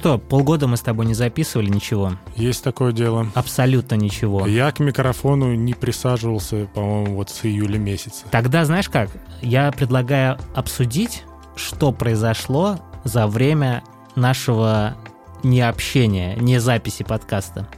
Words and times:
Что, 0.00 0.16
полгода 0.16 0.66
мы 0.66 0.78
с 0.78 0.80
тобой 0.80 1.04
не 1.04 1.12
записывали 1.12 1.68
ничего. 1.68 2.12
Есть 2.34 2.64
такое 2.64 2.92
дело. 2.92 3.26
Абсолютно 3.34 3.96
ничего. 3.96 4.46
Я 4.46 4.72
к 4.72 4.80
микрофону 4.80 5.52
не 5.54 5.74
присаживался, 5.74 6.66
по-моему, 6.72 7.16
вот 7.16 7.28
с 7.28 7.44
июля 7.44 7.76
месяца. 7.76 8.24
Тогда 8.30 8.64
знаешь 8.64 8.88
как? 8.88 9.10
Я 9.42 9.70
предлагаю 9.70 10.38
обсудить, 10.54 11.24
что 11.54 11.92
произошло 11.92 12.78
за 13.04 13.26
время 13.26 13.84
нашего 14.16 14.96
необщения, 15.42 16.34
не 16.36 16.60
записи 16.60 17.02
подкаста. 17.02 17.68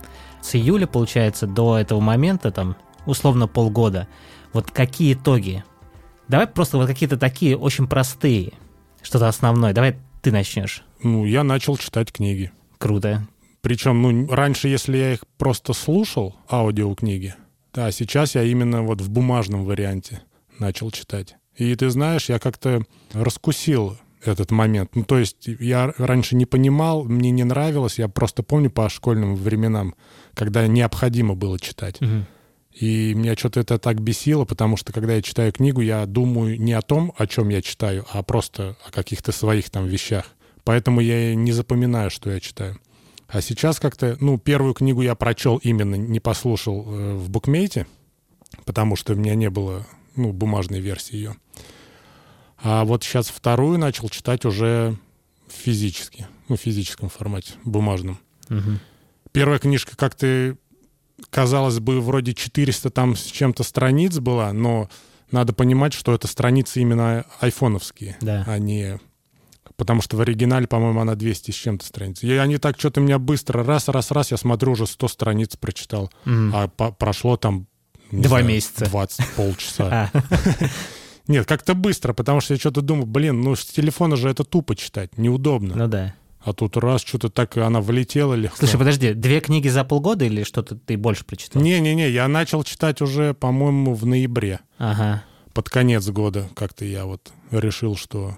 С 0.41 0.55
июля, 0.55 0.87
получается, 0.87 1.49
до 1.49 1.77
этого 1.77 1.99
момента, 1.99 2.53
там, 2.53 2.77
условно 3.05 3.49
полгода. 3.49 4.07
Вот 4.53 4.71
какие 4.71 5.15
итоги? 5.15 5.65
Давай 6.29 6.47
просто 6.47 6.77
вот 6.77 6.87
какие-то 6.87 7.17
такие 7.17 7.59
очень 7.59 7.89
простые, 7.89 8.53
что-то 9.03 9.27
основное. 9.27 9.73
Давай 9.73 9.97
ты 10.23 10.33
начнешь. 10.33 10.85
Ну, 11.03 11.27
я 11.27 11.45
начал 11.45 11.77
читать 11.77 12.13
книги. 12.13 12.51
Круто. 12.79 13.29
Причем, 13.61 14.01
ну, 14.03 14.29
раньше, 14.29 14.69
если 14.69 14.97
я 14.97 15.13
их 15.13 15.25
просто 15.37 15.73
слушал, 15.73 16.37
аудиокниги, 16.51 17.35
да, 17.75 17.91
сейчас 17.91 18.35
я 18.35 18.43
именно 18.43 18.83
вот 18.83 19.01
в 19.01 19.11
бумажном 19.11 19.65
варианте 19.65 20.23
начал 20.59 20.91
читать. 20.91 21.37
И 21.57 21.75
ты 21.75 21.91
знаешь, 21.91 22.29
я 22.29 22.39
как-то 22.39 22.85
раскусил 23.13 23.99
этот 24.25 24.51
момент. 24.51 24.95
Ну, 24.95 25.05
то 25.05 25.19
есть 25.19 25.47
я 25.47 25.93
раньше 25.99 26.37
не 26.37 26.47
понимал, 26.47 27.05
мне 27.05 27.31
не 27.31 27.45
нравилось, 27.45 27.99
я 27.99 28.09
просто 28.09 28.43
помню 28.43 28.71
по 28.71 28.89
школьным 28.89 29.35
временам, 29.35 29.95
когда 30.35 30.67
необходимо 30.67 31.35
было 31.35 31.59
читать. 31.59 32.01
Мгм. 32.01 32.27
И 32.75 33.15
меня 33.15 33.37
что-то 33.37 33.61
это 33.61 33.79
так 33.79 34.01
бесило, 34.01 34.45
потому 34.45 34.77
что 34.77 34.93
когда 34.93 35.15
я 35.15 35.23
читаю 35.23 35.53
книгу, 35.53 35.81
я 35.81 36.07
думаю 36.07 36.61
не 36.61 36.73
о 36.73 36.83
том, 36.83 37.13
о 37.17 37.27
чем 37.27 37.51
я 37.51 37.61
читаю, 37.61 38.07
а 38.11 38.23
просто 38.23 38.77
о 38.87 38.91
каких-то 38.91 39.31
своих 39.33 39.69
там 39.71 39.87
вещах. 39.87 40.27
Поэтому 40.65 41.01
я 41.01 41.35
не 41.35 41.53
запоминаю, 41.53 42.11
что 42.11 42.31
я 42.31 42.41
читаю. 42.41 42.79
А 43.29 43.41
сейчас 43.41 43.81
как-то, 43.81 44.17
ну, 44.21 44.39
первую 44.39 44.75
книгу 44.75 45.03
я 45.03 45.15
прочел 45.15 45.57
именно, 45.57 45.95
не 45.95 46.21
послушал 46.21 46.85
э, 46.87 47.15
в 47.15 47.31
букмейте, 47.31 47.87
потому 48.65 48.95
что 48.95 49.15
у 49.15 49.17
меня 49.17 49.35
не 49.35 49.51
было, 49.51 49.87
ну, 50.17 50.33
бумажной 50.33 50.81
версии 50.81 51.17
ее. 51.17 51.37
А 52.59 52.85
вот 52.85 53.03
сейчас 53.03 53.29
вторую 53.29 53.79
начал 53.79 54.09
читать 54.09 54.45
уже 54.45 54.97
физически, 55.49 56.27
ну, 56.49 56.57
в 56.57 56.61
физическом 56.61 57.09
формате, 57.09 57.55
бумажном. 57.65 58.19
Мгм. 58.49 58.81
Первая 59.33 59.59
книжка 59.59 59.97
как-то, 59.97 60.57
казалось 61.31 61.79
бы, 61.79 62.01
вроде 62.01 62.35
400 62.35 62.91
там 62.91 63.17
с 63.17 63.25
чем-то 63.25 63.63
страниц 63.63 64.19
была, 64.19 64.53
но 64.53 64.89
надо 65.31 65.53
понимать, 65.53 65.93
что 65.95 66.15
это 66.15 66.27
страницы 66.27 66.81
именно 66.81 67.25
айфоновские, 67.41 68.17
Да. 68.21 68.45
а 68.47 68.59
не... 68.59 68.99
Потому 69.77 70.03
что 70.03 70.17
в 70.17 70.21
оригинале, 70.21 70.67
по-моему, 70.67 71.01
она 71.01 71.15
200 71.15 71.51
с 71.51 71.55
чем-то 71.55 71.87
страниц. 71.87 72.23
И 72.23 72.31
они 72.35 72.59
так 72.59 72.79
что-то 72.79 73.01
меня 73.01 73.19
быстро, 73.19 73.65
раз, 73.65 73.89
раз, 73.89 74.11
раз, 74.11 74.31
я 74.31 74.37
смотрю, 74.37 74.73
уже 74.73 74.87
100 74.87 75.09
страниц 75.09 75.57
прочитал. 75.57 76.11
Мгм. 76.27 76.53
А 76.55 76.69
по- 76.69 76.93
прошло 76.93 77.37
там... 77.37 77.67
Два 78.11 78.29
знаю, 78.41 78.45
месяца. 78.45 78.85
20, 78.85 79.27
полчаса. 79.37 80.11
А, 80.23 80.69
Нет, 81.29 81.47
как-то 81.47 81.75
быстро, 81.75 82.13
потому 82.13 82.41
что 82.41 82.55
я 82.55 82.61
что-то 82.61 82.83
думаю, 82.83 83.07
блин, 83.07 83.41
ну 83.41 83.55
с 83.55 83.65
телефона 83.65 84.17
же 84.17 84.29
это 84.29 84.45
тупо 84.45 84.75
читать, 84.77 85.17
неудобно. 85.17 85.75
ну 85.77 85.87
да. 85.89 86.15
А 86.45 86.53
тут 86.53 86.77
раз, 86.77 87.03
что-то 87.03 87.29
так, 87.29 87.57
она 87.57 87.81
влетела 87.81 88.35
легко. 88.35 88.57
Слушай, 88.59 88.79
подожди, 88.79 89.13
две 89.15 89.41
книги 89.41 89.69
за 89.69 89.85
полгода 89.85 90.25
или 90.25 90.43
что-то 90.43 90.77
ты 90.77 90.97
больше 90.97 91.25
прочитал? 91.25 91.63
Не-не-не, 91.63 92.11
я 92.11 92.27
начал 92.29 92.65
читать 92.65 93.01
уже, 93.01 93.33
по-моему, 93.35 93.95
в 93.95 94.05
ноябре. 94.07 94.61
Ага. 94.79 95.23
Под 95.55 95.69
конец 95.69 96.09
года 96.09 96.49
как-то 96.55 96.85
я 96.85 97.05
вот 97.05 97.33
решил, 97.51 97.97
что... 97.97 98.37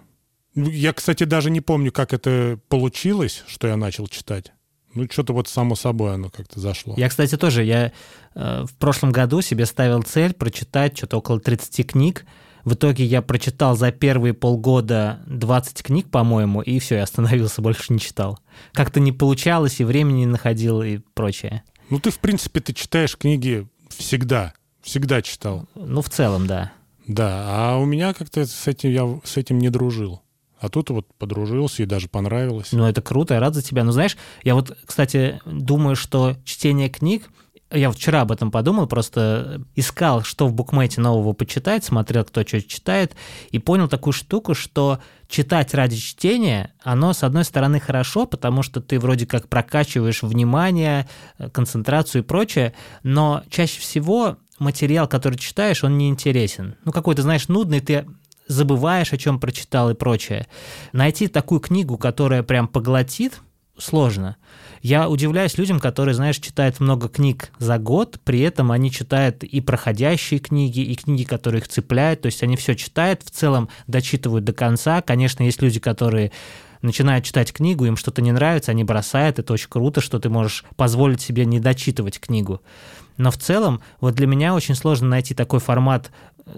Ну, 0.54 0.68
Я, 0.68 0.92
кстати, 0.92 1.24
даже 1.24 1.50
не 1.50 1.60
помню, 1.60 1.92
как 1.92 2.12
это 2.12 2.58
получилось, 2.68 3.42
что 3.46 3.68
я 3.68 3.76
начал 3.76 4.06
читать. 4.06 4.52
Ну, 4.94 5.08
что-то 5.10 5.32
вот 5.32 5.48
само 5.48 5.74
собой 5.74 6.14
оно 6.14 6.30
как-то 6.30 6.60
зашло. 6.60 6.94
Я, 6.96 7.08
кстати, 7.08 7.36
тоже, 7.36 7.64
я 7.64 7.92
э, 8.34 8.64
в 8.64 8.74
прошлом 8.76 9.10
году 9.10 9.40
себе 9.40 9.66
ставил 9.66 10.02
цель 10.02 10.34
прочитать 10.34 10.96
что-то 10.96 11.16
около 11.18 11.40
30 11.40 11.90
книг. 11.90 12.24
В 12.64 12.74
итоге 12.74 13.04
я 13.04 13.20
прочитал 13.20 13.76
за 13.76 13.92
первые 13.92 14.32
полгода 14.32 15.20
20 15.26 15.82
книг, 15.82 16.10
по-моему, 16.10 16.62
и 16.62 16.78
все, 16.78 16.96
я 16.96 17.02
остановился, 17.02 17.60
больше 17.60 17.92
не 17.92 18.00
читал. 18.00 18.38
Как-то 18.72 19.00
не 19.00 19.12
получалось, 19.12 19.80
и 19.80 19.84
времени 19.84 20.20
не 20.20 20.26
находил, 20.26 20.82
и 20.82 20.98
прочее. 21.14 21.62
Ну, 21.90 22.00
ты, 22.00 22.10
в 22.10 22.18
принципе, 22.18 22.60
ты 22.60 22.72
читаешь 22.72 23.16
книги 23.16 23.68
всегда. 23.90 24.54
Всегда 24.82 25.22
читал. 25.22 25.66
Ну, 25.74 26.00
в 26.00 26.08
целом, 26.08 26.46
да. 26.46 26.72
Да, 27.06 27.44
а 27.48 27.76
у 27.76 27.84
меня 27.84 28.14
как-то 28.14 28.46
с 28.46 28.66
этим 28.66 28.90
я 28.90 29.20
с 29.24 29.36
этим 29.36 29.58
не 29.58 29.68
дружил. 29.68 30.22
А 30.58 30.70
тут 30.70 30.88
вот 30.88 31.06
подружился 31.18 31.82
и 31.82 31.86
даже 31.86 32.08
понравилось. 32.08 32.72
Ну, 32.72 32.86
это 32.86 33.02
круто, 33.02 33.34
я 33.34 33.40
рад 33.40 33.54
за 33.54 33.62
тебя. 33.62 33.84
Но 33.84 33.92
знаешь, 33.92 34.16
я 34.42 34.54
вот, 34.54 34.74
кстати, 34.86 35.40
думаю, 35.44 35.96
что 35.96 36.36
чтение 36.44 36.88
книг, 36.88 37.28
я 37.74 37.90
вчера 37.90 38.22
об 38.22 38.32
этом 38.32 38.50
подумал, 38.50 38.86
просто 38.86 39.62
искал, 39.74 40.22
что 40.22 40.46
в 40.46 40.54
букмете 40.54 41.00
нового 41.00 41.32
почитать, 41.32 41.84
смотрел, 41.84 42.24
кто 42.24 42.42
что 42.42 42.62
читает, 42.62 43.14
и 43.50 43.58
понял 43.58 43.88
такую 43.88 44.12
штуку, 44.12 44.54
что 44.54 45.00
читать 45.28 45.74
ради 45.74 45.96
чтения, 45.96 46.72
оно, 46.82 47.12
с 47.12 47.22
одной 47.22 47.44
стороны, 47.44 47.80
хорошо, 47.80 48.26
потому 48.26 48.62
что 48.62 48.80
ты 48.80 48.98
вроде 48.98 49.26
как 49.26 49.48
прокачиваешь 49.48 50.22
внимание, 50.22 51.08
э, 51.38 51.50
концентрацию 51.50 52.22
и 52.22 52.26
прочее, 52.26 52.74
но 53.02 53.42
чаще 53.50 53.80
всего 53.80 54.36
материал, 54.58 55.08
который 55.08 55.36
читаешь, 55.36 55.84
он 55.84 55.98
не 55.98 56.08
интересен. 56.08 56.76
Ну, 56.84 56.92
какой-то, 56.92 57.22
знаешь, 57.22 57.48
нудный, 57.48 57.80
ты 57.80 58.06
забываешь, 58.46 59.12
о 59.12 59.18
чем 59.18 59.40
прочитал 59.40 59.90
и 59.90 59.94
прочее. 59.94 60.46
Найти 60.92 61.28
такую 61.28 61.60
книгу, 61.60 61.98
которая 61.98 62.42
прям 62.42 62.68
поглотит, 62.68 63.40
сложно. 63.78 64.36
Я 64.82 65.08
удивляюсь 65.08 65.56
людям, 65.56 65.80
которые, 65.80 66.14
знаешь, 66.14 66.38
читают 66.38 66.78
много 66.78 67.08
книг 67.08 67.50
за 67.58 67.78
год, 67.78 68.20
при 68.22 68.40
этом 68.40 68.70
они 68.70 68.90
читают 68.90 69.42
и 69.42 69.60
проходящие 69.60 70.40
книги, 70.40 70.80
и 70.80 70.94
книги, 70.94 71.24
которые 71.24 71.60
их 71.60 71.68
цепляют, 71.68 72.22
то 72.22 72.26
есть 72.26 72.42
они 72.42 72.56
все 72.56 72.74
читают, 72.74 73.22
в 73.22 73.30
целом 73.30 73.68
дочитывают 73.86 74.44
до 74.44 74.52
конца. 74.52 75.00
Конечно, 75.00 75.42
есть 75.42 75.62
люди, 75.62 75.80
которые 75.80 76.32
начинают 76.82 77.24
читать 77.24 77.52
книгу, 77.52 77.86
им 77.86 77.96
что-то 77.96 78.20
не 78.20 78.32
нравится, 78.32 78.72
они 78.72 78.84
бросают, 78.84 79.38
это 79.38 79.54
очень 79.54 79.70
круто, 79.70 80.00
что 80.00 80.18
ты 80.18 80.28
можешь 80.28 80.64
позволить 80.76 81.22
себе 81.22 81.46
не 81.46 81.58
дочитывать 81.58 82.20
книгу. 82.20 82.60
Но 83.16 83.30
в 83.30 83.38
целом, 83.38 83.80
вот 84.00 84.14
для 84.14 84.26
меня 84.26 84.54
очень 84.54 84.74
сложно 84.74 85.08
найти 85.08 85.34
такой 85.34 85.60
формат, 85.60 86.10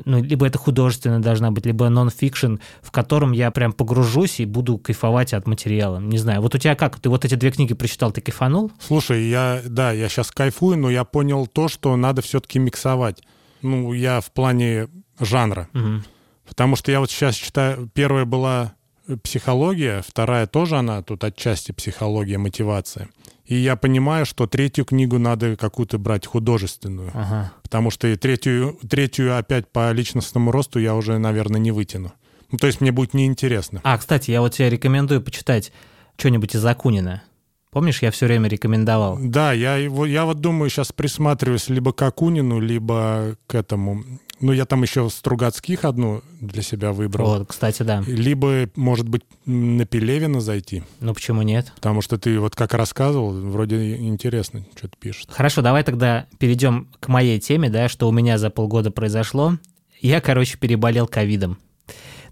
ну, 0.04 0.22
либо 0.22 0.46
это 0.46 0.58
художественная 0.58 1.20
должна 1.20 1.50
быть, 1.50 1.66
либо 1.66 1.88
нон-фикшн, 1.88 2.56
в 2.82 2.90
котором 2.90 3.32
я 3.32 3.50
прям 3.50 3.72
погружусь 3.72 4.40
и 4.40 4.44
буду 4.44 4.78
кайфовать 4.78 5.32
от 5.32 5.46
материала. 5.46 5.98
Не 5.98 6.18
знаю, 6.18 6.40
вот 6.40 6.54
у 6.54 6.58
тебя 6.58 6.74
как? 6.74 6.98
Ты 6.98 7.08
вот 7.08 7.24
эти 7.24 7.34
две 7.34 7.50
книги 7.50 7.74
прочитал, 7.74 8.12
ты 8.12 8.20
кайфанул? 8.20 8.72
Слушай, 8.80 9.28
я, 9.28 9.60
да, 9.64 9.92
я 9.92 10.08
сейчас 10.08 10.30
кайфую, 10.30 10.78
но 10.78 10.90
я 10.90 11.04
понял 11.04 11.46
то, 11.46 11.68
что 11.68 11.94
надо 11.96 12.22
все-таки 12.22 12.58
миксовать. 12.58 13.22
Ну, 13.62 13.92
я 13.92 14.20
в 14.20 14.30
плане 14.32 14.88
жанра. 15.20 15.68
Мгм. 15.72 16.04
Потому 16.48 16.76
что 16.76 16.92
я 16.92 17.00
вот 17.00 17.10
сейчас 17.10 17.34
читаю, 17.34 17.90
первая 17.92 18.24
была 18.24 18.74
психология, 19.22 20.02
вторая 20.06 20.46
тоже 20.46 20.76
она, 20.76 21.02
тут 21.02 21.22
отчасти 21.24 21.72
психология, 21.72 22.38
мотивация. 22.38 23.08
И 23.46 23.54
я 23.54 23.76
понимаю, 23.76 24.26
что 24.26 24.46
третью 24.46 24.84
книгу 24.84 25.18
надо 25.18 25.56
какую-то 25.56 25.98
брать 25.98 26.26
художественную. 26.26 27.10
Ага. 27.14 27.52
Потому 27.62 27.90
что 27.90 28.08
и 28.08 28.16
третью, 28.16 28.78
третью 28.88 29.38
опять 29.38 29.68
по 29.68 29.92
личностному 29.92 30.50
росту 30.50 30.80
я 30.80 30.94
уже, 30.94 31.18
наверное, 31.18 31.60
не 31.60 31.70
вытяну. 31.70 32.12
Ну, 32.50 32.58
то 32.58 32.66
есть 32.66 32.80
мне 32.80 32.92
будет 32.92 33.14
неинтересно. 33.14 33.80
А, 33.84 33.96
кстати, 33.98 34.30
я 34.30 34.40
вот 34.40 34.54
тебе 34.54 34.70
рекомендую 34.70 35.22
почитать 35.22 35.72
что-нибудь 36.16 36.54
из 36.54 36.64
Акунина. 36.64 37.22
Помнишь, 37.70 38.00
я 38.00 38.10
все 38.10 38.26
время 38.26 38.48
рекомендовал? 38.48 39.18
Да, 39.20 39.52
я, 39.52 39.76
его, 39.76 40.06
я 40.06 40.24
вот 40.24 40.40
думаю, 40.40 40.70
сейчас 40.70 40.92
присматриваюсь 40.92 41.68
либо 41.68 41.92
к 41.92 42.02
Акунину, 42.02 42.58
либо 42.58 43.36
к 43.46 43.54
этому. 43.54 44.02
Ну, 44.40 44.52
я 44.52 44.66
там 44.66 44.82
еще 44.82 45.08
Стругацких 45.08 45.84
одну 45.84 46.22
для 46.40 46.62
себя 46.62 46.92
выбрал. 46.92 47.38
Вот, 47.38 47.48
кстати, 47.48 47.82
да. 47.82 48.02
Либо, 48.06 48.68
может 48.76 49.08
быть, 49.08 49.22
на 49.46 49.86
Пелевина 49.86 50.40
зайти. 50.40 50.82
Ну 51.00 51.14
почему 51.14 51.42
нет? 51.42 51.72
Потому 51.76 52.02
что 52.02 52.18
ты 52.18 52.38
вот 52.38 52.54
как 52.54 52.74
рассказывал, 52.74 53.32
вроде 53.32 53.96
интересно, 53.96 54.64
что 54.76 54.88
ты 54.88 54.96
пишешь. 54.98 55.24
Хорошо, 55.28 55.62
давай 55.62 55.84
тогда 55.84 56.26
перейдем 56.38 56.88
к 57.00 57.08
моей 57.08 57.40
теме, 57.40 57.70
да, 57.70 57.88
что 57.88 58.08
у 58.08 58.12
меня 58.12 58.36
за 58.36 58.50
полгода 58.50 58.90
произошло. 58.90 59.58
Я, 60.00 60.20
короче, 60.20 60.58
переболел 60.58 61.06
ковидом. 61.06 61.58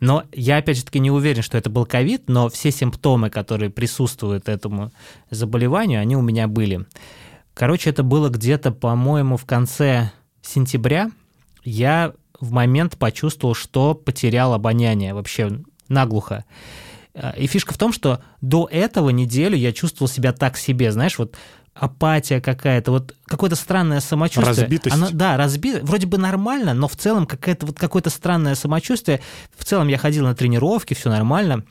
Но 0.00 0.24
я, 0.32 0.58
опять 0.58 0.76
же 0.76 0.84
таки, 0.84 0.98
не 0.98 1.10
уверен, 1.10 1.42
что 1.42 1.56
это 1.56 1.70
был 1.70 1.86
ковид, 1.86 2.24
но 2.28 2.50
все 2.50 2.70
симптомы, 2.70 3.30
которые 3.30 3.70
присутствуют 3.70 4.50
этому 4.50 4.92
заболеванию, 5.30 6.00
они 6.00 6.16
у 6.16 6.20
меня 6.20 6.48
были. 6.48 6.84
Короче, 7.54 7.88
это 7.88 8.02
было 8.02 8.28
где-то, 8.28 8.72
по-моему, 8.72 9.38
в 9.38 9.46
конце 9.46 10.10
сентября. 10.42 11.10
Я 11.64 12.12
в 12.40 12.52
момент 12.52 12.96
почувствовал, 12.98 13.54
что 13.54 13.94
потерял 13.94 14.52
обоняние 14.52 15.14
вообще 15.14 15.60
наглухо. 15.88 16.44
Э, 17.14 17.32
И 17.36 17.46
фишка 17.46 17.74
в 17.74 17.78
том, 17.78 17.92
что 17.92 18.20
до 18.40 18.68
этого 18.70 19.10
неделю 19.10 19.56
я 19.56 19.72
чувствовал 19.72 20.08
себя 20.08 20.32
так 20.32 20.56
себе, 20.56 20.92
знаешь, 20.92 21.18
вот 21.18 21.36
апатия 21.74 22.40
какая-то, 22.40 22.92
вот 22.92 23.14
какое-то 23.26 23.56
странное 23.56 24.00
самочувствие. 24.00 24.64
Разбитость. 24.64 24.94
Оно, 24.94 25.08
да, 25.10 25.36
разби... 25.36 25.80
вроде 25.82 26.06
бы 26.06 26.18
нормально, 26.18 26.72
но 26.72 26.86
в 26.86 26.96
целом 26.96 27.26
какое-то 27.26 27.66
вот 27.66 27.78
какое-то 27.78 28.10
странное 28.10 28.54
самочувствие. 28.54 29.20
В 29.56 29.64
целом 29.64 29.88
я 29.88 29.98
ходил 29.98 30.24
на 30.24 30.34
тренировки, 30.34 30.94
все 30.94 31.10
нормально. 31.10 31.64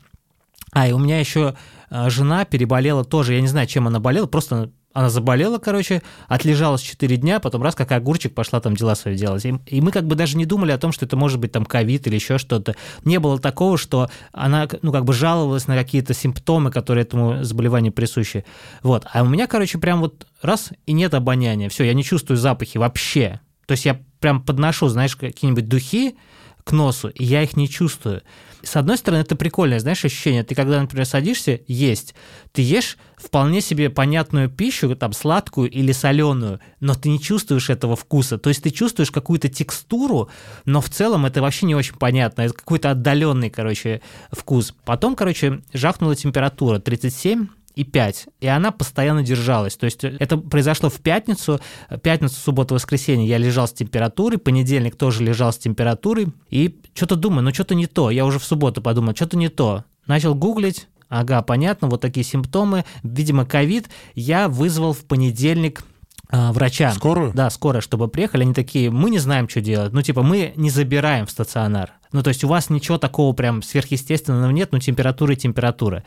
А, 0.72 0.88
и 0.88 0.92
у 0.92 0.98
меня 0.98 1.20
еще 1.20 1.56
а, 1.88 2.10
жена 2.10 2.44
переболела 2.44 3.04
тоже, 3.04 3.34
я 3.34 3.40
не 3.40 3.48
знаю, 3.48 3.66
чем 3.66 3.86
она 3.86 4.00
болела, 4.00 4.26
просто 4.26 4.70
она 4.94 5.10
заболела, 5.10 5.58
короче, 5.58 6.02
отлежалась 6.28 6.80
4 6.80 7.16
дня, 7.16 7.40
потом 7.40 7.62
раз 7.64 7.74
как 7.74 7.90
огурчик 7.90 8.32
пошла 8.32 8.60
там 8.60 8.76
дела 8.76 8.94
свои 8.94 9.16
делать. 9.16 9.44
И, 9.44 9.80
мы 9.80 9.90
как 9.90 10.06
бы 10.06 10.14
даже 10.14 10.36
не 10.36 10.46
думали 10.46 10.70
о 10.70 10.78
том, 10.78 10.92
что 10.92 11.04
это 11.04 11.16
может 11.16 11.40
быть 11.40 11.50
там 11.50 11.64
ковид 11.66 12.06
или 12.06 12.14
еще 12.14 12.38
что-то. 12.38 12.76
Не 13.04 13.18
было 13.18 13.40
такого, 13.40 13.76
что 13.76 14.08
она, 14.32 14.68
ну, 14.82 14.92
как 14.92 15.04
бы 15.04 15.12
жаловалась 15.12 15.66
на 15.66 15.74
какие-то 15.74 16.14
симптомы, 16.14 16.70
которые 16.70 17.02
этому 17.02 17.42
заболеванию 17.42 17.92
присущи. 17.92 18.44
Вот. 18.84 19.04
А 19.12 19.22
у 19.22 19.26
меня, 19.26 19.48
короче, 19.48 19.78
прям 19.78 20.00
вот 20.00 20.28
раз 20.40 20.70
и 20.86 20.92
нет 20.92 21.12
обоняния. 21.12 21.68
Все, 21.68 21.82
я 21.82 21.92
не 21.92 22.04
чувствую 22.04 22.36
запахи 22.36 22.78
вообще. 22.78 23.40
То 23.66 23.72
есть 23.72 23.84
я 23.86 24.00
прям 24.20 24.42
подношу, 24.42 24.86
знаешь, 24.86 25.16
какие-нибудь 25.16 25.68
духи 25.68 26.16
к 26.62 26.70
носу, 26.70 27.08
и 27.08 27.24
я 27.24 27.42
их 27.42 27.56
не 27.56 27.68
чувствую. 27.68 28.22
С 28.64 28.76
одной 28.76 28.96
стороны, 28.98 29.20
это 29.20 29.36
прикольное, 29.36 29.78
знаешь, 29.78 30.04
ощущение. 30.04 30.42
Ты 30.42 30.54
когда, 30.54 30.80
например, 30.80 31.06
садишься 31.06 31.60
есть, 31.66 32.14
ты 32.52 32.62
ешь 32.62 32.96
вполне 33.16 33.60
себе 33.60 33.90
понятную 33.90 34.48
пищу, 34.48 34.94
там, 34.96 35.12
сладкую 35.12 35.70
или 35.70 35.92
соленую, 35.92 36.60
но 36.80 36.94
ты 36.94 37.08
не 37.08 37.20
чувствуешь 37.20 37.70
этого 37.70 37.96
вкуса. 37.96 38.38
То 38.38 38.48
есть 38.50 38.62
ты 38.62 38.70
чувствуешь 38.70 39.10
какую-то 39.10 39.48
текстуру, 39.48 40.28
но 40.64 40.80
в 40.80 40.88
целом 40.88 41.26
это 41.26 41.42
вообще 41.42 41.66
не 41.66 41.74
очень 41.74 41.94
понятно. 41.96 42.42
Это 42.42 42.54
какой-то 42.54 42.90
отдаленный, 42.90 43.50
короче, 43.50 44.02
вкус. 44.30 44.74
Потом, 44.84 45.16
короче, 45.16 45.62
жахнула 45.72 46.16
температура 46.16 46.78
37 46.78 47.48
и 47.74 47.84
5, 47.84 48.28
и 48.40 48.46
она 48.46 48.70
постоянно 48.70 49.22
держалась. 49.22 49.76
То 49.76 49.86
есть 49.86 50.04
это 50.04 50.36
произошло 50.36 50.88
в 50.88 51.00
пятницу, 51.00 51.60
пятницу, 52.02 52.36
субботу, 52.36 52.74
воскресенье 52.74 53.28
я 53.28 53.38
лежал 53.38 53.66
с 53.66 53.72
температурой, 53.72 54.38
понедельник 54.38 54.96
тоже 54.96 55.24
лежал 55.24 55.52
с 55.52 55.58
температурой, 55.58 56.28
и 56.50 56.80
что-то 56.94 57.16
думаю, 57.16 57.42
ну 57.42 57.52
что-то 57.52 57.74
не 57.74 57.86
то, 57.86 58.10
я 58.10 58.24
уже 58.24 58.38
в 58.38 58.44
субботу 58.44 58.80
подумал, 58.80 59.14
что-то 59.14 59.36
не 59.36 59.48
то. 59.48 59.84
Начал 60.06 60.34
гуглить, 60.34 60.88
ага, 61.08 61.42
понятно, 61.42 61.88
вот 61.88 62.00
такие 62.00 62.24
симптомы, 62.24 62.84
видимо, 63.02 63.44
ковид, 63.44 63.88
я 64.14 64.48
вызвал 64.48 64.92
в 64.92 65.04
понедельник 65.04 65.82
а, 66.30 66.52
врача. 66.52 66.92
Скорую? 66.92 67.32
Да, 67.34 67.50
скорая, 67.50 67.80
чтобы 67.80 68.08
приехали. 68.08 68.42
Они 68.42 68.54
такие, 68.54 68.90
мы 68.90 69.10
не 69.10 69.18
знаем, 69.18 69.48
что 69.48 69.60
делать. 69.60 69.92
Ну, 69.92 70.02
типа, 70.02 70.22
мы 70.22 70.52
не 70.56 70.70
забираем 70.70 71.26
в 71.26 71.30
стационар. 71.30 71.92
Ну, 72.12 72.22
то 72.22 72.28
есть 72.28 72.44
у 72.44 72.48
вас 72.48 72.70
ничего 72.70 72.98
такого 72.98 73.32
прям 73.34 73.62
сверхъестественного 73.62 74.50
нет, 74.50 74.72
но 74.72 74.78
температура 74.78 75.34
и 75.34 75.36
температура 75.36 76.02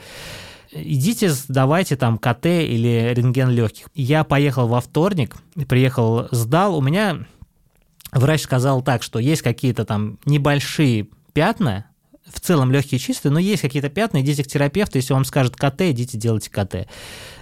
идите, 0.71 1.29
сдавайте 1.29 1.95
там 1.95 2.17
КТ 2.17 2.45
или 2.45 3.13
рентген 3.13 3.49
легких. 3.49 3.87
Я 3.93 4.23
поехал 4.23 4.67
во 4.67 4.81
вторник, 4.81 5.35
приехал, 5.67 6.27
сдал, 6.31 6.77
у 6.77 6.81
меня 6.81 7.25
врач 8.11 8.41
сказал 8.41 8.81
так, 8.81 9.03
что 9.03 9.19
есть 9.19 9.41
какие-то 9.41 9.85
там 9.85 10.19
небольшие 10.25 11.07
пятна, 11.33 11.85
в 12.31 12.39
целом 12.39 12.71
легкие 12.71 12.99
чистые, 12.99 13.31
но 13.31 13.39
есть 13.39 13.61
какие-то 13.61 13.89
пятна, 13.89 14.21
идите 14.21 14.43
к 14.43 14.47
терапевту, 14.47 14.97
если 14.97 15.13
вам 15.13 15.25
скажет 15.25 15.55
КТ, 15.55 15.81
идите 15.81 16.17
делайте 16.17 16.49
КТ. 16.49 16.87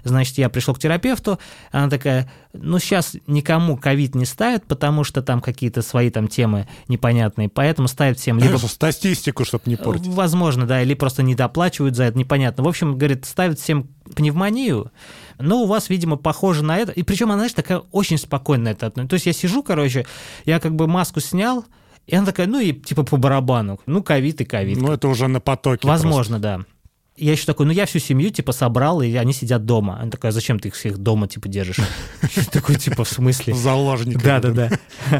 Значит, 0.03 0.37
я 0.37 0.49
пришел 0.49 0.75
к 0.75 0.79
терапевту, 0.79 1.39
она 1.71 1.89
такая, 1.89 2.31
ну, 2.53 2.77
сейчас 2.77 3.15
никому 3.25 3.77
ковид 3.77 4.13
не 4.13 4.25
ставят, 4.25 4.65
потому 4.65 5.03
что 5.03 5.21
там 5.23 5.41
какие-то 5.41 5.81
свои 5.81 6.09
там 6.09 6.27
темы 6.27 6.67
непонятные, 6.87 7.49
поэтому 7.49 7.87
ставят 7.87 8.19
всем 8.19 8.37
либо... 8.39 8.57
Статистику, 8.57 9.45
чтобы 9.45 9.63
не 9.65 9.75
портить. 9.75 10.07
Возможно, 10.07 10.67
да, 10.67 10.81
или 10.81 10.93
просто 10.93 11.23
не 11.23 11.33
доплачивают 11.33 11.95
за 11.95 12.03
это, 12.05 12.17
непонятно. 12.17 12.63
В 12.63 12.67
общем, 12.67 12.97
говорит, 12.97 13.25
ставят 13.25 13.59
всем 13.59 13.89
пневмонию, 14.15 14.91
но 15.39 15.63
у 15.63 15.65
вас, 15.65 15.89
видимо, 15.89 16.17
похоже 16.17 16.63
на 16.63 16.77
это. 16.77 16.91
И 16.91 17.01
причем 17.03 17.27
она, 17.27 17.39
знаешь, 17.39 17.53
такая 17.53 17.79
очень 17.91 18.17
спокойная 18.17 18.73
это. 18.73 18.91
То 18.91 19.13
есть 19.13 19.25
я 19.25 19.33
сижу, 19.33 19.63
короче, 19.63 20.05
я 20.45 20.59
как 20.59 20.75
бы 20.75 20.87
маску 20.87 21.19
снял, 21.19 21.65
и 22.07 22.15
она 22.15 22.25
такая, 22.25 22.47
ну 22.47 22.59
и 22.59 22.73
типа 22.73 23.03
по 23.03 23.17
барабану. 23.17 23.79
Ну, 23.85 24.03
ковид 24.03 24.41
и 24.41 24.45
ковид. 24.45 24.77
Ну, 24.77 24.91
это 24.91 25.07
уже 25.07 25.27
на 25.27 25.39
потоке. 25.39 25.87
Возможно, 25.87 26.39
просто. 26.39 26.59
да. 26.59 26.65
Я 27.17 27.31
еще 27.31 27.45
такой, 27.45 27.65
ну 27.65 27.71
я 27.71 27.85
всю 27.85 27.99
семью 27.99 28.29
типа 28.29 28.51
собрал, 28.51 29.01
и 29.01 29.15
они 29.15 29.31
сидят 29.31 29.65
дома. 29.65 29.99
Она 30.01 30.11
такая, 30.11 30.31
зачем 30.33 30.59
ты 30.59 30.67
их 30.67 30.75
всех 30.75 30.97
дома 30.97 31.29
типа 31.29 31.47
держишь? 31.47 31.77
Такой 32.51 32.75
типа 32.75 33.05
в 33.05 33.09
смысле? 33.09 33.53
Заложник. 33.53 34.21
Да, 34.23 34.39
да, 34.39 34.51
да. 34.51 34.69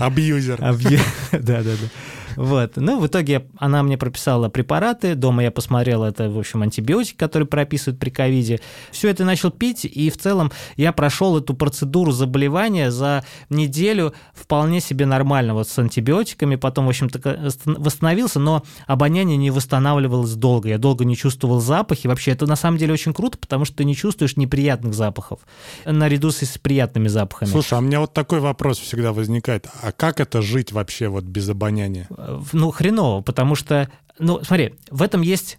Абьюзер. 0.06 0.60
Да, 0.60 1.40
да, 1.40 1.64
да. 1.64 1.90
Вот. 2.36 2.74
Ну, 2.76 3.00
в 3.00 3.08
итоге 3.08 3.48
она 3.58 3.84
мне 3.84 3.98
прописала 3.98 4.50
препараты, 4.50 5.16
дома 5.16 5.44
я 5.44 5.52
посмотрел, 5.52 6.04
это, 6.04 6.30
в 6.30 6.38
общем, 6.38 6.62
антибиотик, 6.62 7.18
который 7.18 7.48
прописывают 7.48 8.00
при 8.00 8.10
ковиде. 8.10 8.60
Все 8.92 9.10
это 9.10 9.26
начал 9.26 9.52
пить, 9.52 9.86
и 9.86 10.10
в 10.10 10.18
целом 10.18 10.52
я 10.76 10.92
прошел 10.92 11.38
эту 11.38 11.54
процедуру 11.54 12.12
заболевания 12.12 12.92
за 12.92 13.24
неделю 13.50 14.14
вполне 14.34 14.82
себе 14.82 15.06
нормально, 15.06 15.54
вот 15.54 15.68
с 15.68 15.78
антибиотиками, 15.80 16.56
потом, 16.56 16.86
в 16.86 16.90
общем-то, 16.90 17.52
восстановился, 17.66 18.40
но 18.40 18.64
обоняние 18.88 19.38
не 19.38 19.52
восстанавливалось 19.52 20.34
долго, 20.34 20.70
я 20.70 20.78
долго 20.78 21.06
не 21.06 21.16
чувствовал 21.16 21.60
запахи, 21.62 22.08
вообще 22.08 22.32
это 22.32 22.46
на 22.46 22.56
самом 22.56 22.78
деле 22.78 22.94
очень 22.94 23.14
круто, 23.14 23.38
потому 23.38 23.66
что 23.66 23.78
ты 23.78 23.86
не 23.86 23.96
чувствуешь 23.96 24.38
неприятных 24.38 24.94
запахов, 24.94 25.40
наряду 25.86 26.32
с 26.32 26.58
приятными 26.58 27.08
запахами. 27.08 27.50
Слушай, 27.50 27.76
а 27.76 27.78
у 27.80 27.82
меня 27.82 28.00
вот 28.00 28.14
такой 28.14 28.40
вопрос 28.40 28.80
всегда 28.80 29.14
возникает, 29.14 29.68
а 29.82 29.92
как 29.92 30.20
это 30.20 30.42
жить 30.42 30.72
вообще 30.72 31.08
вот 31.08 31.24
без 31.24 31.50
обоняния? 31.50 32.08
Ну, 32.54 32.72
хреново, 32.72 33.22
потому 33.22 33.56
что, 33.56 33.90
ну, 34.20 34.42
смотри, 34.44 34.76
в 34.90 35.02
этом 35.02 35.22
есть 35.22 35.58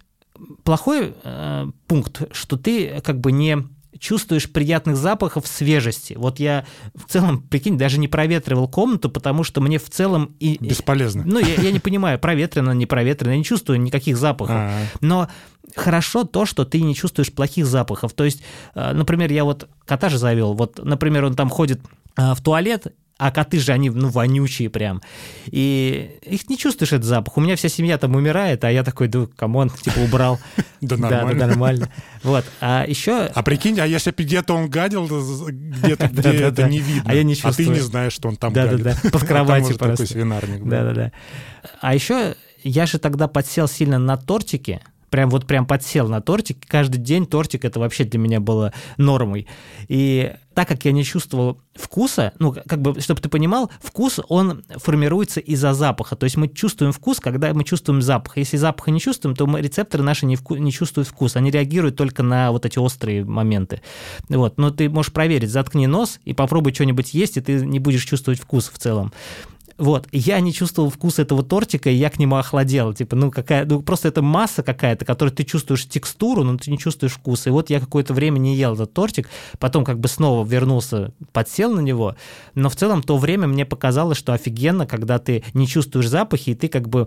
плохой 0.65 1.15
э, 1.23 1.67
пункт, 1.87 2.23
что 2.33 2.57
ты 2.57 3.01
как 3.01 3.21
бы 3.21 3.33
не 3.33 3.59
чувствуешь 3.99 4.51
приятных 4.51 4.97
запахов 4.97 5.47
свежести. 5.47 6.15
Вот 6.15 6.39
я 6.39 6.67
в 6.95 7.11
целом, 7.11 7.43
прикинь, 7.43 7.79
даже 7.79 7.99
не 7.99 8.09
проветривал 8.09 8.69
комнату, 8.69 9.11
потому 9.11 9.45
что 9.45 9.61
мне 9.61 9.79
в 9.79 9.89
целом... 9.89 10.37
И, 10.39 10.59
Бесполезно. 10.61 11.23
Ну, 11.25 11.39
я, 11.39 11.55
я 11.55 11.73
не 11.73 11.79
понимаю, 11.79 12.19
проветрено, 12.19 12.73
не 12.73 12.87
проветрено, 12.87 13.33
я 13.33 13.39
не 13.39 13.45
чувствую 13.45 13.81
никаких 13.81 14.17
запахов. 14.17 14.57
А-а-а. 14.57 14.87
Но 15.01 15.29
хорошо 15.75 16.25
то, 16.25 16.47
что 16.47 16.65
ты 16.65 16.81
не 16.81 16.95
чувствуешь 16.95 17.33
плохих 17.33 17.67
запахов. 17.67 18.13
То 18.13 18.25
есть, 18.25 18.43
э, 18.75 18.93
например, 18.93 19.33
я 19.33 19.45
вот 19.45 19.69
кота 19.85 20.09
же 20.09 20.19
завел, 20.19 20.55
вот, 20.55 20.83
например, 20.83 21.25
он 21.25 21.35
там 21.35 21.49
ходит 21.49 21.81
э, 22.17 22.35
в 22.35 22.43
туалет, 22.43 22.95
а 23.19 23.31
коты 23.31 23.59
же, 23.59 23.73
они, 23.73 23.89
ну, 23.89 24.09
вонючие 24.09 24.69
прям. 24.69 25.01
И 25.47 26.19
их 26.23 26.49
не 26.51 26.59
чувствуешь 26.59 26.93
этот 26.93 27.07
запах. 27.07 27.37
У 27.39 27.41
меня 27.41 27.57
вся 27.57 27.69
семья 27.69 27.97
там 27.97 28.15
умирает, 28.15 28.63
а 28.65 28.71
я 28.71 28.85
такой, 28.85 29.09
да, 29.09 29.27
come 29.37 29.56
on, 29.56 29.71
типа, 29.71 29.99
убрал. 30.01 30.39
Да 30.83 30.99
нормально. 30.99 31.41
Да, 31.41 31.47
нормально. 31.47 31.89
Вот. 32.23 32.45
А 32.61 32.85
еще... 32.87 33.31
А 33.35 33.43
прикинь, 33.43 33.81
а 33.81 33.87
если 33.87 34.13
где-то 34.17 34.55
он 34.55 34.69
гадил, 34.69 35.07
где-то, 35.07 36.09
где 36.13 36.29
это 36.29 36.69
не 36.69 36.79
видно, 36.79 37.11
а 37.11 37.15
я 37.15 37.23
не 37.23 37.35
чувствую. 37.35 37.53
А 37.55 37.57
ты 37.57 37.67
не 37.67 37.81
знаешь, 37.81 38.13
что 38.13 38.29
он 38.29 38.37
там 38.37 38.53
гадит. 38.53 38.83
Да-да-да, 38.83 39.11
под 39.11 39.25
кроватью 39.25 39.79
просто. 39.79 39.97
такой 39.97 40.07
свинарник. 40.07 40.63
Да-да-да. 40.65 41.13
А 41.81 41.95
еще 41.95 42.37
я 42.63 42.85
же 42.85 42.99
тогда 42.99 43.27
подсел 43.27 43.69
сильно 43.69 43.99
на 43.99 44.19
тортики, 44.19 44.83
прям 45.11 45.31
вот 45.31 45.47
прям 45.47 45.67
подсел 45.67 46.09
на 46.09 46.21
тортик. 46.21 46.59
Каждый 46.67 46.99
день 46.99 47.27
тортик 47.27 47.65
это 47.65 47.81
вообще 47.81 48.05
для 48.05 48.19
меня 48.19 48.41
было 48.41 48.73
нормой. 48.97 49.47
И 49.89 50.33
так 50.55 50.69
как 50.69 50.85
я 50.87 50.93
не 50.93 51.05
чувствовал 51.05 51.61
вкуса, 51.75 52.33
ну, 52.39 52.51
как 52.53 52.81
бы, 52.81 52.99
чтобы 53.01 53.21
ты 53.21 53.29
понимал, 53.29 53.71
вкус, 53.81 54.21
он 54.29 54.65
формируется 54.77 55.39
из-за 55.39 55.75
запаха. 55.75 56.17
То 56.17 56.25
есть 56.25 56.37
мы 56.37 56.49
чувствуем 56.49 56.93
вкус, 56.93 57.21
когда 57.21 57.53
мы 57.53 57.63
чувствуем 57.63 58.01
запах. 58.01 58.39
Если 58.39 58.57
запаха 58.57 58.91
не 58.91 58.99
чувствуем, 58.99 59.37
то 59.37 59.47
мы, 59.47 59.61
рецепторы 59.61 60.03
наши 60.03 60.25
не, 60.25 60.37
вку- 60.37 60.59
не 60.59 60.73
чувствуют 60.73 61.09
вкус. 61.09 61.37
Они 61.37 61.51
реагируют 61.51 61.97
только 61.97 62.23
на 62.23 62.53
вот 62.53 62.65
эти 62.65 62.79
острые 62.79 63.25
моменты. 63.25 63.83
Вот. 64.31 64.57
Но 64.57 64.71
ты 64.71 64.89
можешь 64.89 65.13
проверить, 65.13 65.51
заткни 65.51 65.87
нос 65.87 66.21
и 66.25 66.33
попробуй 66.33 66.73
что-нибудь 66.73 67.13
есть, 67.13 67.37
и 67.37 67.43
ты 67.43 67.65
не 67.65 67.79
будешь 67.79 68.05
чувствовать 68.05 68.41
вкус 68.41 68.71
в 68.73 68.79
целом. 68.79 69.13
Вот, 69.79 70.09
я 70.11 70.41
не 70.41 70.53
чувствовал 70.53 70.89
вкус 70.89 71.19
этого 71.19 71.43
тортика, 71.43 71.91
и 71.91 71.95
я 71.95 72.09
к 72.09 72.19
нему 72.19 72.37
охладел. 72.37 72.95
Типа, 72.95 73.15
ну, 73.15 73.31
какая, 73.31 73.67
ну, 73.67 73.83
просто 73.83 74.09
это 74.09 74.23
масса 74.23 74.63
какая-то, 74.63 75.05
которой 75.05 75.31
ты 75.31 75.45
чувствуешь 75.45 75.87
текстуру, 75.87 76.45
но 76.45 76.57
ты 76.57 76.71
не 76.71 76.79
чувствуешь 76.79 77.13
вкуса. 77.13 77.51
И 77.51 77.53
вот 77.53 77.69
я 77.69 77.79
какое-то 77.79 78.15
время 78.15 78.39
не 78.39 78.57
ел 78.57 78.75
этот 78.75 78.95
тортик, 78.95 79.29
потом 79.59 79.85
как 79.85 79.99
бы 80.01 80.09
снова 80.09 80.47
вернулся, 80.47 81.13
подсел 81.33 81.75
на 81.75 81.81
него. 81.81 82.17
Но 82.55 82.71
в 82.71 82.77
целом 82.77 83.03
то 83.03 83.19
время 83.19 83.47
мне 83.47 83.67
показалось, 83.67 84.17
что 84.17 84.33
офигенно, 84.33 84.87
когда 84.87 85.19
ты 85.19 85.45
не 85.53 85.67
чувствуешь 85.67 86.09
запахи, 86.09 86.51
и 86.51 86.55
ты 86.55 86.69
как 86.69 86.89
бы, 86.89 87.07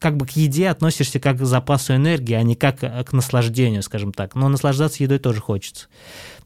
как 0.00 0.16
бы 0.16 0.26
к 0.26 0.30
еде 0.30 0.68
относишься 0.68 1.20
как 1.20 1.38
к 1.38 1.44
запасу 1.44 1.94
энергии, 1.94 2.34
а 2.34 2.42
не 2.42 2.56
как 2.56 2.80
к 2.80 3.12
наслаждению, 3.12 3.82
скажем 3.82 4.12
так. 4.12 4.34
Но 4.34 4.48
наслаждаться 4.48 5.04
едой 5.04 5.20
тоже 5.20 5.40
хочется. 5.40 5.86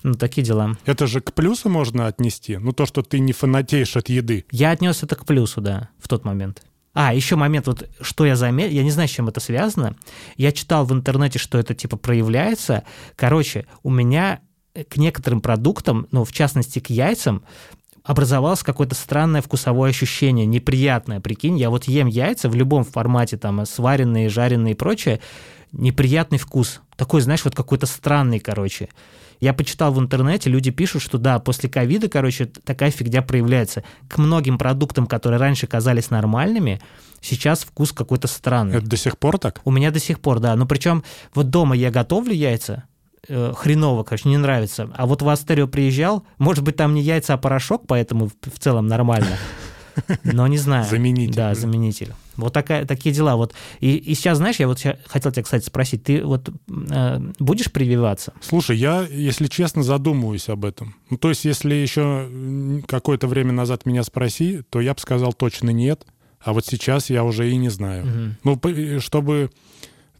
Ну, 0.02 0.14
такие 0.14 0.44
дела. 0.44 0.76
Это 0.84 1.06
же 1.06 1.20
к 1.20 1.32
плюсу 1.32 1.68
можно 1.68 2.06
отнести? 2.06 2.56
Ну, 2.56 2.72
то, 2.72 2.86
что 2.86 3.02
ты 3.02 3.20
не 3.20 3.32
фанатеешь 3.32 3.96
от 3.96 4.08
еды. 4.08 4.44
Я 4.50 4.70
отнес 4.70 5.02
это 5.02 5.16
к 5.16 5.24
плюсу, 5.24 5.60
да, 5.60 5.90
в 5.98 6.08
тот 6.08 6.24
момент. 6.24 6.62
А, 6.94 7.14
еще 7.14 7.36
момент, 7.36 7.66
вот 7.66 7.88
что 8.00 8.26
я 8.26 8.36
заметил, 8.36 8.72
я 8.74 8.82
не 8.82 8.90
знаю, 8.90 9.08
с 9.08 9.12
чем 9.12 9.28
это 9.28 9.40
связано. 9.40 9.96
Я 10.36 10.52
читал 10.52 10.84
в 10.84 10.92
интернете, 10.92 11.38
что 11.38 11.58
это 11.58 11.74
типа 11.74 11.96
проявляется. 11.96 12.84
Короче, 13.16 13.66
у 13.82 13.90
меня 13.90 14.40
к 14.88 14.96
некоторым 14.96 15.40
продуктам, 15.40 16.06
ну, 16.10 16.24
в 16.24 16.32
частности, 16.32 16.80
к 16.80 16.90
яйцам, 16.90 17.44
образовалось 18.04 18.62
какое-то 18.62 18.94
странное 18.94 19.42
вкусовое 19.42 19.90
ощущение, 19.90 20.44
неприятное, 20.44 21.20
прикинь, 21.20 21.56
я 21.56 21.70
вот 21.70 21.84
ем 21.84 22.08
яйца 22.08 22.48
в 22.48 22.54
любом 22.54 22.84
формате, 22.84 23.36
там, 23.36 23.64
сваренные, 23.64 24.28
жареные 24.28 24.72
и 24.72 24.76
прочее, 24.76 25.20
неприятный 25.72 26.38
вкус. 26.38 26.80
Такой, 26.96 27.20
знаешь, 27.20 27.44
вот 27.44 27.54
какой-то 27.54 27.86
странный, 27.86 28.40
короче. 28.40 28.88
Я 29.42 29.54
почитал 29.54 29.92
в 29.92 29.98
интернете, 29.98 30.48
люди 30.48 30.70
пишут, 30.70 31.02
что 31.02 31.18
да, 31.18 31.40
после 31.40 31.68
ковида, 31.68 32.08
короче, 32.08 32.46
такая 32.46 32.92
фигня 32.92 33.22
проявляется. 33.22 33.82
К 34.08 34.18
многим 34.18 34.56
продуктам, 34.56 35.08
которые 35.08 35.40
раньше 35.40 35.66
казались 35.66 36.10
нормальными, 36.10 36.80
сейчас 37.20 37.64
вкус 37.64 37.90
какой-то 37.90 38.28
странный. 38.28 38.76
Это 38.76 38.86
до 38.86 38.96
сих 38.96 39.18
пор 39.18 39.38
так? 39.38 39.60
У 39.64 39.72
меня 39.72 39.90
до 39.90 39.98
сих 39.98 40.20
пор, 40.20 40.38
да. 40.38 40.54
Ну, 40.54 40.64
причем 40.64 41.02
вот 41.34 41.50
дома 41.50 41.74
я 41.74 41.90
готовлю 41.90 42.32
яйца, 42.32 42.84
э, 43.26 43.52
хреново, 43.56 44.04
короче, 44.04 44.28
не 44.28 44.36
нравится. 44.36 44.88
А 44.94 45.06
вот 45.06 45.22
в 45.22 45.28
Астерио 45.28 45.66
приезжал, 45.66 46.24
может 46.38 46.62
быть, 46.62 46.76
там 46.76 46.94
не 46.94 47.02
яйца, 47.02 47.34
а 47.34 47.36
порошок, 47.36 47.88
поэтому 47.88 48.28
в 48.28 48.58
целом 48.60 48.86
нормально. 48.86 49.38
Но 50.22 50.46
не 50.46 50.58
знаю. 50.58 50.84
Заменитель. 50.88 51.34
Да, 51.34 51.52
заменитель. 51.56 52.14
Вот 52.36 52.52
такая, 52.52 52.84
такие 52.84 53.14
дела. 53.14 53.36
Вот. 53.36 53.54
И, 53.80 53.96
и 53.96 54.14
сейчас, 54.14 54.38
знаешь, 54.38 54.56
я 54.56 54.68
вот 54.68 54.80
хотел 55.06 55.32
тебя, 55.32 55.42
кстати, 55.42 55.64
спросить, 55.64 56.04
ты 56.04 56.24
вот 56.24 56.50
э, 56.68 57.18
будешь 57.38 57.70
прививаться? 57.70 58.32
Слушай, 58.40 58.76
я, 58.76 59.06
если 59.08 59.46
честно, 59.46 59.82
задумываюсь 59.82 60.48
об 60.48 60.64
этом. 60.64 60.94
Ну, 61.10 61.18
то 61.18 61.28
есть, 61.28 61.44
если 61.44 61.74
еще 61.74 62.82
какое-то 62.86 63.26
время 63.26 63.52
назад 63.52 63.86
меня 63.86 64.02
спроси, 64.02 64.62
то 64.70 64.80
я 64.80 64.94
бы 64.94 65.00
сказал 65.00 65.32
точно 65.32 65.70
нет. 65.70 66.06
А 66.40 66.52
вот 66.52 66.66
сейчас 66.66 67.10
я 67.10 67.24
уже 67.24 67.50
и 67.50 67.56
не 67.56 67.68
знаю. 67.68 68.36
Угу. 68.44 68.60
Ну, 68.64 69.00
чтобы 69.00 69.50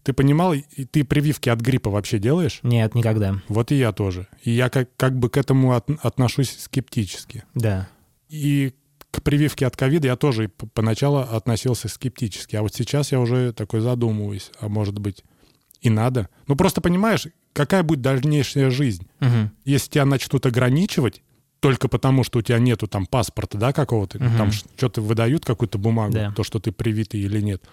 ты 0.03 0.13
понимал, 0.13 0.53
ты 0.91 1.03
прививки 1.03 1.49
от 1.49 1.61
гриппа 1.61 1.89
вообще 1.89 2.19
делаешь? 2.19 2.59
Нет, 2.63 2.93
никогда. 2.95 3.41
Вот 3.47 3.71
и 3.71 3.75
я 3.75 3.91
тоже. 3.91 4.27
И 4.43 4.51
я 4.51 4.69
как, 4.69 4.89
как 4.97 5.17
бы 5.17 5.29
к 5.29 5.37
этому 5.37 5.73
от, 5.73 5.89
отношусь 6.01 6.57
скептически. 6.59 7.43
Да. 7.55 7.89
И 8.29 8.73
к 9.13 9.21
прививке 9.21 9.67
от 9.67 9.77
ковида 9.77 10.07
я 10.07 10.15
тоже 10.15 10.49
поначалу 10.73 11.19
относился 11.19 11.87
скептически. 11.87 12.55
А 12.55 12.63
вот 12.63 12.73
сейчас 12.73 13.11
я 13.11 13.19
уже 13.19 13.53
такой 13.53 13.79
задумываюсь. 13.79 14.49
А 14.59 14.69
может 14.69 14.97
быть 14.97 15.23
и 15.81 15.91
надо? 15.91 16.29
Ну 16.47 16.55
просто 16.55 16.81
понимаешь, 16.81 17.27
какая 17.53 17.83
будет 17.83 18.01
дальнейшая 18.01 18.71
жизнь? 18.71 19.07
Угу. 19.21 19.51
Если 19.65 19.91
тебя 19.91 20.05
начнут 20.05 20.43
ограничивать, 20.47 21.21
только 21.59 21.87
потому, 21.89 22.23
что 22.23 22.39
у 22.39 22.41
тебя 22.41 22.57
нету 22.57 22.87
там 22.87 23.05
паспорта, 23.05 23.59
да, 23.59 23.71
какого-то, 23.71 24.17
угу. 24.17 24.35
там 24.35 24.51
что-то 24.51 25.01
выдают 25.01 25.45
какую-то 25.45 25.77
бумагу, 25.77 26.13
да. 26.13 26.33
то, 26.35 26.43
что 26.43 26.59
ты 26.59 26.71
привитый 26.71 27.19
или 27.19 27.39
нет. 27.39 27.63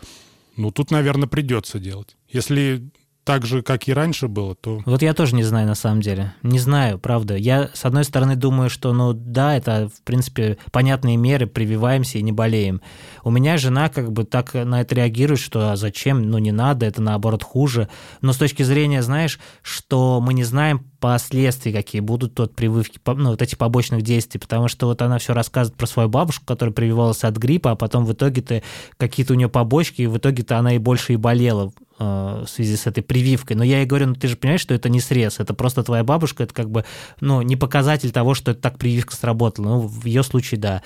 Ну, 0.56 0.70
тут, 0.70 0.90
наверное, 0.90 1.26
придется 1.26 1.78
делать. 1.78 2.18
Если 2.28 2.90
так 3.30 3.46
же, 3.46 3.62
как 3.62 3.86
и 3.86 3.92
раньше 3.92 4.26
было, 4.26 4.56
то... 4.56 4.80
Вот 4.86 5.02
я 5.02 5.14
тоже 5.14 5.36
не 5.36 5.44
знаю, 5.44 5.68
на 5.68 5.76
самом 5.76 6.00
деле. 6.00 6.34
Не 6.42 6.58
знаю, 6.58 6.98
правда. 6.98 7.36
Я, 7.36 7.70
с 7.72 7.84
одной 7.84 8.02
стороны, 8.02 8.34
думаю, 8.34 8.70
что, 8.70 8.92
ну, 8.92 9.12
да, 9.12 9.56
это, 9.56 9.88
в 9.88 10.02
принципе, 10.02 10.58
понятные 10.72 11.16
меры, 11.16 11.46
прививаемся 11.46 12.18
и 12.18 12.22
не 12.22 12.32
болеем. 12.32 12.80
У 13.24 13.30
меня 13.30 13.56
жена 13.56 13.88
как 13.88 14.12
бы 14.12 14.24
так 14.24 14.54
на 14.54 14.80
это 14.80 14.94
реагирует, 14.94 15.40
что 15.40 15.72
а 15.72 15.76
зачем, 15.76 16.30
ну, 16.30 16.38
не 16.38 16.52
надо, 16.52 16.86
это, 16.86 17.02
наоборот, 17.02 17.42
хуже. 17.42 17.88
Но 18.20 18.32
с 18.32 18.36
точки 18.36 18.62
зрения, 18.62 19.02
знаешь, 19.02 19.38
что 19.62 20.20
мы 20.20 20.34
не 20.34 20.44
знаем 20.44 20.90
последствия, 21.00 21.72
какие 21.72 22.00
будут 22.00 22.38
от 22.38 22.54
прививки, 22.54 23.00
ну, 23.06 23.30
вот 23.30 23.42
этих 23.42 23.58
побочных 23.58 24.02
действий, 24.02 24.38
потому 24.38 24.68
что 24.68 24.86
вот 24.86 25.02
она 25.02 25.18
все 25.18 25.32
рассказывает 25.32 25.76
про 25.76 25.86
свою 25.86 26.08
бабушку, 26.08 26.44
которая 26.44 26.72
прививалась 26.72 27.24
от 27.24 27.36
гриппа, 27.36 27.72
а 27.72 27.76
потом 27.76 28.04
в 28.04 28.12
итоге-то 28.12 28.62
какие-то 28.96 29.32
у 29.32 29.36
нее 29.36 29.48
побочки, 29.48 30.02
и 30.02 30.06
в 30.06 30.18
итоге-то 30.18 30.58
она 30.58 30.74
и 30.74 30.78
больше 30.78 31.14
и 31.14 31.16
болела 31.16 31.72
э, 31.98 32.44
в 32.46 32.48
связи 32.48 32.76
с 32.76 32.86
этой 32.86 33.02
прививкой. 33.02 33.56
Но 33.56 33.64
я 33.64 33.78
ей 33.78 33.86
говорю, 33.86 34.08
ну 34.08 34.14
ты 34.14 34.28
же 34.28 34.36
понимаешь, 34.36 34.60
что 34.60 34.74
это 34.74 34.88
не 34.88 35.00
срез, 35.00 35.40
это 35.40 35.54
просто 35.54 35.82
твоя 35.82 36.04
бабушка, 36.04 36.42
это 36.42 36.54
как 36.54 36.70
бы, 36.70 36.84
ну, 37.20 37.40
не 37.42 37.56
показатель 37.56 38.10
того, 38.10 38.34
что 38.34 38.50
это 38.50 38.60
так 38.60 38.78
прививка 38.78 39.16
сработала. 39.16 39.66
Ну, 39.66 39.80
в 39.80 40.04
ее 40.04 40.22
случае, 40.22 40.60
да. 40.60 40.82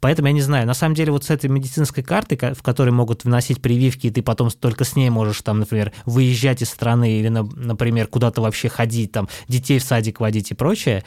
Поэтому 0.00 0.28
я 0.28 0.34
не 0.34 0.40
знаю. 0.40 0.66
На 0.66 0.74
самом 0.74 0.94
деле 0.94 1.12
вот 1.12 1.24
с 1.24 1.30
этой 1.30 1.50
медицинской 1.50 2.02
картой, 2.02 2.38
в 2.54 2.62
которой 2.62 2.90
могут 2.90 3.24
вносить 3.24 3.60
прививки, 3.60 4.08
и 4.08 4.10
ты 4.10 4.22
потом 4.22 4.50
только 4.50 4.84
с 4.84 4.96
ней 4.96 5.10
можешь 5.10 5.42
там, 5.42 5.60
например, 5.60 5.92
выезжать 6.06 6.62
из 6.62 6.70
страны 6.70 7.18
или, 7.18 7.28
например, 7.28 8.06
куда-то 8.06 8.40
вообще 8.40 8.68
ходить, 8.68 9.12
там, 9.12 9.28
детей 9.48 9.78
в 9.78 9.82
садик 9.82 10.20
водить 10.20 10.50
и 10.50 10.54
прочее, 10.54 11.04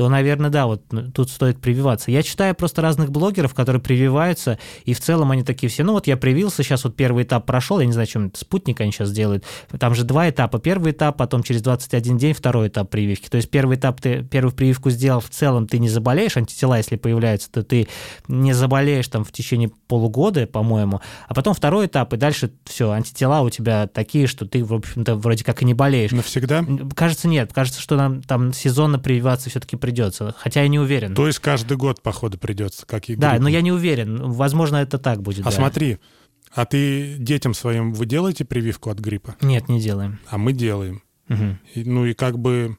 то, 0.00 0.08
наверное, 0.08 0.48
да, 0.48 0.64
вот 0.64 0.82
ну, 0.92 1.12
тут 1.12 1.28
стоит 1.28 1.60
прививаться. 1.60 2.10
Я 2.10 2.22
читаю 2.22 2.54
просто 2.54 2.80
разных 2.80 3.10
блогеров, 3.10 3.52
которые 3.52 3.82
прививаются, 3.82 4.58
и 4.86 4.94
в 4.94 5.00
целом 5.00 5.30
они 5.30 5.42
такие 5.42 5.68
все, 5.68 5.84
ну 5.84 5.92
вот 5.92 6.06
я 6.06 6.16
привился, 6.16 6.62
сейчас 6.62 6.84
вот 6.84 6.96
первый 6.96 7.24
этап 7.24 7.44
прошел, 7.44 7.80
я 7.80 7.84
не 7.84 7.92
знаю, 7.92 8.06
чем 8.06 8.32
спутник 8.34 8.80
они 8.80 8.92
сейчас 8.92 9.12
делают, 9.12 9.44
там 9.78 9.94
же 9.94 10.04
два 10.04 10.30
этапа, 10.30 10.58
первый 10.58 10.92
этап, 10.92 11.18
потом 11.18 11.42
через 11.42 11.60
21 11.60 12.16
день 12.16 12.32
второй 12.32 12.68
этап 12.68 12.88
прививки. 12.88 13.28
То 13.28 13.36
есть 13.36 13.50
первый 13.50 13.76
этап 13.76 14.00
ты 14.00 14.22
первую 14.22 14.54
прививку 14.54 14.88
сделал, 14.88 15.20
в 15.20 15.28
целом 15.28 15.66
ты 15.66 15.78
не 15.78 15.90
заболеешь, 15.90 16.38
антитела, 16.38 16.78
если 16.78 16.96
появляются, 16.96 17.52
то 17.52 17.62
ты 17.62 17.86
не 18.26 18.54
заболеешь 18.54 19.08
там 19.08 19.22
в 19.22 19.32
течение 19.32 19.70
полугода, 19.86 20.46
по-моему, 20.46 21.02
а 21.28 21.34
потом 21.34 21.52
второй 21.52 21.88
этап, 21.88 22.14
и 22.14 22.16
дальше 22.16 22.50
все, 22.64 22.90
антитела 22.90 23.42
у 23.42 23.50
тебя 23.50 23.86
такие, 23.86 24.26
что 24.26 24.46
ты, 24.46 24.64
в 24.64 24.72
общем-то, 24.72 25.16
вроде 25.16 25.44
как 25.44 25.60
и 25.60 25.66
не 25.66 25.74
болеешь. 25.74 26.12
Навсегда? 26.12 26.64
Кажется, 26.96 27.28
нет, 27.28 27.52
кажется, 27.52 27.82
что 27.82 27.96
нам 27.96 28.22
там 28.22 28.54
сезонно 28.54 28.98
прививаться 28.98 29.50
все-таки 29.50 29.76
придется, 29.90 30.34
хотя 30.38 30.62
я 30.62 30.68
не 30.68 30.78
уверен. 30.78 31.14
То 31.14 31.26
есть 31.26 31.40
каждый 31.40 31.76
год, 31.76 32.02
походу, 32.02 32.38
придется, 32.38 32.86
как 32.86 33.08
и 33.08 33.16
Да, 33.16 33.36
но 33.38 33.48
я 33.48 33.60
не 33.60 33.72
уверен. 33.72 34.30
Возможно, 34.32 34.76
это 34.76 34.98
так 34.98 35.22
будет. 35.22 35.40
А 35.40 35.50
да. 35.50 35.56
смотри, 35.56 35.98
а 36.54 36.64
ты 36.64 37.16
детям 37.18 37.54
своим 37.54 37.92
вы 37.92 38.06
делаете 38.06 38.44
прививку 38.44 38.90
от 38.90 38.98
гриппа? 38.98 39.36
Нет, 39.40 39.68
не 39.68 39.80
делаем. 39.80 40.20
А 40.28 40.38
мы 40.38 40.52
делаем. 40.52 41.02
Угу. 41.28 41.58
И, 41.74 41.84
ну 41.84 42.06
и 42.06 42.14
как 42.14 42.38
бы 42.38 42.76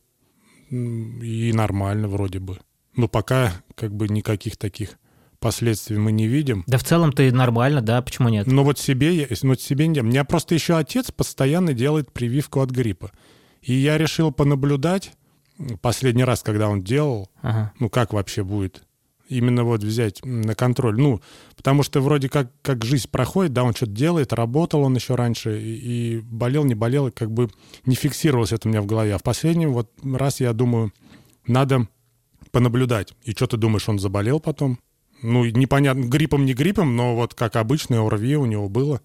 и 0.70 1.52
нормально 1.54 2.08
вроде 2.08 2.40
бы. 2.40 2.60
Но 2.96 3.08
пока 3.08 3.54
как 3.76 3.94
бы 3.94 4.08
никаких 4.08 4.58
таких 4.58 4.98
последствий 5.40 5.98
мы 5.98 6.12
не 6.12 6.28
видим. 6.28 6.64
Да 6.68 6.78
в 6.78 6.84
целом-то 6.84 7.24
и 7.24 7.32
нормально, 7.32 7.82
да, 7.82 8.02
почему 8.02 8.30
нет? 8.30 8.48
Но 8.48 8.64
вот 8.64 8.78
себе, 8.80 9.28
ну, 9.42 9.56
себе 9.56 9.88
не 9.88 10.00
У 10.02 10.04
меня 10.04 10.24
просто 10.24 10.54
еще 10.54 10.78
отец 10.78 11.12
постоянно 11.12 11.74
делает 11.74 12.12
прививку 12.12 12.62
от 12.62 12.70
гриппа. 12.70 13.12
И 13.62 13.74
я 13.74 13.98
решил 13.98 14.32
понаблюдать, 14.32 15.14
последний 15.82 16.24
раз, 16.24 16.44
когда 16.44 16.70
он 16.70 16.82
делал, 16.82 17.30
ага. 17.42 17.74
ну 17.80 17.90
как 17.90 18.14
вообще 18.14 18.44
будет 18.44 18.84
именно 19.32 19.64
вот 19.64 19.82
взять 19.82 20.24
на 20.26 20.56
контроль. 20.56 21.00
Ну, 21.00 21.22
потому 21.56 21.84
что 21.84 22.02
вроде 22.02 22.30
как, 22.30 22.52
как 22.62 22.84
жизнь 22.84 23.08
проходит, 23.10 23.54
да, 23.54 23.64
он 23.64 23.74
что-то 23.74 23.94
делает, 23.94 24.34
работал 24.34 24.82
он 24.82 24.96
еще 24.96 25.16
раньше, 25.16 25.60
и, 25.60 26.18
и 26.18 26.20
болел, 26.20 26.66
не 26.66 26.76
болел, 26.76 27.08
и 27.08 27.12
как 27.12 27.32
бы 27.32 27.50
не 27.86 27.96
фиксировалось 27.96 28.52
это 28.52 28.68
у 28.68 28.72
меня 28.72 28.82
в 28.82 28.86
голове. 28.86 29.16
А 29.16 29.18
в 29.18 29.24
последнем 29.24 29.72
вот 29.72 29.90
раз 30.04 30.42
я 30.42 30.52
думаю, 30.52 30.92
надо 31.48 31.88
понаблюдать. 32.52 33.14
И 33.24 33.32
что 33.32 33.48
ты 33.48 33.58
думаешь, 33.58 33.88
он 33.88 34.00
заболел 34.00 34.42
потом? 34.42 34.80
Ну, 35.22 35.46
непонятно, 35.46 36.04
гриппом, 36.04 36.46
не 36.46 36.54
гриппом, 36.54 36.96
но 36.96 37.16
вот 37.16 37.34
как 37.34 37.56
обычно 37.56 38.06
ОРВИ 38.06 38.36
у 38.36 38.46
него 38.46 38.68
было. 38.68 39.02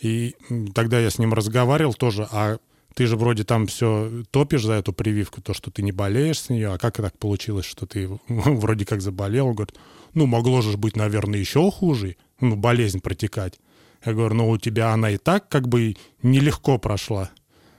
И 0.00 0.36
тогда 0.74 1.00
я 1.00 1.10
с 1.10 1.18
ним 1.18 1.34
разговаривал 1.34 1.94
тоже, 1.94 2.28
а 2.30 2.58
ты 2.98 3.06
же 3.06 3.16
вроде 3.16 3.44
там 3.44 3.68
все 3.68 4.10
топишь 4.32 4.64
за 4.64 4.72
эту 4.72 4.92
прививку, 4.92 5.40
то, 5.40 5.54
что 5.54 5.70
ты 5.70 5.82
не 5.82 5.92
болеешь 5.92 6.40
с 6.40 6.48
нее, 6.48 6.72
а 6.72 6.78
как 6.78 6.96
так 6.96 7.16
получилось, 7.16 7.64
что 7.64 7.86
ты 7.86 8.08
вроде 8.28 8.84
как 8.84 9.02
заболел? 9.02 9.46
Он 9.46 9.54
говорит, 9.54 9.76
ну, 10.14 10.26
могло 10.26 10.62
же 10.62 10.76
быть, 10.76 10.96
наверное, 10.96 11.38
еще 11.38 11.70
хуже, 11.70 12.16
ну, 12.40 12.56
болезнь 12.56 13.00
протекать. 13.00 13.60
Я 14.04 14.14
говорю, 14.14 14.34
ну, 14.34 14.48
у 14.48 14.58
тебя 14.58 14.92
она 14.92 15.10
и 15.10 15.16
так 15.16 15.48
как 15.48 15.68
бы 15.68 15.94
нелегко 16.24 16.78
прошла. 16.78 17.30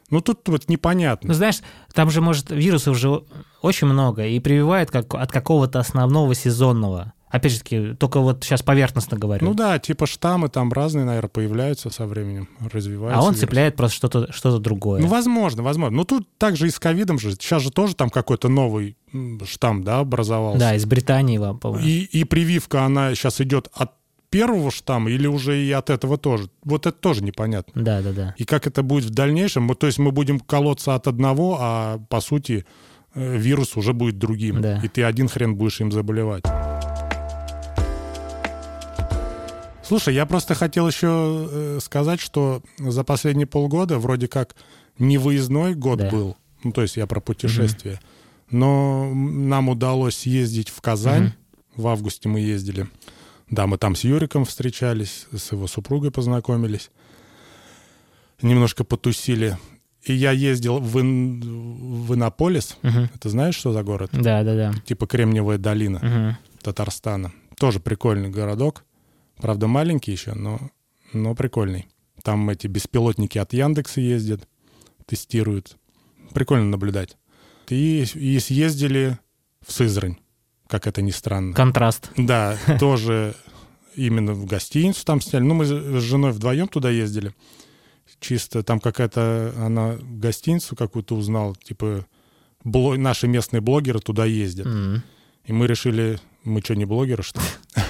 Ну, 0.10 0.22
тут 0.22 0.48
вот 0.48 0.70
непонятно. 0.70 1.28
Ну, 1.28 1.34
знаешь, 1.34 1.60
там 1.94 2.10
же, 2.10 2.22
может, 2.22 2.50
вирусов 2.50 2.96
уже 2.96 3.22
очень 3.62 3.88
много, 3.88 4.26
и 4.26 4.40
прививают 4.40 4.90
как 4.90 5.14
от 5.16 5.34
какого-то 5.34 5.80
основного 5.80 6.34
сезонного. 6.34 7.12
Опять 7.30 7.52
же 7.52 7.60
таки, 7.60 7.94
только 7.94 8.20
вот 8.20 8.44
сейчас 8.44 8.64
поверхностно 8.64 9.18
говорю. 9.18 9.46
Ну 9.46 9.54
да, 9.54 9.78
типа 9.78 10.08
штаммы 10.08 10.50
там 10.50 10.74
разные, 10.74 11.06
наверное, 11.06 11.30
появляются 11.30 11.90
со 11.92 12.08
временем, 12.08 12.50
развиваются. 12.60 13.20
А 13.20 13.24
он 13.24 13.34
вирус. 13.34 13.42
цепляет 13.42 13.76
просто 13.76 13.98
что-то 13.98 14.34
что 14.34 14.58
другое. 14.58 15.02
Ну, 15.02 15.08
возможно, 15.08 15.62
возможно. 15.62 15.98
Ну, 15.98 16.06
тут 16.06 16.28
также 16.38 16.68
и 16.68 16.72
с 16.72 16.80
ковидом 16.80 17.20
же. 17.20 17.32
Сейчас 17.34 17.62
же 17.62 17.72
тоже 17.72 17.96
там 17.96 18.10
какой-то 18.10 18.50
новый 18.50 18.98
штамм, 19.46 19.84
да, 19.84 20.00
образовался. 20.00 20.60
Да, 20.60 20.76
из 20.76 20.86
Британии, 20.86 21.38
по-моему. 21.38 21.86
И, 21.86 22.04
и 22.06 22.24
прививка, 22.24 22.84
она 22.84 23.14
сейчас 23.14 23.42
идет 23.42 23.70
от 23.74 23.92
первого 24.30 24.72
штамма 24.72 25.12
или 25.12 25.28
уже 25.28 25.64
и 25.64 25.72
от 25.72 25.90
этого 25.90 26.18
тоже? 26.18 26.50
Вот 26.64 26.86
это 26.86 26.98
тоже 26.98 27.24
непонятно. 27.24 27.82
Да, 27.82 28.02
да, 28.02 28.12
да. 28.12 28.36
И 28.38 28.46
как 28.46 28.68
это 28.68 28.84
будет 28.84 29.06
в 29.06 29.10
дальнейшем? 29.12 29.74
То 29.76 29.88
есть 29.88 30.00
мы 30.00 30.12
будем 30.12 30.40
колоться 30.40 30.96
от 30.96 31.08
одного, 31.08 31.58
а 31.60 32.00
по 32.10 32.22
сути 32.22 32.66
э, 33.14 33.38
вирус 33.38 33.76
уже 33.78 33.94
будет 33.94 34.18
другим. 34.18 34.62
Да. 34.62 34.80
И 34.84 34.88
ты 34.88 35.04
один 35.04 35.28
хрен 35.28 35.56
будешь 35.56 35.82
им 35.82 35.92
заболевать. 35.92 36.44
Слушай, 39.90 40.14
я 40.14 40.28
просто 40.28 40.54
хотел 40.54 40.88
еще 40.88 41.48
э, 41.50 41.80
сказать, 41.82 42.20
что 42.20 42.62
за 42.78 43.04
последние 43.04 43.48
полгода 43.48 43.98
вроде 43.98 44.28
как 44.28 44.56
не 45.00 45.18
выездной 45.18 45.74
год 45.74 45.98
да. 45.98 46.12
был, 46.12 46.38
ну 46.64 46.72
то 46.72 46.84
есть 46.84 46.96
я 46.96 47.08
про 47.08 47.20
путешествие, 47.20 47.96
угу. 47.96 48.58
но 48.58 49.12
нам 49.12 49.68
удалось 49.68 50.28
ездить 50.28 50.70
в 50.70 50.80
Казань, 50.80 51.34
угу. 51.74 51.82
в 51.82 51.88
августе 51.88 52.30
мы 52.30 52.40
ездили. 52.40 52.88
Да, 53.50 53.66
мы 53.66 53.80
там 53.80 53.96
с 53.96 54.04
Юриком 54.04 54.46
встречались, 54.46 55.26
с 55.36 55.54
его 55.54 55.66
супругой 55.66 56.12
познакомились, 56.12 56.92
немножко 58.44 58.84
потусили. 58.84 59.58
И 60.04 60.14
я 60.14 60.34
ездил 60.34 60.78
в, 60.78 61.00
Ин... 61.02 62.06
в 62.06 62.14
Иннополис. 62.14 62.78
Угу. 62.84 63.10
Это 63.16 63.30
знаешь, 63.30 63.56
что 63.56 63.74
за 63.74 63.82
город? 63.82 64.12
Да, 64.14 64.44
да, 64.44 64.56
да. 64.56 64.74
Типа 64.86 65.08
Кремниевая 65.08 65.58
долина 65.58 65.98
угу. 65.98 66.38
Татарстана. 66.62 67.32
Тоже 67.58 67.80
прикольный 67.80 68.30
городок. 68.30 68.84
Правда, 69.40 69.68
маленький 69.68 70.12
еще, 70.12 70.34
но, 70.34 70.60
но 71.14 71.34
прикольный. 71.36 71.88
Там 72.24 72.50
эти 72.50 72.68
беспилотники 72.68 73.38
от 73.38 73.54
Яндекса 73.54 74.02
ездят, 74.02 74.48
тестируют. 75.06 75.78
Прикольно 76.34 76.66
наблюдать. 76.66 77.18
И, 77.70 78.04
и 78.16 78.40
съездили 78.40 79.18
в 79.66 79.72
Сызрань, 79.72 80.18
как 80.68 80.88
это 80.88 81.02
ни 81.02 81.12
странно. 81.12 81.54
Контраст. 81.54 82.12
Да, 82.18 82.58
тоже 82.80 83.36
именно 83.96 84.34
в 84.34 84.46
гостиницу 84.46 85.06
там 85.06 85.22
сняли. 85.22 85.44
Ну, 85.44 85.54
мы 85.54 85.66
с 85.66 86.04
женой 86.04 86.32
вдвоем 86.32 86.68
туда 86.68 86.90
ездили. 86.90 87.34
Чисто 88.20 88.64
там 88.64 88.80
какая-то, 88.80 89.54
она 89.58 89.98
гостиницу 90.02 90.76
какую-то 90.76 91.16
узнала, 91.16 91.56
типа 91.56 92.06
блог, 92.64 92.98
наши 92.98 93.28
местные 93.28 93.62
блогеры 93.62 94.00
туда 94.00 94.26
ездят. 94.26 94.66
М. 94.66 95.04
И 95.46 95.54
мы 95.54 95.68
решили, 95.68 96.20
мы 96.44 96.62
что, 96.62 96.76
не 96.76 96.86
блогеры, 96.86 97.24
что 97.24 97.40
ли? 97.40 97.48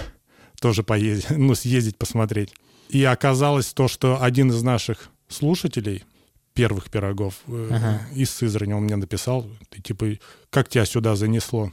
Тоже 0.59 0.83
поездить, 0.83 1.29
ну, 1.37 1.55
съездить, 1.55 1.97
посмотреть. 1.97 2.53
И 2.89 3.03
оказалось 3.03 3.73
то, 3.73 3.87
что 3.87 4.21
один 4.21 4.49
из 4.49 4.61
наших 4.63 5.09
слушателей, 5.27 6.03
первых 6.53 6.89
пирогов, 6.89 7.35
э, 7.47 7.67
Ага. 7.71 8.01
из 8.15 8.29
Сызрани, 8.31 8.73
он 8.73 8.83
мне 8.83 8.95
написал, 8.95 9.45
ты 9.69 9.81
типа, 9.81 10.17
как 10.49 10.67
тебя 10.69 10.85
сюда 10.85 11.15
занесло? 11.15 11.71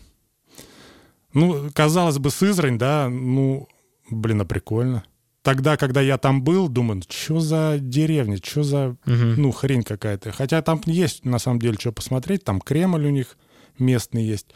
Ну, 1.33 1.71
казалось 1.75 2.19
бы, 2.19 2.31
Сызрань, 2.31 2.79
да, 2.79 3.09
ну, 3.09 3.69
блин, 4.11 4.41
а 4.41 4.45
прикольно. 4.45 5.05
Тогда, 5.43 5.77
когда 5.77 6.01
я 6.01 6.19
там 6.19 6.43
был, 6.43 6.69
думаю, 6.69 7.03
что 7.09 7.41
за 7.41 7.77
деревня, 7.81 8.39
что 8.43 8.63
за, 8.63 8.97
Мгм. 9.07 9.35
ну, 9.41 9.53
хрень 9.53 9.83
какая-то. 9.85 10.33
Хотя 10.33 10.61
там 10.63 10.81
есть, 10.87 11.25
на 11.25 11.39
самом 11.39 11.61
деле, 11.61 11.77
что 11.79 11.93
посмотреть. 11.93 12.43
Там 12.45 12.61
Кремль 12.61 13.07
у 13.07 13.11
них 13.11 13.37
местный 13.79 14.25
есть. 14.25 14.47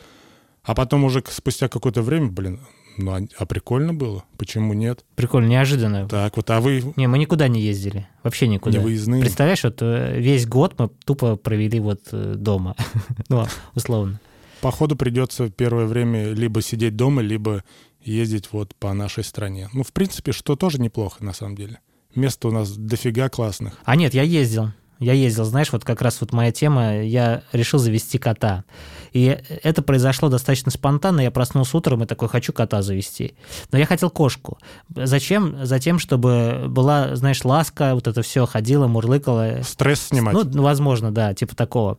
А 0.63 0.75
потом 0.75 1.05
уже 1.05 1.23
спустя 1.29 1.69
какое-то 1.69 2.03
время, 2.03 2.29
блин, 2.29 2.61
ну, 2.97 3.13
а, 3.13 3.21
а 3.39 3.47
прикольно 3.47 3.95
было. 3.95 4.25
Почему 4.37 4.73
нет? 4.73 5.05
Прикольно, 5.17 5.49
неожиданно. 5.49 6.09
Так 6.09 6.37
вот, 6.37 6.51
а 6.51 6.61
вы 6.61 6.93
Не, 6.97 7.07
мы 7.07 7.19
никуда 7.19 7.49
не 7.49 7.61
ездили. 7.61 8.07
Вообще 8.23 8.49
никуда. 8.49 8.79
не 8.79 8.85
выездные? 8.85 9.21
Представляешь, 9.21 9.65
вот 9.65 9.79
э, 9.81 10.19
весь 10.19 10.47
год 10.47 10.79
мы 10.79 10.89
тупо 11.05 11.37
провели 11.37 11.81
вот 11.81 12.01
э, 12.13 12.35
дома. 12.37 12.77
ну, 13.29 13.47
условно. 13.75 14.21
Походу 14.61 14.97
придется 14.97 15.51
первое 15.51 15.87
время 15.87 16.33
либо 16.33 16.61
сидеть 16.61 16.97
дома, 16.97 17.23
либо 17.23 17.65
ездить 18.03 18.49
вот 18.53 18.75
по 18.75 18.93
нашей 18.93 19.25
стране. 19.25 19.69
Ну, 19.73 19.83
в 19.83 19.93
принципе, 19.93 20.33
что 20.33 20.57
тоже 20.57 20.81
неплохо, 20.81 21.25
на 21.25 21.33
самом 21.33 21.57
деле. 21.57 21.81
Мест 22.15 22.45
у 22.45 22.51
нас 22.51 22.77
дофига 22.77 23.29
классных. 23.29 23.79
А 23.85 23.97
нет, 23.97 24.15
я 24.15 24.23
ездил. 24.23 24.73
Я 25.01 25.15
ездил, 25.15 25.45
знаешь, 25.45 25.73
вот 25.73 25.83
как 25.83 26.03
раз 26.03 26.21
вот 26.21 26.33
моя 26.33 26.53
тема, 26.53 27.03
я 27.03 27.43
решил 27.53 27.79
завести 27.79 28.19
кота. 28.19 28.65
И 29.13 29.39
это 29.63 29.83
произошло 29.83 30.29
достаточно 30.29 30.71
спонтанно. 30.71 31.21
Я 31.21 31.31
проснулся 31.31 31.79
утром 31.79 32.03
и 32.03 32.07
такой, 32.07 32.29
хочу 32.29 32.53
кота 32.53 32.83
завести. 32.83 33.35
Но 33.73 33.79
я 33.79 33.87
хотел 33.87 34.11
кошку. 34.11 34.59
Зачем? 34.95 35.65
Затем, 35.65 35.99
чтобы 35.99 36.67
была, 36.69 37.17
знаешь, 37.17 37.45
ласка, 37.45 37.95
вот 37.95 38.07
это 38.07 38.21
все 38.23 38.47
ходила, 38.47 38.87
мурлыкала. 38.87 39.63
Стресс 39.65 40.03
снимать. 40.03 40.35
Ну, 40.35 40.63
возможно, 40.63 41.11
да, 41.11 41.33
типа 41.35 41.57
такого. 41.57 41.99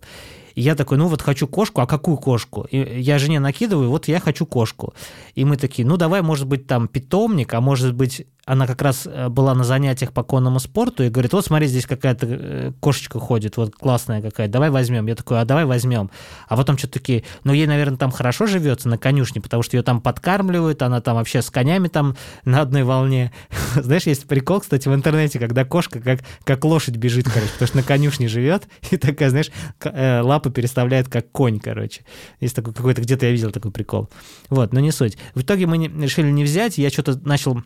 И 0.54 0.62
я 0.62 0.76
такой, 0.76 0.98
ну 0.98 1.08
вот 1.08 1.22
хочу 1.22 1.48
кошку, 1.48 1.82
а 1.82 1.88
какую 1.88 2.18
кошку? 2.18 2.68
И 2.70 2.78
я 3.02 3.20
жене 3.20 3.40
накидываю, 3.40 3.90
вот 3.90 4.08
я 4.08 4.20
хочу 4.20 4.46
кошку. 4.46 4.94
И 5.34 5.46
мы 5.46 5.58
такие, 5.58 5.88
ну 5.88 5.98
давай, 5.98 6.22
может 6.22 6.48
быть, 6.48 6.68
там 6.68 6.88
питомник, 6.88 7.54
а 7.54 7.62
может 7.62 7.94
быть, 7.94 8.28
она 8.46 8.66
как 8.66 8.82
раз 8.82 9.06
э, 9.06 9.30
была 9.30 9.54
на 9.54 9.64
занятиях 9.64 10.14
по 10.14 10.24
конному 10.24 10.60
спорту 10.60 11.04
и 11.04 11.10
говорит, 11.10 11.32
вот 11.32 11.46
смотри, 11.46 11.68
здесь 11.68 11.86
какая-то 11.86 12.26
э, 12.28 12.72
кошечка 12.80 13.20
ходит, 13.20 13.56
вот 13.58 13.76
классная 13.76 14.22
какая-то, 14.22 14.52
давай 14.52 14.72
возьмем. 14.72 15.06
Я 15.06 15.16
такой, 15.16 15.40
а 15.40 15.46
давай 15.46 15.66
возьмем. 15.66 16.10
А 16.48 16.58
потом 16.58 16.78
что-то 16.78 16.94
такие, 16.94 17.24
ну 17.44 17.54
ей, 17.54 17.68
наверное, 17.68 17.98
там 17.98 18.10
хорошо 18.12 18.48
живется 18.48 18.90
на 18.90 18.98
конюшне, 18.98 19.42
потому 19.42 19.62
что 19.62 19.78
ее 19.78 19.84
там 19.84 20.02
подкармливают, 20.02 20.82
она 20.82 21.02
там 21.02 21.18
вообще 21.18 21.44
с 21.44 21.52
конями 21.52 21.88
там 21.88 22.16
на 22.44 22.62
одной 22.62 22.84
волне. 22.84 23.32
Знаешь, 23.76 24.04
есть 24.04 24.28
прикол, 24.28 24.62
кстати, 24.62 24.88
в 24.88 24.96
интернете, 24.96 25.38
когда 25.38 25.64
кошка 25.64 26.00
как, 26.00 26.22
как 26.44 26.66
лошадь 26.66 26.96
бежит, 26.96 27.30
короче, 27.32 27.52
потому 27.54 27.68
что 27.68 27.78
на 27.78 27.84
конюшне 27.84 28.28
живет, 28.28 28.68
и 28.90 28.98
такая, 28.98 29.30
знаешь, 29.30 29.52
э, 29.84 30.22
лапы 30.22 30.50
переставляет 30.50 31.08
как 31.10 31.32
конь, 31.32 31.60
короче. 31.60 32.02
Есть 32.40 32.56
такой 32.56 32.74
какой-то, 32.74 33.02
где-то 33.02 33.28
я 33.28 33.32
видел 33.32 33.52
такой 33.52 33.72
прикол. 33.72 34.10
Вот, 34.50 34.74
но 34.74 34.80
не 34.80 34.92
суть. 34.92 35.18
В 35.36 35.42
итоге 35.42 35.68
мы 35.68 35.78
решили 35.78 36.32
не 36.32 36.44
взять, 36.44 36.80
я 36.80 36.90
что-то 36.90 37.20
начал 37.24 37.62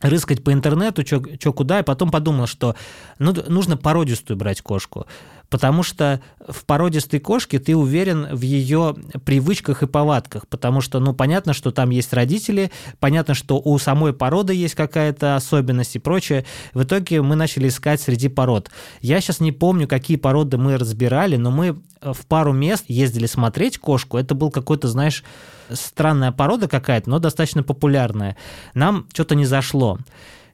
рыскать 0.00 0.42
по 0.42 0.52
интернету, 0.52 1.04
что 1.04 1.52
куда, 1.52 1.80
и 1.80 1.84
потом 1.84 2.10
подумал, 2.10 2.46
что 2.46 2.74
ну, 3.18 3.34
нужно 3.48 3.76
породистую 3.76 4.36
брать 4.36 4.62
кошку, 4.62 5.06
потому 5.50 5.82
что 5.82 6.20
в 6.48 6.64
породистой 6.64 7.18
кошке 7.20 7.58
ты 7.58 7.76
уверен 7.76 8.28
в 8.34 8.40
ее 8.40 8.94
привычках 9.24 9.82
и 9.82 9.86
повадках, 9.86 10.46
потому 10.48 10.80
что, 10.80 11.00
ну, 11.00 11.12
понятно, 11.12 11.52
что 11.52 11.72
там 11.72 11.90
есть 11.90 12.12
родители, 12.12 12.70
понятно, 13.00 13.34
что 13.34 13.60
у 13.62 13.76
самой 13.78 14.12
породы 14.12 14.54
есть 14.54 14.76
какая-то 14.76 15.36
особенность 15.36 15.96
и 15.96 15.98
прочее. 15.98 16.46
В 16.72 16.84
итоге 16.84 17.20
мы 17.20 17.34
начали 17.34 17.68
искать 17.68 18.00
среди 18.00 18.28
пород. 18.28 18.70
Я 19.00 19.20
сейчас 19.20 19.40
не 19.40 19.52
помню, 19.52 19.88
какие 19.88 20.16
породы 20.16 20.56
мы 20.56 20.78
разбирали, 20.78 21.36
но 21.36 21.50
мы 21.50 21.80
э, 22.00 22.12
в 22.12 22.26
пару 22.26 22.52
мест 22.52 22.84
ездили 22.86 23.26
смотреть 23.26 23.78
кошку. 23.78 24.18
Это 24.18 24.36
был 24.36 24.50
какой-то, 24.50 24.86
знаешь, 24.88 25.24
странная 25.70 26.30
порода 26.30 26.68
какая-то, 26.68 27.10
но 27.10 27.18
достаточно 27.18 27.64
популярная. 27.64 28.36
Нам 28.74 29.06
что-то 29.12 29.34
не 29.34 29.44
зашло. 29.44 29.98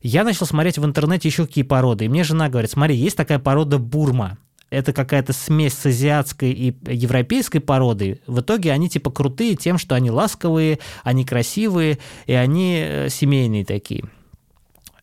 Я 0.01 0.25
начал 0.25 0.47
смотреть 0.47 0.79
в 0.79 0.85
интернете 0.85 1.29
еще 1.29 1.47
какие 1.47 1.65
породы, 1.65 2.07
и 2.07 2.09
мне 2.09 2.25
жена 2.25 2.49
говорит, 2.49 2.71
смотри, 2.71 2.97
есть 2.97 3.17
такая 3.17 3.39
порода 3.39 3.79
бурма. 3.79 4.39
Это 4.69 4.93
какая-то 4.93 5.33
смесь 5.33 5.75
с 5.75 5.87
азиатской 5.87 6.51
и 6.51 6.75
европейской 6.93 7.61
породой. 7.61 8.21
В 8.27 8.41
итоге 8.41 8.73
они 8.73 8.89
типа 8.89 9.11
крутые 9.11 9.55
тем, 9.55 9.79
что 9.79 9.95
они 9.95 10.11
ласковые, 10.11 10.81
они 11.05 11.25
красивые, 11.25 11.99
и 12.27 12.33
они 12.33 12.81
э, 12.85 13.09
семейные 13.09 13.65
такие. 13.65 14.05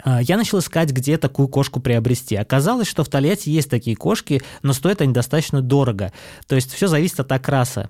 А, 0.04 0.22
Я 0.22 0.38
начал 0.38 0.60
искать, 0.60 0.92
где 0.92 1.18
такую 1.18 1.48
кошку 1.48 1.80
приобрести. 1.80 2.36
Оказалось, 2.36 2.88
что 2.88 3.04
в 3.04 3.10
Тольятти 3.10 3.50
есть 3.50 3.70
такие 3.70 3.96
кошки, 3.96 4.42
но 4.62 4.74
стоят 4.74 5.02
они 5.02 5.14
достаточно 5.14 5.62
дорого. 5.62 6.12
То 6.48 6.56
есть 6.56 6.74
все 6.74 6.88
зависит 6.88 7.22
от 7.22 7.32
окраса. 7.32 7.90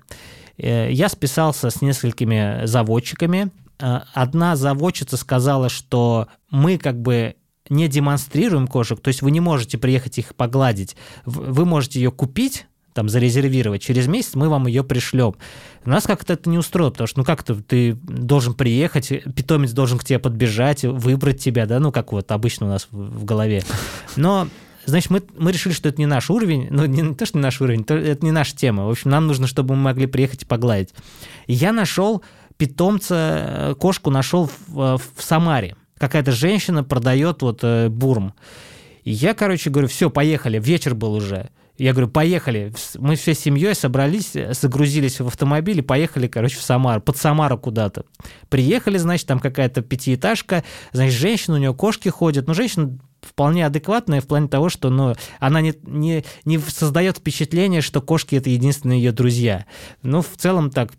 Э, 0.56 0.90
Я 0.92 1.08
списался 1.08 1.70
с 1.70 1.82
несколькими 1.82 2.66
заводчиками. 2.66 3.50
Э, 3.80 4.02
Одна 4.12 4.54
заводчица 4.54 5.16
сказала, 5.16 5.68
что 5.68 6.28
мы 6.50 6.78
как 6.78 7.00
бы 7.00 7.34
не 7.68 7.88
демонстрируем 7.88 8.66
кошек, 8.66 9.00
то 9.00 9.08
есть 9.08 9.22
вы 9.22 9.30
не 9.30 9.40
можете 9.40 9.78
приехать 9.78 10.18
их 10.18 10.34
погладить. 10.34 10.96
Вы 11.24 11.64
можете 11.64 12.00
ее 12.00 12.10
купить, 12.10 12.66
там, 12.94 13.08
зарезервировать. 13.08 13.82
Через 13.82 14.06
месяц 14.06 14.34
мы 14.34 14.48
вам 14.48 14.66
ее 14.68 14.84
пришлем. 14.84 15.34
Нас 15.84 16.04
как-то 16.04 16.34
это 16.34 16.48
не 16.48 16.58
устроило, 16.58 16.90
потому 16.90 17.08
что, 17.08 17.18
ну, 17.18 17.24
как-то 17.24 17.56
ты 17.56 17.94
должен 17.94 18.54
приехать, 18.54 19.08
питомец 19.34 19.72
должен 19.72 19.98
к 19.98 20.04
тебе 20.04 20.20
подбежать, 20.20 20.84
выбрать 20.84 21.42
тебя, 21.42 21.66
да, 21.66 21.80
ну, 21.80 21.90
как 21.90 22.12
вот 22.12 22.30
обычно 22.30 22.66
у 22.66 22.68
нас 22.70 22.86
в, 22.90 23.24
голове. 23.24 23.62
Но 24.16 24.48
Значит, 24.86 25.08
мы, 25.08 25.22
мы 25.38 25.50
решили, 25.50 25.72
что 25.72 25.88
это 25.88 25.98
не 25.98 26.04
наш 26.04 26.28
уровень, 26.28 26.68
ну, 26.70 26.84
не 26.84 27.14
то, 27.14 27.24
что 27.24 27.38
не 27.38 27.42
наш 27.42 27.58
уровень, 27.62 27.84
то 27.84 27.94
это 27.94 28.22
не 28.22 28.32
наша 28.32 28.54
тема. 28.54 28.84
В 28.84 28.90
общем, 28.90 29.10
нам 29.10 29.26
нужно, 29.26 29.46
чтобы 29.46 29.74
мы 29.74 29.80
могли 29.80 30.06
приехать 30.06 30.42
и 30.42 30.46
погладить. 30.46 30.90
Я 31.46 31.72
нашел 31.72 32.22
питомца, 32.58 33.14
э, 33.14 33.74
кошку 33.76 34.10
нашел 34.10 34.50
в, 34.66 34.80
э, 34.80 34.98
в 35.16 35.22
Самаре. 35.22 35.74
Какая-то 35.98 36.32
женщина 36.32 36.82
продает 36.84 37.42
вот 37.42 37.60
э, 37.62 37.88
бурм. 37.88 38.34
И 39.04 39.10
я, 39.12 39.34
короче, 39.34 39.70
говорю, 39.70 39.88
все, 39.88 40.10
поехали, 40.10 40.58
вечер 40.58 40.94
был 40.94 41.12
уже. 41.14 41.50
Я 41.76 41.90
говорю, 41.92 42.08
поехали. 42.08 42.72
Мы 42.98 43.16
все 43.16 43.34
семьей 43.34 43.74
собрались, 43.74 44.34
э, 44.34 44.52
загрузились 44.54 45.20
в 45.20 45.26
автомобиль 45.26 45.78
и 45.78 45.82
поехали, 45.82 46.26
короче, 46.28 46.56
в 46.58 46.62
Самару, 46.62 47.00
под 47.00 47.16
Самару 47.16 47.58
куда-то. 47.58 48.04
Приехали, 48.48 48.96
значит, 48.96 49.26
там 49.26 49.40
какая-то 49.40 49.82
пятиэтажка, 49.82 50.64
значит, 50.92 51.18
женщина, 51.18 51.56
у 51.56 51.58
нее 51.58 51.74
кошки 51.74 52.08
ходят. 52.08 52.46
Ну, 52.46 52.54
женщина 52.54 52.96
вполне 53.22 53.66
адекватная 53.66 54.20
в 54.20 54.26
плане 54.26 54.48
того, 54.48 54.68
что 54.68 54.90
ну, 54.90 55.14
она 55.40 55.60
не, 55.62 55.74
не, 55.82 56.24
не 56.44 56.58
создает 56.58 57.18
впечатление, 57.18 57.80
что 57.80 58.00
кошки 58.00 58.36
это 58.36 58.50
единственные 58.50 59.02
ее 59.02 59.12
друзья. 59.12 59.64
Ну, 60.02 60.22
в 60.22 60.36
целом 60.36 60.70
так, 60.70 60.92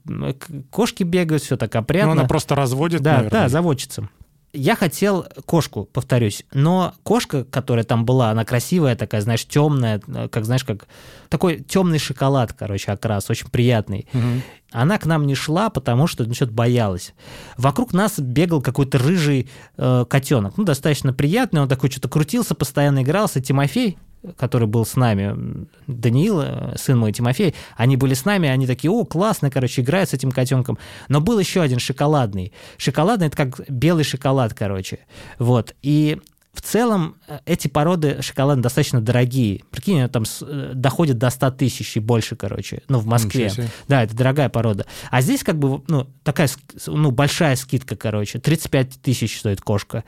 кошки 0.72 1.04
бегают, 1.04 1.44
все 1.44 1.56
так 1.56 1.74
Ну, 1.74 1.80
опрятно. 1.82 2.12
она 2.14 2.24
просто 2.26 2.56
разводит, 2.56 3.02
Да, 3.02 3.18
наверное. 3.18 3.42
да, 3.44 3.50
заводчица. 3.50 4.10
Я 4.56 4.76
хотел 4.76 5.26
кошку, 5.46 5.86
повторюсь, 5.86 6.44
но 6.54 6.94
кошка, 7.04 7.44
которая 7.44 7.84
там 7.84 8.06
была, 8.06 8.32
она 8.32 8.46
красивая 8.46 8.96
такая, 8.96 9.22
знаешь, 9.22 9.46
темная, 9.46 10.02
как, 10.32 10.46
знаешь, 10.46 10.64
как 10.64 10.88
такой 11.30 11.60
темный 11.60 12.00
шоколад, 12.00 12.54
короче, 12.54 12.92
окрас, 12.92 13.30
очень 13.30 13.50
приятный. 13.50 14.08
Мгм. 14.14 14.42
Она 14.72 14.98
к 14.98 15.06
нам 15.06 15.28
не 15.28 15.36
шла, 15.36 15.70
потому 15.70 16.08
что 16.08 16.26
ну, 16.26 16.34
что-то 16.34 16.52
боялась. 16.52 17.14
Вокруг 17.58 17.94
нас 17.94 18.20
бегал 18.20 18.62
какой-то 18.62 18.98
рыжий 18.98 19.50
э, 19.78 20.06
котенок, 20.10 20.58
ну, 20.58 20.64
достаточно 20.64 21.14
приятный, 21.14 21.62
он 21.62 21.70
такой 21.70 21.92
что-то 21.92 22.10
крутился, 22.10 22.56
постоянно 22.56 23.04
игрался. 23.04 23.42
Тимофей, 23.42 23.98
который 24.38 24.68
был 24.68 24.86
с 24.86 24.96
нами, 24.96 25.68
Даниил, 25.88 26.42
э, 26.42 26.76
сын 26.78 26.98
мой 26.98 27.12
Тимофей, 27.12 27.56
они 27.76 27.98
были 27.98 28.14
с 28.14 28.26
нами, 28.26 28.50
они 28.50 28.68
такие, 28.68 28.92
о, 28.92 29.06
классно, 29.06 29.50
короче, 29.50 29.82
играют 29.82 30.10
с 30.10 30.14
этим 30.14 30.32
котенком. 30.32 30.78
Но 31.10 31.22
был 31.22 31.40
еще 31.40 31.62
один 31.62 31.80
шоколадный. 31.80 32.54
Шоколадный– 32.78 33.28
это 33.28 33.38
как 33.38 33.70
белый 33.70 34.04
шоколад, 34.04 34.54
короче. 34.54 35.00
Вот. 35.40 35.76
И 35.82 36.20
в 36.56 36.62
целом 36.62 37.18
э, 37.28 37.40
эти 37.46 37.68
породы 37.68 38.22
шоколада 38.22 38.62
достаточно 38.62 39.02
дорогие. 39.02 39.64
Прикинь, 39.72 40.08
там 40.08 40.24
э, 40.42 40.72
доходят 40.74 41.18
до 41.18 41.30
100 41.30 41.52
тысяч 41.52 41.98
и 41.98 42.00
больше, 42.00 42.36
короче, 42.36 42.82
ну, 42.88 43.00
в 43.00 43.06
Москве. 43.06 43.52
Да, 43.88 44.04
это 44.04 44.16
дорогая 44.16 44.48
порода. 44.50 44.86
А 45.12 45.22
здесь 45.22 45.44
как 45.44 45.60
бы, 45.60 45.84
ну, 45.88 46.08
такая, 46.24 46.50
ну, 46.88 47.12
большая 47.12 47.58
скидка, 47.58 47.98
короче. 47.98 48.40
35 48.40 49.02
тысяч 49.02 49.38
стоит 49.38 49.62
кошка. 49.62 50.06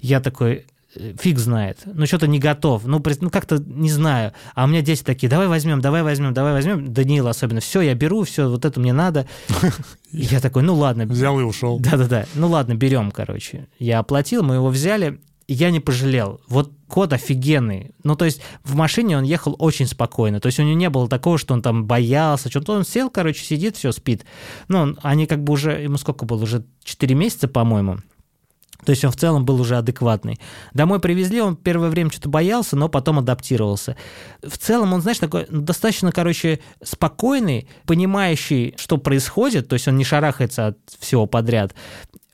Я 0.00 0.20
такой, 0.20 0.66
фиг 1.18 1.38
знает, 1.38 1.80
ну 1.84 2.06
что-то 2.06 2.26
не 2.26 2.38
готов, 2.38 2.84
ну, 2.86 3.02
ну 3.20 3.30
как-то 3.30 3.58
не 3.58 3.90
знаю. 3.90 4.32
А 4.54 4.64
у 4.64 4.66
меня 4.66 4.82
дети 4.82 5.02
такие, 5.02 5.28
давай 5.28 5.48
возьмем, 5.48 5.80
давай 5.80 6.02
возьмем, 6.02 6.34
давай 6.34 6.52
возьмем. 6.52 6.92
Даниил 6.92 7.28
особенно, 7.28 7.60
все, 7.60 7.80
я 7.80 7.94
беру, 7.94 8.24
все, 8.24 8.48
вот 8.48 8.64
это 8.64 8.80
мне 8.80 8.92
надо. 8.92 9.26
Я 10.12 10.40
такой, 10.40 10.62
ну 10.62 10.74
ладно. 10.74 11.06
Взял 11.06 11.38
и 11.40 11.42
ушел. 11.42 11.78
Да-да-да, 11.78 12.26
ну 12.34 12.48
ладно, 12.48 12.74
берем, 12.74 13.10
короче. 13.10 13.68
Я 13.78 13.98
оплатил, 13.98 14.42
мы 14.42 14.54
его 14.54 14.68
взяли, 14.68 15.20
я 15.48 15.70
не 15.70 15.80
пожалел. 15.80 16.40
Вот 16.48 16.72
кот 16.88 17.12
офигенный. 17.12 17.92
Ну, 18.02 18.16
то 18.16 18.24
есть 18.24 18.40
в 18.64 18.74
машине 18.74 19.16
он 19.16 19.24
ехал 19.24 19.54
очень 19.58 19.86
спокойно. 19.86 20.40
То 20.40 20.46
есть 20.46 20.58
у 20.58 20.62
него 20.62 20.76
не 20.76 20.90
было 20.90 21.08
такого, 21.08 21.38
что 21.38 21.54
он 21.54 21.62
там 21.62 21.86
боялся. 21.86 22.50
Что-то 22.50 22.72
он 22.72 22.84
сел, 22.84 23.10
короче, 23.10 23.44
сидит, 23.44 23.76
все, 23.76 23.92
спит. 23.92 24.24
Ну, 24.68 24.96
они 25.02 25.26
как 25.26 25.44
бы 25.44 25.52
уже, 25.52 25.72
ему 25.82 25.98
сколько 25.98 26.24
было? 26.24 26.42
Уже 26.42 26.64
4 26.82 27.14
месяца, 27.14 27.46
по-моему. 27.48 27.98
То 28.84 28.90
есть 28.90 29.04
он 29.04 29.10
в 29.10 29.16
целом 29.16 29.44
был 29.44 29.60
уже 29.60 29.76
адекватный. 29.76 30.38
Домой 30.74 31.00
привезли, 31.00 31.40
он 31.40 31.56
первое 31.56 31.88
время 31.88 32.10
что-то 32.10 32.28
боялся, 32.28 32.76
но 32.76 32.88
потом 32.88 33.18
адаптировался. 33.18 33.96
В 34.42 34.58
целом 34.58 34.92
он, 34.92 35.00
знаешь, 35.00 35.18
такой 35.18 35.46
ну, 35.48 35.62
достаточно, 35.62 36.12
короче, 36.12 36.60
спокойный, 36.82 37.68
понимающий, 37.86 38.74
что 38.76 38.98
происходит, 38.98 39.68
то 39.68 39.74
есть 39.74 39.88
он 39.88 39.96
не 39.96 40.04
шарахается 40.04 40.68
от 40.68 40.78
всего 40.98 41.26
подряд. 41.26 41.74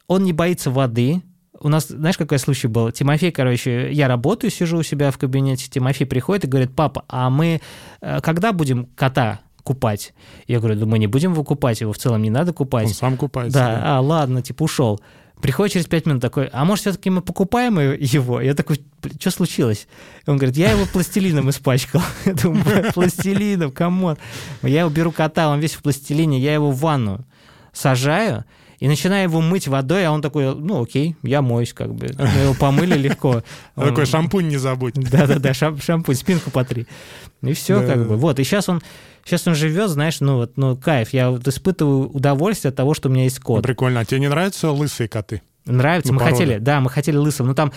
Он 0.09 0.25
не 0.25 0.33
боится 0.33 0.71
воды, 0.71 1.23
у 1.63 1.69
нас, 1.69 1.87
знаешь, 1.87 2.19
какой 2.19 2.39
случай 2.39 2.67
был? 2.67 2.91
Тимофей, 2.91 3.31
короче, 3.31 3.93
я 3.93 4.09
работаю, 4.09 4.51
сижу 4.51 4.79
у 4.79 4.83
себя 4.83 5.13
в 5.13 5.19
кабинете, 5.19 5.71
Тимофей 5.71 6.07
приходит 6.07 6.45
и 6.45 6.49
говорит, 6.49 6.75
папа, 6.75 7.05
а 7.09 7.31
мы 7.31 7.61
э, 8.01 8.21
когда 8.21 8.53
будем 8.53 8.87
кота 8.97 9.41
купать? 9.63 10.13
Я 10.49 10.59
говорю, 10.59 10.81
да 10.81 10.87
мы 10.87 10.99
не 10.99 11.07
будем 11.07 11.33
его 11.33 11.45
купать, 11.45 11.81
его 11.81 11.93
в 11.93 11.99
целом 11.99 12.21
не 12.23 12.31
надо 12.31 12.53
купать. 12.53 12.89
Он 12.89 12.95
сам 12.95 13.17
купается. 13.17 13.57
Да, 13.57 13.69
да. 13.69 13.99
а, 13.99 14.01
ладно, 14.01 14.43
типа 14.43 14.65
ушел. 14.65 15.01
Приходит 15.43 15.73
через 15.73 15.87
пять 15.87 16.07
минут 16.07 16.23
такой, 16.23 16.47
а 16.53 16.65
может, 16.65 16.83
все-таки 16.83 17.11
мы 17.11 17.21
покупаем 17.21 17.81
его? 17.81 18.41
Я 18.41 18.55
такой, 18.55 18.81
что 19.19 19.33
случилось? 19.33 19.89
Он 20.27 20.37
говорит, 20.37 20.57
я 20.57 20.71
его 20.71 20.87
пластилином 20.87 21.51
испачкал. 21.51 22.01
Я 22.25 22.35
думаю, 22.35 22.93
пластилином, 22.93 23.73
come 23.73 23.98
on. 23.98 24.17
Я 24.63 24.83
его 24.83 24.91
беру 24.91 25.11
кота, 25.11 25.49
он 25.49 25.59
весь 25.59 25.75
в 25.75 25.83
пластилине, 25.83 26.39
я 26.39 26.55
его 26.55 26.71
в 26.71 26.79
ванну 26.79 27.25
сажаю, 27.73 28.45
и 28.83 28.89
начинаю 28.89 29.29
его 29.29 29.41
мыть 29.41 29.69
водой, 29.69 30.05
а 30.05 30.11
он 30.11 30.23
такой, 30.23 30.57
ну 30.57 30.83
окей, 30.83 31.15
я 31.23 31.41
моюсь 31.41 31.73
как 31.73 31.95
бы. 31.95 32.09
Мы 32.19 32.41
его 32.43 32.53
помыли 32.53 32.99
легко. 32.99 33.45
Такой 33.77 34.07
шампунь 34.07 34.49
не 34.49 34.57
забудь. 34.57 34.95
Да-да-да, 34.97 35.55
шампунь, 35.55 36.17
спинку 36.17 36.51
потри. 36.51 36.89
И 37.43 37.53
все 37.53 37.87
как 37.87 38.09
бы. 38.09 38.17
Вот, 38.17 38.41
и 38.41 38.45
сейчас 38.45 38.69
он 38.69 38.83
Сейчас 39.25 39.47
он 39.47 39.55
живет, 39.55 39.89
знаешь, 39.89 40.19
ну 40.19 40.35
вот, 40.35 40.57
ну 40.57 40.77
кайф. 40.77 41.13
Я 41.13 41.31
вот 41.31 41.47
испытываю 41.47 42.09
удовольствие 42.09 42.71
от 42.71 42.75
того, 42.75 42.93
что 42.93 43.09
у 43.09 43.13
меня 43.13 43.23
есть 43.23 43.39
кот. 43.39 43.59
Ну, 43.59 43.63
прикольно. 43.63 44.01
А 44.01 44.05
тебе 44.05 44.19
не 44.19 44.29
нравятся 44.29 44.73
лысые 44.73 45.07
коты? 45.09 45.43
Нравится. 45.65 46.13
Ну, 46.13 46.15
мы 46.15 46.25
порода. 46.25 46.37
хотели, 46.37 46.59
да, 46.59 46.81
мы 46.81 46.91
хотели 46.91 47.17
лысого. 47.17 47.47
Ну, 47.47 47.55
там 47.55 47.73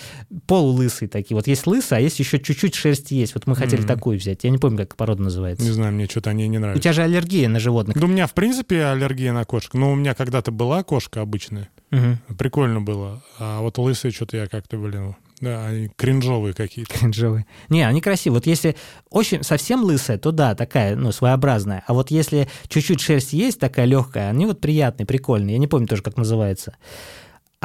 полулысые 0.47 1.07
такие. 1.07 1.35
Вот 1.35 1.47
есть 1.47 1.67
лысый, 1.67 1.99
а 1.99 2.01
есть 2.01 2.19
еще 2.19 2.39
чуть-чуть 2.39 2.73
шерсть 2.73 3.11
есть. 3.11 3.35
Вот 3.35 3.45
мы 3.45 3.55
хотели 3.55 3.83
mm-hmm. 3.83 3.87
такую 3.87 4.17
взять. 4.17 4.43
Я 4.43 4.49
не 4.49 4.57
помню, 4.57 4.79
как 4.79 4.95
порода 4.95 5.21
называется. 5.21 5.63
Не 5.63 5.71
знаю, 5.71 5.93
мне 5.93 6.05
что-то 6.05 6.31
они 6.31 6.47
не 6.47 6.57
нравятся. 6.57 6.79
У 6.79 6.81
тебя 6.81 6.93
же 6.93 7.03
аллергия 7.03 7.47
на 7.47 7.59
животных. 7.59 7.97
Да 7.97 8.05
у 8.05 8.09
меня, 8.09 8.25
в 8.27 8.33
принципе, 8.33 8.85
аллергия 8.85 9.33
на 9.33 9.45
кошек. 9.45 9.73
Но 9.73 9.91
у 9.91 9.95
меня 9.95 10.15
когда-то 10.15 10.51
была 10.51 10.83
кошка 10.83 11.21
обычная. 11.21 11.69
Угу. 11.91 12.35
Прикольно 12.37 12.81
было. 12.81 13.23
А 13.37 13.61
вот 13.61 13.77
лысые 13.77 14.11
что-то 14.11 14.37
я 14.37 14.47
как-то, 14.47 14.77
блин, 14.77 15.15
да, 15.41 15.67
они 15.67 15.89
кринжовые 15.95 16.53
какие-то. 16.53 16.93
Кринжовые. 16.97 17.45
Не, 17.69 17.85
они 17.85 18.01
красивые. 18.01 18.39
Вот 18.39 18.47
если 18.47 18.75
очень 19.09 19.43
совсем 19.43 19.83
лысая, 19.83 20.17
то 20.17 20.31
да, 20.31 20.55
такая, 20.55 20.95
ну, 20.95 21.11
своеобразная. 21.11 21.83
А 21.87 21.93
вот 21.93 22.09
если 22.09 22.47
чуть-чуть 22.67 23.01
шерсть 23.01 23.33
есть, 23.33 23.59
такая 23.59 23.85
легкая, 23.85 24.29
они 24.29 24.45
вот 24.45 24.61
приятные, 24.61 25.05
прикольные. 25.05 25.53
Я 25.53 25.59
не 25.59 25.67
помню 25.67 25.87
тоже, 25.87 26.01
как 26.01 26.17
называется. 26.17 26.77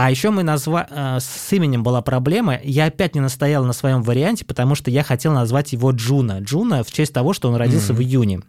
А 0.00 0.10
еще 0.10 0.30
мы 0.30 0.42
назва... 0.42 0.86
Э, 0.88 1.18
с 1.20 1.52
именем 1.52 1.82
была 1.82 2.00
проблема. 2.00 2.58
Я 2.64 2.86
опять 2.86 3.14
не 3.14 3.20
настоял 3.20 3.66
на 3.66 3.74
своем 3.74 4.02
варианте, 4.02 4.46
потому 4.46 4.74
что 4.74 4.90
я 4.90 5.02
хотел 5.02 5.34
назвать 5.34 5.74
его 5.74 5.90
Джуна. 5.90 6.38
Джуна 6.40 6.82
в 6.82 6.90
честь 6.90 7.12
того, 7.12 7.34
что 7.34 7.50
он 7.50 7.56
родился 7.56 7.92
mm-hmm. 7.92 7.96
в 7.96 8.00
июне. 8.00 8.40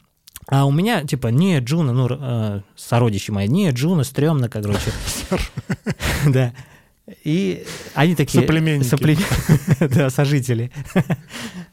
А 0.47 0.63
у 0.63 0.71
меня, 0.71 1.03
типа, 1.03 1.27
не 1.27 1.59
Джуна, 1.59 1.91
ну, 1.91 2.07
э, 2.09 2.61
сородичи 2.77 3.31
мои, 3.31 3.49
не 3.49 3.69
Джуна, 3.71 4.05
стрёмно, 4.05 4.47
короче. 4.47 4.93
Да. 6.25 6.53
И 7.25 7.65
они 7.95 8.15
такие... 8.15 8.39
Соплеменники. 8.39 8.87
Сопле... 8.87 9.17
да, 9.81 10.09
сожители. 10.09 10.71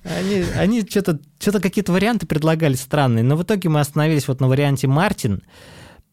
они 0.03 0.45
они 0.57 0.81
что-то 0.81 1.21
что 1.39 1.61
какие-то 1.61 1.93
варианты 1.93 2.27
предлагали 2.27 2.75
странные, 2.75 3.23
но 3.23 3.37
в 3.37 3.45
итоге 3.45 3.69
мы 3.69 3.79
остановились 3.79 4.27
вот 4.27 4.41
на 4.41 4.49
варианте 4.49 4.89
Мартин, 4.89 5.43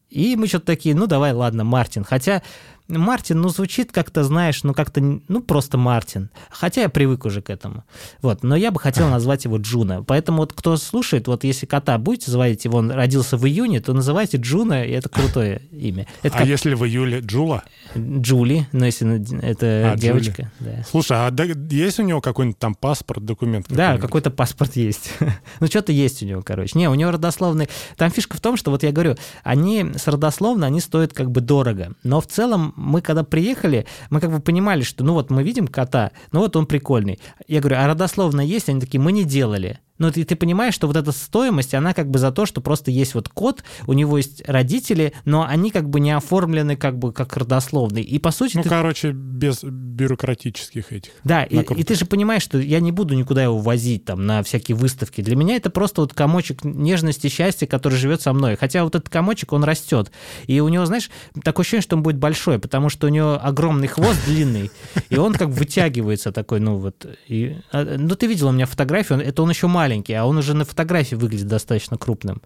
и 0.08 0.36
мы 0.36 0.46
что-то 0.46 0.66
такие, 0.66 0.94
ну 0.94 1.08
давай, 1.08 1.32
ладно, 1.32 1.64
Мартин. 1.64 2.04
Хотя 2.04 2.42
Мартин, 2.88 3.40
ну, 3.40 3.48
звучит 3.48 3.92
как-то, 3.92 4.22
знаешь, 4.22 4.62
ну, 4.62 4.72
как-то, 4.74 5.00
ну, 5.00 5.42
просто 5.42 5.76
Мартин. 5.78 6.30
Хотя 6.50 6.82
я 6.82 6.88
привык 6.88 7.24
уже 7.24 7.42
к 7.42 7.50
этому. 7.50 7.84
Вот, 8.22 8.42
но 8.42 8.56
я 8.56 8.70
бы 8.70 8.78
хотел 8.78 9.08
назвать 9.08 9.44
его 9.44 9.56
Джуна. 9.56 10.02
Поэтому 10.04 10.38
вот 10.38 10.52
кто 10.52 10.76
слушает, 10.76 11.26
вот 11.26 11.44
если 11.44 11.66
кота 11.66 11.98
будете 11.98 12.30
звать, 12.30 12.64
его 12.64 12.78
он 12.78 12.90
родился 12.90 13.36
в 13.36 13.46
июне, 13.46 13.80
то 13.80 13.92
называйте 13.92 14.36
Джуна, 14.36 14.84
и 14.84 14.92
это 14.92 15.08
крутое 15.08 15.62
имя. 15.72 16.06
Это 16.22 16.36
а 16.36 16.38
как... 16.40 16.48
если 16.48 16.74
в 16.74 16.84
июле 16.84 17.20
Джула? 17.20 17.64
Джули, 17.96 18.68
ну, 18.72 18.84
если 18.84 19.40
это 19.42 19.92
а, 19.92 19.96
девочка. 19.96 20.52
Да. 20.60 20.84
Слушай, 20.88 21.16
а 21.16 21.32
есть 21.70 21.98
у 21.98 22.02
него 22.02 22.20
какой-нибудь 22.20 22.58
там 22.58 22.74
паспорт, 22.74 23.24
документ? 23.24 23.66
Да, 23.68 23.98
какой-то 23.98 24.30
паспорт 24.30 24.76
есть. 24.76 25.12
ну, 25.60 25.66
что-то 25.66 25.92
есть 25.92 26.22
у 26.22 26.26
него, 26.26 26.42
короче. 26.42 26.78
Не, 26.78 26.88
у 26.88 26.94
него 26.94 27.10
родословный... 27.10 27.68
Там 27.96 28.10
фишка 28.10 28.36
в 28.36 28.40
том, 28.40 28.56
что 28.56 28.70
вот 28.70 28.82
я 28.82 28.92
говорю, 28.92 29.16
они 29.42 29.86
с 29.96 30.06
родословно, 30.06 30.66
они 30.66 30.80
стоят 30.80 31.12
как 31.12 31.30
бы 31.30 31.40
дорого. 31.40 31.92
Но 32.02 32.20
в 32.20 32.26
целом 32.26 32.74
мы 32.76 33.00
когда 33.00 33.24
приехали, 33.24 33.86
мы 34.10 34.20
как 34.20 34.30
бы 34.30 34.40
понимали, 34.40 34.82
что 34.82 35.04
ну 35.04 35.14
вот 35.14 35.30
мы 35.30 35.42
видим 35.42 35.66
кота, 35.66 36.12
ну 36.32 36.40
вот 36.40 36.56
он 36.56 36.66
прикольный. 36.66 37.18
Я 37.48 37.60
говорю, 37.60 37.76
а 37.78 37.86
родословно 37.86 38.40
есть? 38.40 38.68
Они 38.68 38.80
такие, 38.80 39.00
мы 39.00 39.12
не 39.12 39.24
делали. 39.24 39.80
Ну, 39.98 40.10
ты, 40.12 40.24
ты 40.24 40.36
понимаешь, 40.36 40.74
что 40.74 40.86
вот 40.86 40.96
эта 40.96 41.12
стоимость, 41.12 41.74
она 41.74 41.94
как 41.94 42.10
бы 42.10 42.18
за 42.18 42.30
то, 42.30 42.44
что 42.44 42.60
просто 42.60 42.90
есть 42.90 43.14
вот 43.14 43.28
кот, 43.28 43.64
у 43.86 43.92
него 43.92 44.18
есть 44.18 44.46
родители, 44.46 45.12
но 45.24 45.46
они 45.46 45.70
как 45.70 45.88
бы 45.88 46.00
не 46.00 46.10
оформлены 46.10 46.76
как 46.76 46.98
бы 46.98 47.12
как 47.12 47.36
родословный. 47.36 48.02
И 48.02 48.18
по 48.18 48.30
сути... 48.30 48.58
Ну, 48.58 48.62
ты... 48.62 48.68
короче, 48.68 49.12
без 49.12 49.62
бюрократических 49.62 50.92
этих. 50.92 51.12
Да, 51.24 51.44
и, 51.44 51.60
и 51.60 51.82
ты 51.82 51.94
же 51.94 52.04
понимаешь, 52.04 52.42
что 52.42 52.58
я 52.58 52.80
не 52.80 52.92
буду 52.92 53.14
никуда 53.14 53.42
его 53.42 53.58
возить 53.58 54.04
там 54.04 54.26
на 54.26 54.42
всякие 54.42 54.76
выставки. 54.76 55.22
Для 55.22 55.36
меня 55.36 55.56
это 55.56 55.70
просто 55.70 56.02
вот 56.02 56.12
комочек 56.12 56.64
нежности, 56.64 57.28
счастья, 57.28 57.66
который 57.66 57.94
живет 57.94 58.20
со 58.20 58.32
мной. 58.32 58.56
Хотя 58.56 58.84
вот 58.84 58.94
этот 58.94 59.08
комочек, 59.08 59.52
он 59.52 59.64
растет. 59.64 60.12
И 60.46 60.60
у 60.60 60.68
него, 60.68 60.84
знаешь, 60.84 61.10
такое 61.42 61.64
ощущение, 61.64 61.82
что 61.82 61.96
он 61.96 62.02
будет 62.02 62.18
большой, 62.18 62.58
потому 62.66 62.90
что 62.90 63.06
у 63.06 63.10
него 63.10 63.40
огромный 63.42 63.88
хвост 63.88 64.18
длинный, 64.26 64.70
и 65.08 65.16
он 65.16 65.32
как 65.32 65.48
вытягивается 65.48 66.32
такой, 66.32 66.60
ну 66.60 66.76
вот. 66.76 67.06
И, 67.28 67.56
а, 67.72 67.96
ну, 67.96 68.14
ты 68.14 68.26
видел 68.26 68.48
у 68.48 68.52
меня 68.52 68.66
фотографию, 68.66 69.20
это 69.20 69.42
он 69.42 69.50
еще 69.50 69.66
маленький 69.68 69.86
маленький, 69.86 70.14
а 70.14 70.26
он 70.26 70.36
уже 70.38 70.54
на 70.54 70.64
фотографии 70.64 71.14
выглядит 71.14 71.46
достаточно 71.46 71.96
крупным. 71.96 72.42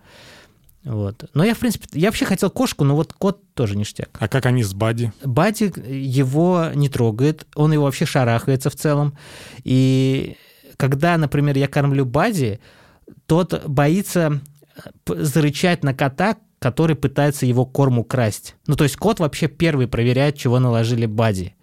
Вот. 0.84 1.24
Но 1.34 1.44
я, 1.44 1.54
в 1.54 1.58
принципе, 1.58 1.86
я 1.92 2.08
вообще 2.08 2.24
хотел 2.24 2.50
кошку, 2.50 2.84
но 2.84 2.96
вот 2.96 3.12
кот 3.12 3.40
тоже 3.54 3.76
ништяк. 3.76 4.08
А 4.18 4.28
как 4.28 4.46
они 4.46 4.62
с 4.62 4.72
Бади? 4.72 5.12
Бади 5.24 5.72
его 5.86 6.70
не 6.74 6.88
трогает, 6.88 7.46
он 7.54 7.72
его 7.72 7.84
вообще 7.84 8.06
шарахается 8.06 8.70
в 8.70 8.76
целом. 8.76 9.16
И 9.64 10.36
когда, 10.76 11.18
например, 11.18 11.56
я 11.58 11.68
кормлю 11.68 12.06
Бади, 12.06 12.60
тот 13.26 13.66
боится 13.66 14.40
зарычать 15.06 15.84
на 15.84 15.92
кота, 15.92 16.36
который 16.60 16.94
пытается 16.94 17.46
его 17.46 17.66
корм 17.66 17.98
украсть. 17.98 18.54
Ну, 18.66 18.76
то 18.76 18.84
есть 18.84 18.96
кот 18.96 19.18
вообще 19.18 19.48
первый 19.48 19.88
проверяет, 19.88 20.36
чего 20.36 20.60
наложили 20.60 21.06
Бади. 21.06 21.54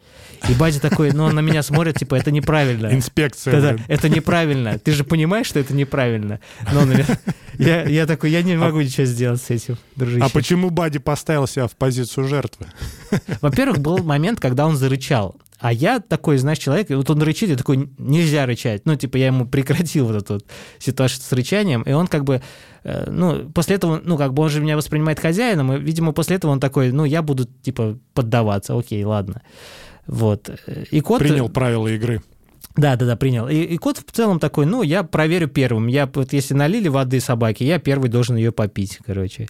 И 0.50 0.54
Бади 0.54 0.80
такой, 0.80 1.12
ну, 1.12 1.26
он 1.26 1.36
на 1.36 1.40
меня 1.40 1.64
смотрит, 1.64 1.98
типа, 1.98 2.16
это 2.16 2.32
неправильно. 2.32 2.88
Инспекция. 2.94 3.60
Да-да, 3.60 3.84
это 3.88 4.10
неправильно. 4.10 4.78
Ты 4.80 4.92
же 4.92 5.04
понимаешь, 5.04 5.48
что 5.48 5.60
это 5.60 5.74
неправильно. 5.74 6.40
Но 6.72 6.82
он, 6.82 6.94
я, 7.58 7.84
я 7.84 8.06
такой, 8.06 8.32
я 8.32 8.42
не 8.42 8.54
а 8.54 8.60
могу 8.60 8.80
а, 8.80 8.84
ничего 8.84 9.06
сделать 9.06 9.42
с 9.42 9.50
этим, 9.50 9.78
дружище. 9.96 10.24
А 10.24 10.30
почему 10.30 10.70
Бади 10.70 11.00
поставил 11.00 11.48
себя 11.48 11.68
в 11.68 11.76
позицию 11.76 12.28
жертвы? 12.28 12.68
Во-первых, 13.42 13.80
был 13.80 14.00
момент, 14.00 14.40
когда 14.40 14.66
он 14.68 14.78
зарычал. 14.78 15.38
А 15.60 15.74
я 15.74 16.00
такой, 16.00 16.38
знаешь, 16.38 16.60
человек, 16.60 16.90
вот 16.90 17.10
он 17.10 17.22
рычит, 17.22 17.50
я 17.50 17.56
такой, 17.56 17.90
нельзя 17.98 18.46
рычать. 18.46 18.86
Ну, 18.86 18.96
типа, 18.96 19.18
я 19.18 19.28
ему 19.28 19.48
прекратил 19.48 20.06
вот 20.06 20.16
эту 20.16 20.34
вот 20.36 20.46
ситуацию 20.78 21.22
с 21.24 21.32
рычанием, 21.32 21.82
и 21.82 21.92
он 21.94 22.08
как 22.08 22.24
бы, 22.24 22.42
э, 22.84 23.10
ну, 23.10 23.50
после 23.52 23.78
этого, 23.78 24.00
ну, 24.04 24.18
как 24.18 24.34
бы 24.34 24.44
он 24.44 24.50
же 24.50 24.62
меня 24.62 24.78
воспринимает 24.78 25.20
хозяином, 25.20 25.74
и, 25.74 25.80
видимо, 25.80 26.12
после 26.12 26.36
этого 26.36 26.52
он 26.52 26.60
такой, 26.60 26.92
ну, 26.92 27.06
я 27.06 27.22
буду, 27.22 27.46
типа, 27.46 27.98
поддаваться, 28.14 28.78
окей, 28.78 29.04
ладно. 29.04 29.42
Вот. 30.06 30.50
И 30.92 31.02
кот... 31.02 31.20
Принял 31.20 31.50
правила 31.50 31.88
игры. 31.88 32.22
Да, 32.76 32.96
да, 32.96 33.06
да, 33.06 33.16
принял. 33.16 33.48
И, 33.48 33.56
и 33.56 33.78
кот 33.78 33.98
в 33.98 34.12
целом 34.12 34.40
такой, 34.40 34.66
ну, 34.66 34.84
я 34.84 35.04
проверю 35.04 35.48
первым. 35.48 35.88
Я 35.88 36.10
вот 36.14 36.34
если 36.34 36.54
налили 36.54 36.88
воды 36.88 37.20
собаке, 37.20 37.66
я 37.66 37.80
первый 37.80 38.10
должен 38.10 38.36
ее 38.36 38.52
попить, 38.52 39.00
короче. 39.06 39.48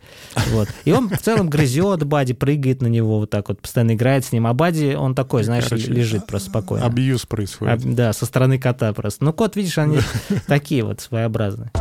Вот. 0.51 0.69
И 0.86 0.91
он 0.91 1.10
в 1.10 1.17
целом 1.17 1.49
грызет 1.49 2.03
Бади, 2.03 2.34
прыгает 2.34 2.82
на 2.82 2.88
него 2.88 3.19
вот 3.19 3.30
так 3.30 3.49
вот, 3.49 3.62
постоянно 3.62 3.95
играет 3.95 4.25
с 4.25 4.32
ним. 4.32 4.47
А 4.47 4.53
Бади, 4.53 4.95
он 4.95 5.13
такой, 5.15 5.43
знаешь, 5.43 5.65
короче, 5.65 5.91
лежит 5.91 6.25
просто 6.25 6.49
спокойно. 6.49 6.86
Абьюз 6.86 7.25
происходит. 7.25 7.86
А, 7.86 7.88
да, 7.88 8.13
со 8.13 8.25
стороны 8.25 8.60
кота 8.60 8.93
просто. 8.93 9.25
Ну, 9.25 9.34
кот, 9.34 9.56
видишь, 9.56 9.77
они 9.77 9.99
такие 10.47 10.84
вот 10.84 11.01
своеобразные. 11.01 11.71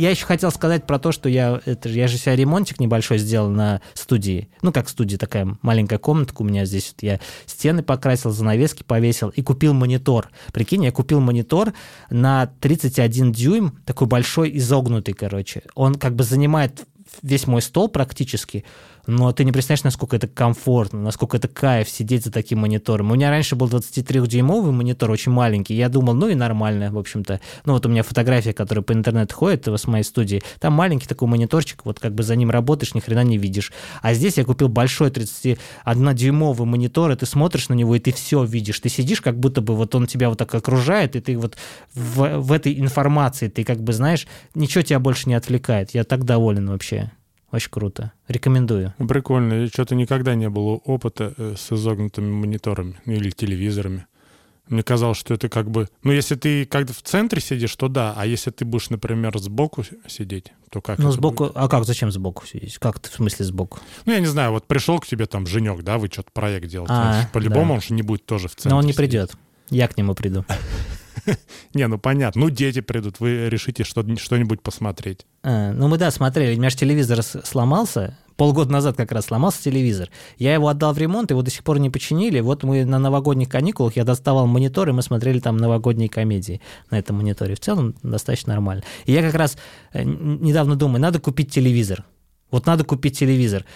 Я 0.00 0.10
еще 0.10 0.24
хотел 0.24 0.50
сказать 0.50 0.86
про 0.86 0.98
то, 0.98 1.12
что 1.12 1.28
я, 1.28 1.60
это, 1.66 1.88
я 1.90 2.08
же 2.08 2.16
себе 2.16 2.34
ремонтик 2.34 2.80
небольшой 2.80 3.18
сделал 3.18 3.50
на 3.50 3.82
студии. 3.92 4.48
Ну, 4.62 4.72
как 4.72 4.88
студия, 4.88 5.18
такая 5.18 5.58
маленькая 5.60 5.98
комнатка 5.98 6.40
у 6.40 6.44
меня 6.44 6.64
здесь. 6.64 6.94
Вот 6.94 7.02
я 7.02 7.20
стены 7.44 7.82
покрасил, 7.82 8.30
занавески 8.30 8.82
повесил 8.82 9.28
и 9.28 9.42
купил 9.42 9.74
монитор. 9.74 10.30
Прикинь, 10.52 10.84
я 10.84 10.92
купил 10.92 11.20
монитор 11.20 11.74
на 12.08 12.46
31 12.60 13.32
дюйм, 13.32 13.78
такой 13.84 14.06
большой, 14.06 14.56
изогнутый, 14.56 15.12
короче. 15.12 15.62
Он 15.74 15.94
как 15.94 16.14
бы 16.14 16.24
занимает 16.24 16.86
весь 17.22 17.46
мой 17.46 17.60
стол 17.60 17.88
практически, 17.88 18.64
но 19.06 19.32
ты 19.32 19.44
не 19.44 19.52
представляешь, 19.52 19.84
насколько 19.84 20.16
это 20.16 20.28
комфортно, 20.28 21.00
насколько 21.00 21.36
это 21.36 21.48
кайф 21.48 21.88
сидеть 21.88 22.24
за 22.24 22.32
таким 22.32 22.60
монитором. 22.60 23.10
У 23.10 23.14
меня 23.14 23.30
раньше 23.30 23.56
был 23.56 23.68
23-дюймовый 23.68 24.72
монитор, 24.72 25.10
очень 25.10 25.32
маленький. 25.32 25.74
Я 25.74 25.88
думал, 25.88 26.14
ну 26.14 26.28
и 26.28 26.34
нормально, 26.34 26.90
в 26.92 26.98
общем-то. 26.98 27.40
Ну 27.64 27.72
вот 27.72 27.86
у 27.86 27.88
меня 27.88 28.02
фотография, 28.02 28.52
которая 28.52 28.82
по 28.82 28.92
интернету 28.92 29.34
ходит 29.34 29.66
с 29.66 29.86
моей 29.86 30.04
студии, 30.04 30.42
там 30.58 30.72
маленький 30.72 31.06
такой 31.06 31.28
мониторчик, 31.28 31.84
вот 31.84 32.00
как 32.00 32.14
бы 32.14 32.22
за 32.22 32.36
ним 32.36 32.50
работаешь, 32.50 32.94
ни 32.94 33.00
хрена 33.00 33.24
не 33.24 33.38
видишь. 33.38 33.72
А 34.02 34.14
здесь 34.14 34.36
я 34.38 34.44
купил 34.44 34.68
большой 34.68 35.10
31-дюймовый 35.10 36.66
монитор, 36.66 37.12
и 37.12 37.16
ты 37.16 37.26
смотришь 37.26 37.68
на 37.68 37.74
него, 37.74 37.94
и 37.96 37.98
ты 37.98 38.12
все 38.12 38.44
видишь. 38.44 38.80
Ты 38.80 38.88
сидишь, 38.88 39.20
как 39.20 39.38
будто 39.38 39.60
бы 39.60 39.74
вот 39.74 39.94
он 39.94 40.06
тебя 40.06 40.28
вот 40.28 40.38
так 40.38 40.54
окружает, 40.54 41.16
и 41.16 41.20
ты 41.20 41.36
вот 41.36 41.56
в, 41.94 42.38
в 42.38 42.52
этой 42.52 42.78
информации, 42.78 43.48
ты 43.48 43.64
как 43.64 43.82
бы 43.82 43.92
знаешь, 43.92 44.26
ничего 44.54 44.82
тебя 44.82 44.98
больше 44.98 45.28
не 45.28 45.34
отвлекает. 45.34 45.90
Я 45.94 46.04
так 46.04 46.24
доволен 46.24 46.68
вообще. 46.68 47.10
Очень 47.52 47.70
круто. 47.70 48.12
Рекомендую. 48.28 48.94
Прикольно. 48.98 49.66
Что-то 49.68 49.94
никогда 49.94 50.34
не 50.34 50.48
было 50.48 50.74
опыта 50.76 51.34
э, 51.36 51.54
с 51.58 51.72
изогнутыми 51.72 52.30
мониторами 52.30 52.96
или 53.06 53.30
телевизорами. 53.30 54.06
Мне 54.68 54.84
казалось, 54.84 55.18
что 55.18 55.34
это 55.34 55.48
как 55.48 55.68
бы... 55.68 55.88
Ну, 56.04 56.12
если 56.12 56.36
ты 56.36 56.64
как-то 56.64 56.92
в 56.92 57.02
центре 57.02 57.40
сидишь, 57.40 57.74
то 57.74 57.88
да. 57.88 58.14
А 58.16 58.24
если 58.24 58.52
ты 58.52 58.64
будешь, 58.64 58.88
например, 58.88 59.36
сбоку 59.36 59.82
сидеть, 60.06 60.52
то 60.70 60.80
как 60.80 61.00
Ну, 61.00 61.10
сбоку... 61.10 61.46
Будет? 61.46 61.56
А 61.56 61.66
как? 61.66 61.84
Зачем 61.84 62.12
сбоку 62.12 62.46
сидеть? 62.46 62.78
Как 62.78 63.00
ты 63.00 63.10
в 63.10 63.14
смысле 63.14 63.46
сбоку? 63.46 63.80
Ну, 64.06 64.12
я 64.12 64.20
не 64.20 64.26
знаю. 64.26 64.52
Вот 64.52 64.68
пришел 64.68 65.00
к 65.00 65.06
тебе 65.06 65.26
там 65.26 65.48
женек, 65.48 65.82
да, 65.82 65.98
вы 65.98 66.06
что-то 66.06 66.30
проект 66.32 66.68
делаете. 66.68 66.92
А, 66.94 67.28
По-любому 67.32 67.70
да. 67.70 67.74
он 67.74 67.80
же 67.80 67.94
не 67.94 68.02
будет 68.02 68.26
тоже 68.26 68.46
в 68.46 68.52
центре 68.54 68.70
Но 68.70 68.76
он 68.76 68.84
не 68.84 68.92
сидеть. 68.92 69.10
придет. 69.10 69.32
Я 69.70 69.88
к 69.88 69.96
нему 69.96 70.14
приду. 70.14 70.44
Не, 71.74 71.86
ну 71.86 71.98
понятно. 71.98 72.42
Ну, 72.42 72.50
дети 72.50 72.80
придут, 72.80 73.20
вы 73.20 73.48
решите 73.48 73.84
что-нибудь 73.84 74.62
посмотреть. 74.62 75.26
А, 75.42 75.72
ну, 75.72 75.88
мы, 75.88 75.98
да, 75.98 76.10
смотрели. 76.10 76.54
У 76.54 76.58
меня 76.58 76.70
же 76.70 76.76
телевизор 76.76 77.22
сломался. 77.22 78.16
Полгода 78.36 78.72
назад 78.72 78.96
как 78.96 79.12
раз 79.12 79.26
сломался 79.26 79.62
телевизор. 79.62 80.08
Я 80.38 80.54
его 80.54 80.68
отдал 80.68 80.94
в 80.94 80.98
ремонт, 80.98 81.30
его 81.30 81.42
до 81.42 81.50
сих 81.50 81.62
пор 81.62 81.78
не 81.78 81.90
починили. 81.90 82.40
Вот 82.40 82.62
мы 82.62 82.86
на 82.86 82.98
новогодних 82.98 83.50
каникулах, 83.50 83.96
я 83.96 84.04
доставал 84.04 84.46
монитор, 84.46 84.88
и 84.88 84.92
мы 84.92 85.02
смотрели 85.02 85.40
там 85.40 85.58
новогодние 85.58 86.08
комедии 86.08 86.62
на 86.90 86.98
этом 86.98 87.16
мониторе. 87.16 87.54
В 87.54 87.60
целом 87.60 87.94
достаточно 88.02 88.54
нормально. 88.54 88.82
И 89.04 89.12
я 89.12 89.20
как 89.20 89.34
раз 89.34 89.58
э, 89.92 90.04
недавно 90.04 90.76
думаю, 90.76 91.02
надо 91.02 91.20
купить 91.20 91.52
телевизор. 91.52 92.04
Вот 92.50 92.64
надо 92.64 92.84
купить 92.84 93.18
телевизор. 93.18 93.66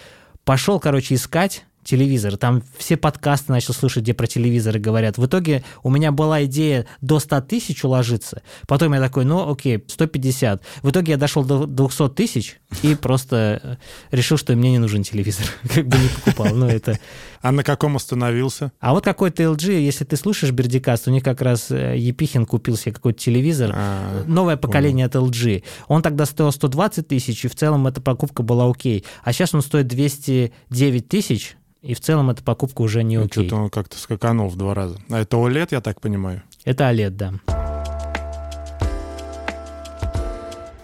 Пошел, 0.45 0.79
короче, 0.79 1.13
искать 1.13 1.63
телевизор. 1.85 2.35
Там 2.35 2.63
все 2.77 2.97
подкасты 2.97 3.51
начал 3.51 3.73
слушать, 3.73 4.03
где 4.03 4.13
про 4.13 4.27
телевизоры 4.27 4.79
говорят. 4.79 5.17
В 5.17 5.25
итоге 5.25 5.63
у 5.83 5.89
меня 5.89 6.11
была 6.11 6.43
идея 6.45 6.85
до 6.99 7.19
100 7.19 7.41
тысяч 7.41 7.85
уложиться. 7.85 8.41
Потом 8.67 8.93
я 8.93 8.99
такой, 8.99 9.23
ну 9.23 9.49
окей, 9.49 9.83
150. 9.87 10.61
В 10.81 10.89
итоге 10.89 11.13
я 11.13 11.17
дошел 11.17 11.45
до 11.45 11.65
200 11.65 12.09
тысяч 12.09 12.57
и 12.81 12.95
просто 12.95 13.61
э, 13.63 13.75
решил, 14.11 14.37
что 14.37 14.55
мне 14.55 14.71
не 14.71 14.79
нужен 14.79 15.03
телевизор. 15.03 15.45
Как 15.73 15.87
бы 15.87 15.97
не 15.97 16.09
покупал. 16.09 16.53
Ну 16.53 16.67
это... 16.67 16.99
А 17.45 17.51
на 17.51 17.63
каком 17.63 17.95
остановился? 17.95 18.71
А 18.79 18.95
вот 18.95 19.03
какой-то 19.03 19.43
LG, 19.43 19.79
если 19.79 20.03
ты 20.03 20.15
слушаешь 20.15 20.51
Бердикаст, 20.51 21.07
у 21.07 21.11
них 21.11 21.23
как 21.23 21.43
раз 21.43 21.69
э, 21.69 21.95
Епихин 21.95 22.47
купил 22.47 22.75
себе 22.75 22.93
какой-то 22.93 23.19
телевизор. 23.19 23.71
А, 23.71 24.23
Новое 24.25 24.57
поколение 24.57 25.05
от 25.05 25.13
LG. 25.13 25.63
Он 25.87 26.01
тогда 26.01 26.25
стоил 26.25 26.51
120 26.51 27.07
тысяч, 27.07 27.45
и 27.45 27.47
в 27.47 27.53
целом 27.53 27.85
эта 27.85 28.01
покупка 28.01 28.41
была 28.41 28.67
окей. 28.67 29.05
А 29.23 29.31
сейчас 29.31 29.53
он 29.53 29.61
стоит 29.61 29.85
209 29.85 31.07
тысяч, 31.07 31.55
и 31.83 31.93
в 31.93 31.99
целом 31.99 32.31
эта 32.31 32.41
покупка 32.43 32.81
уже 32.81 33.03
не 33.03 33.19
ну, 33.19 33.25
окей. 33.25 33.45
Что-то 33.45 33.61
он 33.61 33.69
как-то 33.69 33.99
скаканул 33.99 34.49
в 34.49 34.55
два 34.55 34.73
раза. 34.73 34.97
А 35.11 35.19
это 35.19 35.37
OLED, 35.37 35.67
я 35.69 35.81
так 35.81 36.01
понимаю? 36.01 36.41
Это 36.63 36.85
OLED, 36.85 37.09
да. 37.11 37.33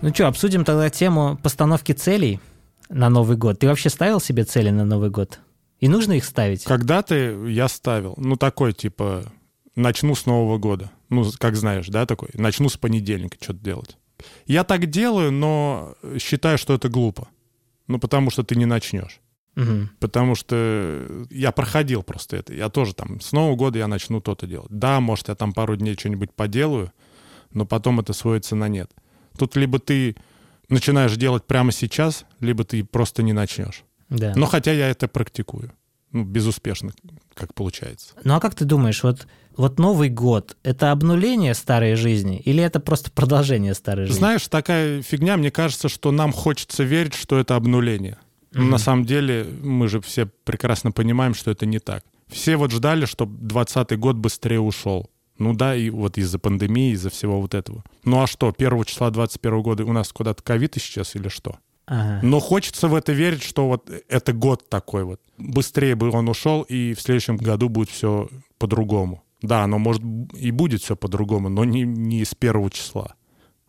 Ну 0.04 0.13
что, 0.13 0.28
обсудим 0.28 0.63
тогда 0.63 0.91
тему 0.91 1.39
постановки 1.41 1.93
целей 1.93 2.39
на 2.88 3.10
Новый 3.10 3.36
год. 3.36 3.58
Ты 3.58 3.67
вообще 3.67 3.89
ставил 3.89 4.19
себе 4.19 4.43
цели 4.43 4.69
на 4.69 4.86
Новый 4.86 5.10
год? 5.10 5.39
И 5.82 5.88
нужно 5.89 6.13
их 6.13 6.24
ставить? 6.24 6.63
Когда-то 6.63 7.15
я 7.48 7.67
ставил. 7.67 8.13
Ну, 8.17 8.38
такой, 8.38 8.72
типа, 8.72 9.26
начну 9.76 10.15
с 10.15 10.26
Нового 10.26 10.58
года. 10.58 10.91
Ну, 11.10 11.26
как 11.39 11.56
знаешь, 11.56 11.88
да, 11.88 12.06
такой. 12.06 12.30
Начну 12.34 12.70
с 12.70 12.78
понедельника 12.78 13.38
что-то 13.41 13.60
делать. 13.60 13.98
Я 14.46 14.63
так 14.63 14.86
делаю, 14.86 15.32
но 15.32 15.96
считаю, 16.20 16.60
что 16.60 16.76
это 16.76 16.88
глупо. 16.88 17.28
Ну, 17.88 18.00
потому 18.00 18.30
что 18.30 18.44
ты 18.44 18.56
не 18.56 18.65
начнешь. 18.65 19.20
Угу. 19.58 19.89
Потому 20.00 20.36
что 20.36 21.26
я 21.32 21.52
проходил 21.52 22.04
просто 22.04 22.38
это. 22.38 22.54
Я 22.54 22.70
тоже 22.70 22.94
там 22.94 23.20
с 23.20 23.32
Нового 23.32 23.56
года 23.56 23.80
я 23.80 23.88
начну 23.88 24.22
то-то 24.22 24.46
делать. 24.46 24.72
Да, 24.72 25.00
может, 25.00 25.30
я 25.30 25.36
там 25.36 25.52
пару 25.52 25.76
дней 25.76 25.96
что-нибудь 25.98 26.32
поделаю, 26.32 26.94
но 27.52 27.65
потом 27.65 28.00
это 28.00 28.13
сводится 28.13 28.56
на 28.56 28.67
нет. 28.67 28.91
Тут 29.38 29.56
либо 29.56 29.80
ты 29.80 30.15
начинаешь 30.70 31.15
делать 31.17 31.46
прямо 31.46 31.72
сейчас, 31.72 32.26
либо 32.39 32.63
ты 32.63 32.84
просто 32.84 33.24
не 33.24 33.34
начнешь. 33.34 33.84
Да. 34.12 34.34
Но 34.36 34.45
хотя 34.45 34.71
я 34.74 34.89
это 34.89 35.08
практикую. 35.08 35.71
Ну, 36.12 36.26
безуспешно, 36.26 36.91
как 37.34 37.54
получается. 37.54 38.13
Ну 38.24 38.36
а 38.36 38.41
как 38.41 38.54
ты 38.54 38.65
думаешь, 38.65 39.02
вот, 39.02 39.28
вот 39.56 39.80
Новый 39.80 40.10
год— 40.10 40.58
это 40.63 40.91
обнуление 40.91 41.54
старой 41.54 41.95
жизни 41.95 42.38
или 42.38 42.62
это 42.62 42.82
просто 42.82 43.12
продолжение 43.12 43.74
старой 43.74 44.06
жизни? 44.06 44.19
Знаешь, 44.19 44.47
такая 44.50 45.02
фигня, 45.02 45.38
мне 45.38 45.52
кажется, 45.52 45.88
что 45.88 46.12
нам 46.12 46.34
хочется 46.34 46.84
верить, 46.84 47.13
что 47.13 47.39
это 47.39 47.56
обнуление. 47.56 48.17
Mm-hmm. 48.52 48.62
На 48.62 48.78
самом 48.78 49.06
деле 49.06 49.47
мы 49.62 49.88
же 49.88 50.02
все 50.02 50.26
прекрасно 50.26 50.91
понимаем, 50.91 51.34
что 51.34 51.50
это 51.50 51.65
не 51.65 51.80
так. 51.80 52.04
Все 52.28 52.58
вот 52.58 52.71
ждали, 52.71 53.06
чтобы 53.06 53.38
2020 53.38 53.97
год 53.97 54.17
быстрее 54.17 54.60
ушел. 54.60 55.10
Ну 55.38 55.54
да, 55.54 55.76
и 55.76 55.89
вот 55.89 56.17
из-за 56.17 56.39
пандемии, 56.39 56.91
из-за 56.91 57.10
всего 57.10 57.39
вот 57.39 57.54
этого. 57.54 57.84
Ну 58.04 58.21
а 58.21 58.28
что, 58.28 58.52
первого 58.52 58.86
числа 58.86 59.10
21 59.12 59.62
года 59.62 59.86
у 59.86 59.93
нас 59.93 60.12
куда-то 60.12 60.43
ковид 60.43 60.76
исчез 60.76 61.15
или 61.15 61.30
что? 61.30 61.58
Ага. 61.86 62.20
Но 62.24 62.39
хочется 62.39 62.88
в 62.88 62.96
это 62.96 63.12
верить, 63.12 63.44
что 63.44 63.67
вот 63.67 63.89
это 64.08 64.34
год 64.34 64.70
такой 64.70 65.04
вот. 65.04 65.20
Быстрее 65.38 65.96
бы 65.96 66.10
он 66.12 66.30
ушел, 66.30 66.62
и 66.62 66.94
в 66.94 67.02
следующем 67.02 67.38
году 67.38 67.70
будет 67.70 67.89
все 67.89 68.30
по-другому. 68.58 69.24
Да, 69.41 69.63
оно 69.63 69.80
может 69.80 70.04
и 70.36 70.52
будет 70.52 70.82
все 70.82 70.96
по-другому, 70.96 71.50
но 71.50 71.65
не, 71.65 71.82
не 71.82 72.24
с 72.24 72.36
первого 72.36 72.70
числа. 72.70 73.15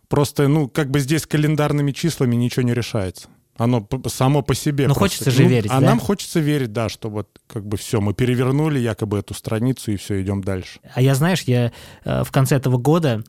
Просто, 0.08 0.46
ну, 0.46 0.68
как 0.68 0.90
бы 0.90 1.00
здесь 1.00 1.26
календарными 1.26 1.92
числами 1.92 2.36
ничего 2.36 2.62
не 2.62 2.74
решается. 2.74 3.28
Оно 3.56 3.86
само 4.06 4.42
по 4.42 4.54
себе. 4.54 4.88
Ну, 4.88 4.94
хочется 4.94 5.30
же 5.30 5.42
ну, 5.42 5.48
верить, 5.48 5.70
А 5.70 5.80
да? 5.80 5.86
нам 5.86 6.00
хочется 6.00 6.40
верить, 6.40 6.72
да, 6.72 6.88
что 6.88 7.10
вот 7.10 7.38
как 7.46 7.66
бы 7.66 7.76
все, 7.76 8.00
мы 8.00 8.14
перевернули 8.14 8.78
якобы 8.78 9.18
эту 9.18 9.34
страницу 9.34 9.92
и 9.92 9.96
все, 9.96 10.20
идем 10.22 10.42
дальше. 10.42 10.80
А 10.94 11.02
я, 11.02 11.14
знаешь, 11.14 11.42
я 11.42 11.72
э, 12.04 12.24
в 12.24 12.30
конце 12.30 12.56
этого 12.56 12.78
года 12.78 13.22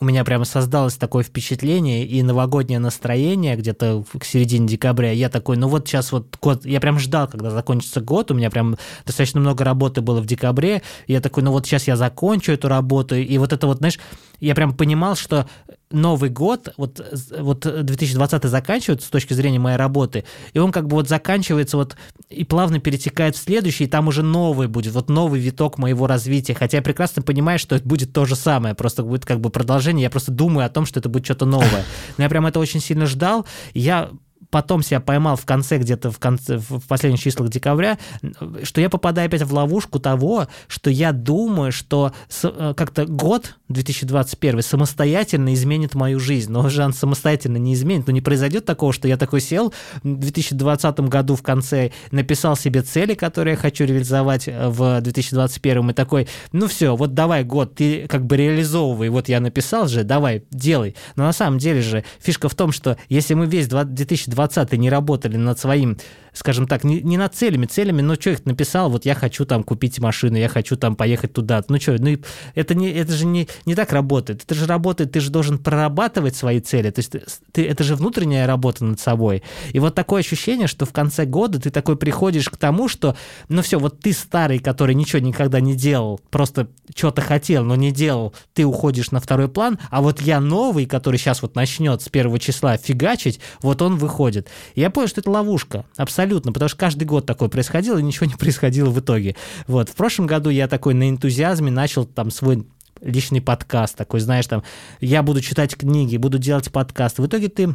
у 0.00 0.04
меня 0.04 0.24
прямо 0.24 0.44
создалось 0.44 0.96
такое 0.96 1.22
впечатление 1.22 2.04
и 2.04 2.22
новогоднее 2.22 2.78
настроение 2.78 3.56
где-то 3.56 4.04
к 4.18 4.24
середине 4.24 4.66
декабря. 4.66 5.12
Я 5.12 5.28
такой, 5.28 5.56
ну 5.56 5.68
вот 5.68 5.86
сейчас 5.86 6.10
вот 6.12 6.36
год, 6.40 6.66
я 6.66 6.80
прям 6.80 6.98
ждал, 6.98 7.28
когда 7.28 7.50
закончится 7.50 8.00
год, 8.00 8.30
у 8.30 8.34
меня 8.34 8.50
прям 8.50 8.76
достаточно 9.06 9.40
много 9.40 9.64
работы 9.64 10.00
было 10.00 10.20
в 10.20 10.26
декабре, 10.26 10.82
я 11.06 11.20
такой, 11.20 11.42
ну 11.42 11.52
вот 11.52 11.66
сейчас 11.66 11.86
я 11.86 11.96
закончу 11.96 12.52
эту 12.52 12.68
работу, 12.68 13.14
и 13.14 13.38
вот 13.38 13.52
это 13.52 13.66
вот, 13.66 13.78
знаешь, 13.78 14.00
я 14.40 14.54
прям 14.54 14.74
понимал, 14.74 15.16
что 15.16 15.48
Новый 15.94 16.30
год, 16.30 16.74
вот, 16.76 17.00
вот 17.38 17.60
2020 17.60 18.44
заканчивается 18.44 19.06
с 19.06 19.10
точки 19.10 19.32
зрения 19.32 19.58
моей 19.58 19.76
работы, 19.76 20.24
и 20.52 20.58
он 20.58 20.72
как 20.72 20.88
бы 20.88 20.96
вот 20.96 21.08
заканчивается 21.08 21.76
вот 21.76 21.96
и 22.28 22.44
плавно 22.44 22.80
перетекает 22.80 23.36
в 23.36 23.38
следующий, 23.38 23.84
и 23.84 23.86
там 23.86 24.08
уже 24.08 24.22
новый 24.22 24.68
будет, 24.68 24.92
вот 24.92 25.08
новый 25.08 25.40
виток 25.40 25.78
моего 25.78 26.06
развития, 26.06 26.54
хотя 26.54 26.78
я 26.78 26.82
прекрасно 26.82 27.22
понимаю, 27.22 27.58
что 27.58 27.76
это 27.76 27.86
будет 27.86 28.12
то 28.12 28.24
же 28.24 28.36
самое, 28.36 28.74
просто 28.74 29.02
будет 29.02 29.24
как 29.24 29.40
бы 29.40 29.50
продолжение, 29.50 30.04
я 30.04 30.10
просто 30.10 30.32
думаю 30.32 30.66
о 30.66 30.70
том, 30.70 30.84
что 30.84 31.00
это 31.00 31.08
будет 31.08 31.24
что-то 31.24 31.46
новое. 31.46 31.84
Но 32.18 32.24
я 32.24 32.28
прям 32.28 32.46
это 32.46 32.58
очень 32.58 32.80
сильно 32.80 33.06
ждал, 33.06 33.46
я 33.72 34.10
потом 34.54 34.84
себя 34.84 35.00
поймал 35.00 35.34
в 35.34 35.44
конце, 35.44 35.78
где-то 35.78 36.12
в, 36.12 36.20
конце, 36.20 36.58
в 36.58 36.86
последних 36.86 37.20
числах 37.20 37.48
декабря, 37.48 37.98
что 38.62 38.80
я 38.80 38.88
попадаю 38.88 39.26
опять 39.26 39.42
в 39.42 39.52
ловушку 39.52 39.98
того, 39.98 40.46
что 40.68 40.90
я 40.90 41.10
думаю, 41.10 41.72
что 41.72 42.12
э, 42.44 42.74
как-то 42.76 43.04
год 43.04 43.56
2021 43.68 44.62
самостоятельно 44.62 45.52
изменит 45.54 45.96
мою 45.96 46.20
жизнь. 46.20 46.52
Но 46.52 46.60
уже 46.60 46.84
он 46.84 46.92
самостоятельно 46.92 47.56
не 47.56 47.74
изменит. 47.74 48.06
Но 48.06 48.12
не 48.12 48.20
произойдет 48.20 48.64
такого, 48.64 48.92
что 48.92 49.08
я 49.08 49.16
такой 49.16 49.40
сел 49.40 49.74
в 50.04 50.18
2020 50.18 51.00
году 51.00 51.34
в 51.34 51.42
конце, 51.42 51.90
написал 52.12 52.56
себе 52.56 52.82
цели, 52.82 53.14
которые 53.14 53.54
я 53.54 53.58
хочу 53.58 53.84
реализовать 53.86 54.46
э, 54.46 54.68
в 54.68 55.00
2021 55.00 55.90
и 55.90 55.92
такой, 55.94 56.28
ну 56.52 56.68
все, 56.68 56.94
вот 56.94 57.14
давай 57.14 57.42
год, 57.42 57.74
ты 57.74 58.06
как 58.06 58.24
бы 58.24 58.36
реализовывай. 58.36 59.08
Вот 59.08 59.28
я 59.28 59.40
написал 59.40 59.88
же, 59.88 60.04
давай, 60.04 60.44
делай. 60.52 60.94
Но 61.16 61.24
на 61.24 61.32
самом 61.32 61.58
деле 61.58 61.82
же 61.82 62.04
фишка 62.20 62.48
в 62.48 62.54
том, 62.54 62.70
что 62.70 62.96
если 63.08 63.34
мы 63.34 63.46
весь 63.46 63.66
2020 63.66 64.43
2020 64.46 64.78
не 64.78 64.90
работали 64.90 65.36
над 65.36 65.58
своим 65.58 65.98
скажем 66.34 66.66
так, 66.66 66.84
не, 66.84 67.00
не 67.00 67.16
над 67.16 67.34
целями, 67.34 67.66
целями, 67.66 68.02
но 68.02 68.16
человек 68.16 68.44
написал, 68.44 68.90
вот 68.90 69.06
я 69.06 69.14
хочу 69.14 69.46
там 69.46 69.62
купить 69.62 69.98
машину, 70.00 70.36
я 70.36 70.48
хочу 70.48 70.76
там 70.76 70.96
поехать 70.96 71.32
туда. 71.32 71.62
Ну 71.68 71.80
что, 71.80 71.96
ну 71.98 72.18
это, 72.54 72.74
не, 72.74 72.90
это 72.90 73.12
же 73.12 73.24
не, 73.24 73.48
не 73.64 73.74
так 73.74 73.92
работает. 73.92 74.42
Это 74.42 74.54
же 74.54 74.66
работает, 74.66 75.12
ты 75.12 75.20
же 75.20 75.30
должен 75.30 75.58
прорабатывать 75.58 76.36
свои 76.36 76.60
цели. 76.60 76.90
То 76.90 76.98
есть 76.98 77.12
ты, 77.52 77.66
это 77.66 77.84
же 77.84 77.94
внутренняя 77.94 78.46
работа 78.46 78.84
над 78.84 79.00
собой. 79.00 79.42
И 79.72 79.78
вот 79.78 79.94
такое 79.94 80.20
ощущение, 80.20 80.66
что 80.66 80.84
в 80.84 80.92
конце 80.92 81.24
года 81.24 81.60
ты 81.60 81.70
такой 81.70 81.96
приходишь 81.96 82.50
к 82.50 82.56
тому, 82.56 82.88
что, 82.88 83.16
ну 83.48 83.62
все, 83.62 83.78
вот 83.78 84.00
ты 84.00 84.12
старый, 84.12 84.58
который 84.58 84.94
ничего 84.94 85.20
никогда 85.20 85.60
не 85.60 85.76
делал, 85.76 86.20
просто 86.30 86.68
что-то 86.94 87.22
хотел, 87.22 87.64
но 87.64 87.76
не 87.76 87.92
делал, 87.92 88.34
ты 88.52 88.64
уходишь 88.64 89.12
на 89.12 89.20
второй 89.20 89.48
план, 89.48 89.78
а 89.90 90.02
вот 90.02 90.20
я 90.20 90.40
новый, 90.40 90.86
который 90.86 91.16
сейчас 91.16 91.42
вот 91.42 91.54
начнет 91.54 92.02
с 92.02 92.08
первого 92.08 92.38
числа 92.40 92.76
фигачить, 92.76 93.40
вот 93.62 93.80
он 93.82 93.96
выходит. 93.96 94.33
И 94.74 94.80
я 94.80 94.90
понял, 94.90 95.08
что 95.08 95.20
это 95.20 95.30
ловушка, 95.30 95.84
абсолютно. 95.96 96.52
Потому 96.52 96.68
что 96.68 96.78
каждый 96.78 97.04
год 97.04 97.26
такое 97.26 97.48
происходило, 97.48 97.98
и 97.98 98.02
ничего 98.02 98.26
не 98.26 98.34
происходило 98.34 98.90
в 98.90 98.98
итоге. 99.00 99.36
Вот, 99.66 99.88
в 99.88 99.94
прошлом 99.94 100.26
году 100.26 100.50
я 100.50 100.68
такой 100.68 100.94
на 100.94 101.08
энтузиазме 101.08 101.70
начал 101.70 102.04
там 102.04 102.30
свой 102.30 102.66
личный 103.00 103.40
подкаст, 103.40 103.96
такой, 103.96 104.20
знаешь, 104.20 104.46
там, 104.46 104.62
я 105.00 105.22
буду 105.22 105.40
читать 105.40 105.76
книги, 105.76 106.16
буду 106.16 106.38
делать 106.38 106.72
подкаст. 106.72 107.18
В 107.18 107.26
итоге 107.26 107.48
ты 107.48 107.74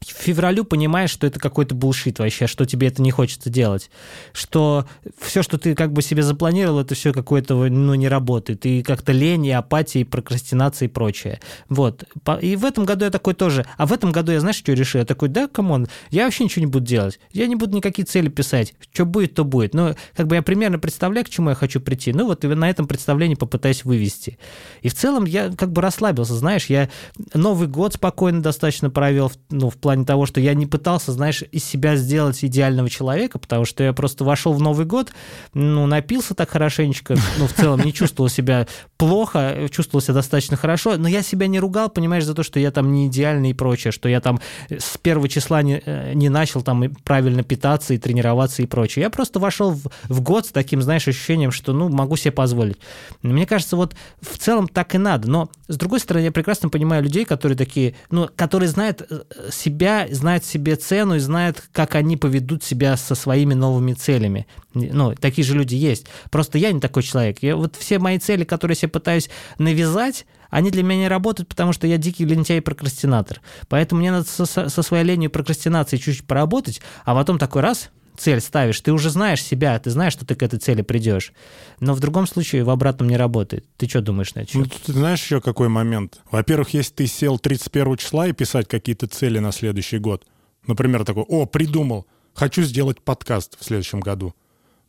в 0.00 0.06
февралю 0.06 0.64
понимаешь, 0.64 1.10
что 1.10 1.26
это 1.26 1.38
какой-то 1.38 1.74
булшит 1.74 2.18
вообще, 2.18 2.46
что 2.46 2.64
тебе 2.64 2.88
это 2.88 3.02
не 3.02 3.10
хочется 3.10 3.50
делать, 3.50 3.90
что 4.32 4.86
все, 5.20 5.42
что 5.42 5.58
ты 5.58 5.74
как 5.74 5.92
бы 5.92 6.02
себе 6.02 6.22
запланировал, 6.22 6.80
это 6.80 6.94
все 6.94 7.12
какое-то, 7.12 7.54
ну, 7.54 7.94
не 7.94 8.08
работает, 8.08 8.66
и 8.66 8.82
как-то 8.82 9.12
лень, 9.12 9.46
и 9.46 9.50
апатия, 9.50 10.00
и 10.00 10.04
прокрастинация, 10.04 10.86
и 10.86 10.90
прочее. 10.90 11.40
Вот. 11.68 12.04
И 12.40 12.56
в 12.56 12.64
этом 12.64 12.84
году 12.84 13.04
я 13.04 13.10
такой 13.10 13.34
тоже, 13.34 13.66
а 13.76 13.86
в 13.86 13.92
этом 13.92 14.12
году 14.12 14.32
я, 14.32 14.40
знаешь, 14.40 14.56
что 14.56 14.72
решил? 14.72 15.00
Я 15.00 15.04
такой, 15.06 15.28
да, 15.28 15.48
come 15.48 15.70
on, 15.70 15.86
я 16.10 16.24
вообще 16.24 16.44
ничего 16.44 16.64
не 16.64 16.70
буду 16.70 16.84
делать, 16.86 17.20
я 17.32 17.46
не 17.46 17.56
буду 17.56 17.76
никакие 17.76 18.04
цели 18.06 18.28
писать, 18.28 18.74
что 18.92 19.04
будет, 19.04 19.34
то 19.34 19.44
будет. 19.44 19.74
Но 19.74 19.94
как 20.16 20.26
бы 20.26 20.36
я 20.36 20.42
примерно 20.42 20.78
представляю, 20.78 21.24
к 21.24 21.30
чему 21.30 21.50
я 21.50 21.54
хочу 21.54 21.80
прийти, 21.80 22.12
ну, 22.12 22.26
вот 22.26 22.42
на 22.42 22.68
этом 22.68 22.86
представлении 22.86 23.34
попытаюсь 23.34 23.84
вывести. 23.84 24.38
И 24.82 24.88
в 24.88 24.94
целом 24.94 25.24
я 25.24 25.50
как 25.50 25.72
бы 25.72 25.82
расслабился, 25.82 26.34
знаешь, 26.34 26.66
я 26.66 26.88
Новый 27.34 27.68
год 27.68 27.94
спокойно 27.94 28.42
достаточно 28.42 28.90
провел, 28.90 29.32
ну, 29.50 29.70
в 29.70 29.76
плане 29.82 30.04
того, 30.04 30.26
что 30.26 30.40
я 30.40 30.54
не 30.54 30.66
пытался, 30.66 31.12
знаешь, 31.12 31.42
из 31.50 31.64
себя 31.64 31.96
сделать 31.96 32.42
идеального 32.44 32.88
человека, 32.88 33.38
потому 33.38 33.64
что 33.64 33.84
я 33.84 33.92
просто 33.92 34.24
вошел 34.24 34.52
в 34.52 34.60
Новый 34.60 34.86
год, 34.86 35.12
ну, 35.52 35.86
напился 35.86 36.34
так 36.34 36.50
хорошенечко, 36.50 37.16
ну, 37.38 37.46
в 37.46 37.52
целом 37.52 37.80
не 37.84 37.92
чувствовал 37.92 38.30
себя 38.30 38.66
плохо, 38.96 39.68
чувствовал 39.70 40.00
себя 40.00 40.14
достаточно 40.14 40.56
хорошо, 40.56 40.96
но 40.96 41.08
я 41.08 41.22
себя 41.22 41.48
не 41.48 41.58
ругал, 41.58 41.90
понимаешь, 41.90 42.24
за 42.24 42.34
то, 42.34 42.42
что 42.42 42.60
я 42.60 42.70
там 42.70 42.92
не 42.92 43.08
идеальный 43.08 43.50
и 43.50 43.54
прочее, 43.54 43.92
что 43.92 44.08
я 44.08 44.20
там 44.20 44.40
с 44.70 44.96
первого 44.98 45.28
числа 45.28 45.62
не, 45.62 45.82
э, 45.84 46.12
не 46.14 46.28
начал 46.28 46.62
там 46.62 46.94
правильно 47.04 47.42
питаться 47.42 47.94
и 47.94 47.98
тренироваться 47.98 48.62
и 48.62 48.66
прочее. 48.66 49.02
Я 49.02 49.10
просто 49.10 49.40
вошел 49.40 49.72
в, 49.72 49.88
в 50.04 50.20
год 50.20 50.46
с 50.46 50.52
таким, 50.52 50.80
знаешь, 50.80 51.08
ощущением, 51.08 51.50
что, 51.50 51.72
ну, 51.72 51.88
могу 51.88 52.16
себе 52.16 52.30
позволить. 52.30 52.78
Мне 53.22 53.46
кажется, 53.46 53.76
вот 53.76 53.96
в 54.20 54.38
целом 54.38 54.68
так 54.68 54.94
и 54.94 54.98
надо, 54.98 55.28
но, 55.28 55.50
с 55.66 55.76
другой 55.76 55.98
стороны, 55.98 56.24
я 56.24 56.32
прекрасно 56.32 56.68
понимаю 56.68 57.02
людей, 57.02 57.24
которые 57.24 57.58
такие, 57.58 57.94
ну, 58.10 58.28
которые 58.36 58.68
знают 58.68 59.02
э, 59.08 59.22
себя 59.50 59.71
себя, 59.72 60.06
знают 60.10 60.44
себе 60.44 60.76
цену 60.76 61.16
и 61.16 61.18
знают, 61.18 61.62
как 61.72 61.94
они 61.94 62.16
поведут 62.16 62.62
себя 62.62 62.96
со 62.96 63.14
своими 63.14 63.54
новыми 63.54 63.94
целями. 63.94 64.46
Ну, 64.74 65.14
такие 65.14 65.44
же 65.44 65.54
люди 65.54 65.74
есть. 65.74 66.06
Просто 66.30 66.58
я 66.58 66.72
не 66.72 66.80
такой 66.80 67.02
человек. 67.02 67.38
Я, 67.42 67.56
вот 67.56 67.76
все 67.76 67.98
мои 67.98 68.18
цели, 68.18 68.44
которые 68.44 68.74
я 68.74 68.80
себе 68.80 68.90
пытаюсь 68.90 69.30
навязать, 69.58 70.26
они 70.50 70.70
для 70.70 70.82
меня 70.82 71.00
не 71.00 71.08
работают, 71.08 71.48
потому 71.48 71.72
что 71.72 71.86
я 71.86 71.96
дикий 71.96 72.24
лентяй 72.26 72.58
и 72.58 72.60
прокрастинатор. 72.60 73.40
Поэтому 73.68 74.00
мне 74.00 74.12
надо 74.12 74.28
со, 74.28 74.44
со 74.46 74.82
своей 74.82 75.04
ленью 75.04 75.30
и 75.30 75.32
прокрастинацией 75.32 76.00
чуть-чуть 76.00 76.26
поработать, 76.26 76.82
а 77.04 77.14
потом 77.14 77.38
такой 77.38 77.62
раз– 77.62 77.90
цель 78.16 78.40
ставишь, 78.40 78.80
ты 78.80 78.92
уже 78.92 79.10
знаешь 79.10 79.42
себя, 79.42 79.78
ты 79.78 79.90
знаешь, 79.90 80.12
что 80.12 80.26
ты 80.26 80.34
к 80.34 80.42
этой 80.42 80.58
цели 80.58 80.82
придешь. 80.82 81.32
Но 81.80 81.94
в 81.94 82.00
другом 82.00 82.26
случае 82.26 82.64
в 82.64 82.70
обратном 82.70 83.08
не 83.08 83.16
работает. 83.16 83.64
Ты 83.76 83.88
что 83.88 84.00
думаешь 84.00 84.34
на 84.34 84.40
это? 84.40 84.58
Ну, 84.58 84.64
ты 84.64 84.92
знаешь 84.92 85.22
еще 85.22 85.40
какой 85.40 85.68
момент? 85.68 86.20
Во-первых, 86.30 86.74
если 86.74 86.92
ты 86.92 87.06
сел 87.06 87.38
31 87.38 87.96
числа 87.96 88.28
и 88.28 88.32
писать 88.32 88.68
какие-то 88.68 89.06
цели 89.06 89.38
на 89.38 89.52
следующий 89.52 89.98
год, 89.98 90.26
например, 90.66 91.04
такой, 91.04 91.24
о, 91.24 91.46
придумал, 91.46 92.06
хочу 92.34 92.62
сделать 92.62 93.00
подкаст 93.02 93.56
в 93.58 93.64
следующем 93.64 94.00
году, 94.00 94.34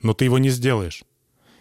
но 0.02 0.14
ты 0.14 0.26
его 0.26 0.38
не 0.38 0.50
сделаешь. 0.50 1.04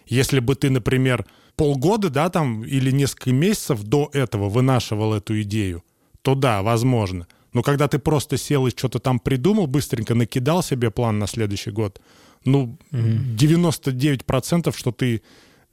Если 0.07 0.41
бы 0.41 0.55
ты, 0.57 0.69
например, 0.69 1.25
полгода, 1.57 2.11
да, 2.11 2.29
там, 2.29 2.65
или 2.65 2.91
несколько 2.91 3.33
месяцев 3.33 3.83
до 3.83 4.11
этого 4.13 4.49
вынашивал 4.49 5.15
эту 5.15 5.41
идею, 5.43 5.85
то 6.23 6.35
да, 6.35 6.63
возможно– 6.63 7.27
но 7.53 7.63
когда 7.63 7.89
ты 7.89 7.99
просто 7.99 8.37
сел 8.37 8.67
и 8.67 8.71
что-то 8.71 8.99
там 8.99 9.19
придумал, 9.19 9.67
быстренько 9.67 10.15
накидал 10.15 10.63
себе 10.63 10.91
план 10.91 11.19
на 11.19 11.27
следующий 11.27 11.71
год, 11.71 12.01
ну, 12.45 12.63
угу. 12.63 12.79
99%, 12.91 14.77
что 14.77 14.93
ты 14.93 15.23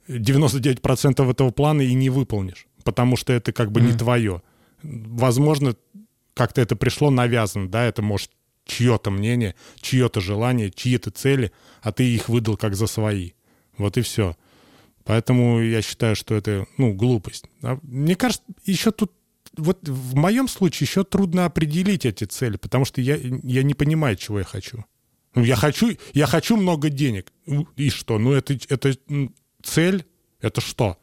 99% 0.08 1.30
этого 1.30 1.50
плана 1.50 1.82
и 1.82 1.94
не 1.94 2.10
выполнишь, 2.10 2.66
потому 2.84 3.16
что 3.16 3.32
это 3.32 3.52
как 3.52 3.72
бы 3.72 3.80
угу. 3.80 3.88
не 3.88 3.96
твое. 3.96 4.42
Возможно, 4.82 5.74
как-то 6.34 6.60
это 6.60 6.76
пришло 6.76 7.10
навязано, 7.10 7.68
да, 7.68 7.84
это 7.84 8.02
может 8.02 8.30
чье-то 8.66 9.10
мнение, 9.10 9.54
чье-то 9.80 10.20
желание, 10.20 10.70
чьи-то 10.70 11.10
цели, 11.10 11.52
а 11.82 11.92
ты 11.92 12.04
их 12.04 12.28
выдал 12.28 12.56
как 12.56 12.76
за 12.76 12.86
свои. 12.86 13.32
Вот 13.76 13.96
и 13.96 14.02
все. 14.02 14.36
Поэтому 15.04 15.60
я 15.60 15.82
считаю, 15.82 16.14
что 16.14 16.34
это, 16.34 16.66
ну, 16.76 16.92
глупость. 16.92 17.46
А 17.62 17.78
мне 17.82 18.14
кажется, 18.14 18.44
еще 18.64 18.92
тут 18.92 19.12
вот 19.56 19.88
в 19.88 20.14
моем 20.14 20.48
случае 20.48 20.86
еще 20.86 21.04
трудно 21.04 21.44
определить 21.44 22.06
эти 22.06 22.24
цели, 22.24 22.56
потому 22.56 22.84
что 22.84 23.00
я, 23.00 23.16
я 23.16 23.62
не 23.62 23.74
понимаю, 23.74 24.16
чего 24.16 24.38
я 24.38 24.44
хочу. 24.44 24.84
Ну, 25.34 25.44
я 25.44 25.56
хочу, 25.56 25.96
я 26.12 26.26
хочу 26.26 26.56
много 26.56 26.88
денег. 26.88 27.32
Ну, 27.46 27.66
и 27.76 27.90
что? 27.90 28.18
Ну, 28.18 28.32
это, 28.32 28.54
это 28.68 28.96
цель? 29.62 30.04
Это 30.40 30.60
что? 30.60 30.98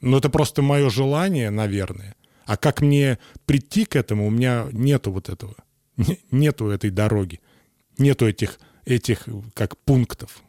Ну, 0.00 0.16
это 0.16 0.30
просто 0.30 0.62
мое 0.62 0.88
желание, 0.90 1.50
наверное. 1.50 2.14
А 2.46 2.56
как 2.56 2.80
мне 2.80 3.18
прийти 3.44 3.84
к 3.84 3.96
этому, 3.96 4.26
у 4.26 4.30
меня 4.30 4.68
нету 4.72 5.12
вот 5.12 5.28
этого. 5.28 5.54
Нету 6.30 6.68
этой 6.68 6.90
дороги. 6.90 7.40
Нету 7.98 8.26
этих, 8.26 8.58
этих 8.86 9.26
как 9.54 9.76
пунктов, 9.76 10.42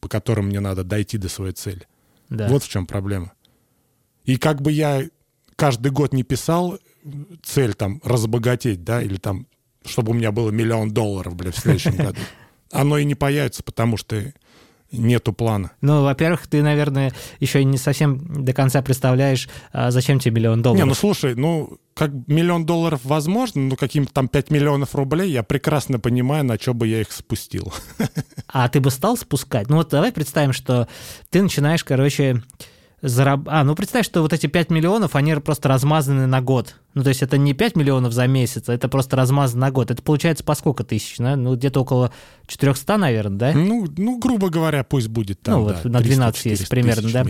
по 0.00 0.08
которым 0.08 0.46
мне 0.46 0.60
надо 0.60 0.84
дойти 0.84 1.18
до 1.18 1.28
своей 1.28 1.54
цели. 1.54 1.88
Да. 2.28 2.48
Вот 2.48 2.62
в 2.62 2.68
чем 2.68 2.86
проблема. 2.86 3.32
И 4.24 4.36
как 4.36 4.62
бы 4.62 4.70
я 4.70 5.02
каждый 5.62 5.92
год 5.92 6.12
не 6.12 6.24
писал 6.24 6.76
цель 7.44 7.74
там 7.74 8.00
разбогатеть, 8.02 8.82
да, 8.82 9.00
или 9.00 9.14
там, 9.14 9.46
чтобы 9.86 10.10
у 10.10 10.14
меня 10.14 10.32
было 10.32 10.50
миллион 10.50 10.90
долларов, 10.90 11.36
бля, 11.36 11.52
в 11.52 11.56
следующем 11.56 11.94
году. 11.94 12.18
Оно 12.72 12.98
и 12.98 13.04
не 13.04 13.14
появится, 13.14 13.62
потому 13.62 13.96
что 13.96 14.24
нету 14.90 15.32
плана. 15.32 15.70
Ну, 15.80 16.02
во-первых, 16.02 16.48
ты, 16.48 16.64
наверное, 16.64 17.12
еще 17.38 17.62
не 17.62 17.78
совсем 17.78 18.44
до 18.44 18.52
конца 18.52 18.82
представляешь, 18.82 19.48
а 19.72 19.92
зачем 19.92 20.18
тебе 20.18 20.40
миллион 20.40 20.62
долларов. 20.62 20.84
Не, 20.84 20.88
ну 20.88 20.94
слушай, 20.94 21.36
ну, 21.36 21.78
как 21.94 22.10
миллион 22.26 22.66
долларов 22.66 23.02
возможно, 23.04 23.62
ну, 23.62 23.76
каким-то 23.76 24.12
там 24.12 24.26
5 24.26 24.50
миллионов 24.50 24.96
рублей, 24.96 25.30
я 25.30 25.44
прекрасно 25.44 26.00
понимаю, 26.00 26.44
на 26.44 26.58
что 26.58 26.74
бы 26.74 26.88
я 26.88 27.02
их 27.02 27.12
спустил. 27.12 27.72
А 28.48 28.68
ты 28.68 28.80
бы 28.80 28.90
стал 28.90 29.16
спускать? 29.16 29.68
Ну, 29.68 29.76
вот 29.76 29.90
давай 29.90 30.10
представим, 30.10 30.52
что 30.52 30.88
ты 31.30 31.40
начинаешь, 31.40 31.84
короче, 31.84 32.42
зараб... 33.02 33.42
А, 33.46 33.64
ну 33.64 33.74
представь, 33.74 34.06
что 34.06 34.22
вот 34.22 34.32
эти 34.32 34.46
5 34.46 34.70
миллионов, 34.70 35.16
они 35.16 35.34
просто 35.34 35.68
размазаны 35.68 36.26
на 36.26 36.40
год. 36.40 36.76
Ну, 36.94 37.02
то 37.02 37.08
есть 37.08 37.22
это 37.22 37.36
не 37.36 37.52
5 37.52 37.76
миллионов 37.76 38.12
за 38.12 38.26
месяц, 38.26 38.68
а 38.68 38.74
это 38.74 38.88
просто 38.88 39.16
размазано 39.16 39.66
на 39.66 39.70
год. 39.70 39.90
Это 39.90 40.02
получается 40.02 40.44
по 40.44 40.54
сколько 40.54 40.84
тысяч, 40.84 41.16
да? 41.18 41.36
Ну, 41.36 41.56
где-то 41.56 41.80
около 41.80 42.12
400, 42.46 42.96
наверное, 42.96 43.38
да? 43.38 43.52
Ну, 43.52 43.86
ну 43.96 44.18
грубо 44.18 44.48
говоря, 44.48 44.84
пусть 44.84 45.08
будет 45.08 45.40
там, 45.42 45.60
Ну, 45.60 45.62
вот 45.64 45.82
да, 45.82 45.90
на 45.90 46.00
12 46.00 46.46
есть 46.46 46.68
примерно, 46.68 47.10
да? 47.10 47.24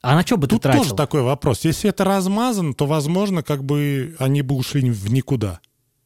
А 0.00 0.16
на 0.16 0.26
что 0.26 0.36
бы 0.36 0.48
Тут 0.48 0.62
ты 0.62 0.68
тратил? 0.68 0.82
тоже 0.82 0.96
такой 0.96 1.22
вопрос. 1.22 1.64
Если 1.64 1.88
это 1.88 2.02
размазано, 2.04 2.74
то, 2.74 2.86
возможно, 2.86 3.44
как 3.44 3.62
бы 3.62 4.16
они 4.18 4.42
бы 4.42 4.56
ушли 4.56 4.90
в 4.90 5.12
никуда. 5.12 5.60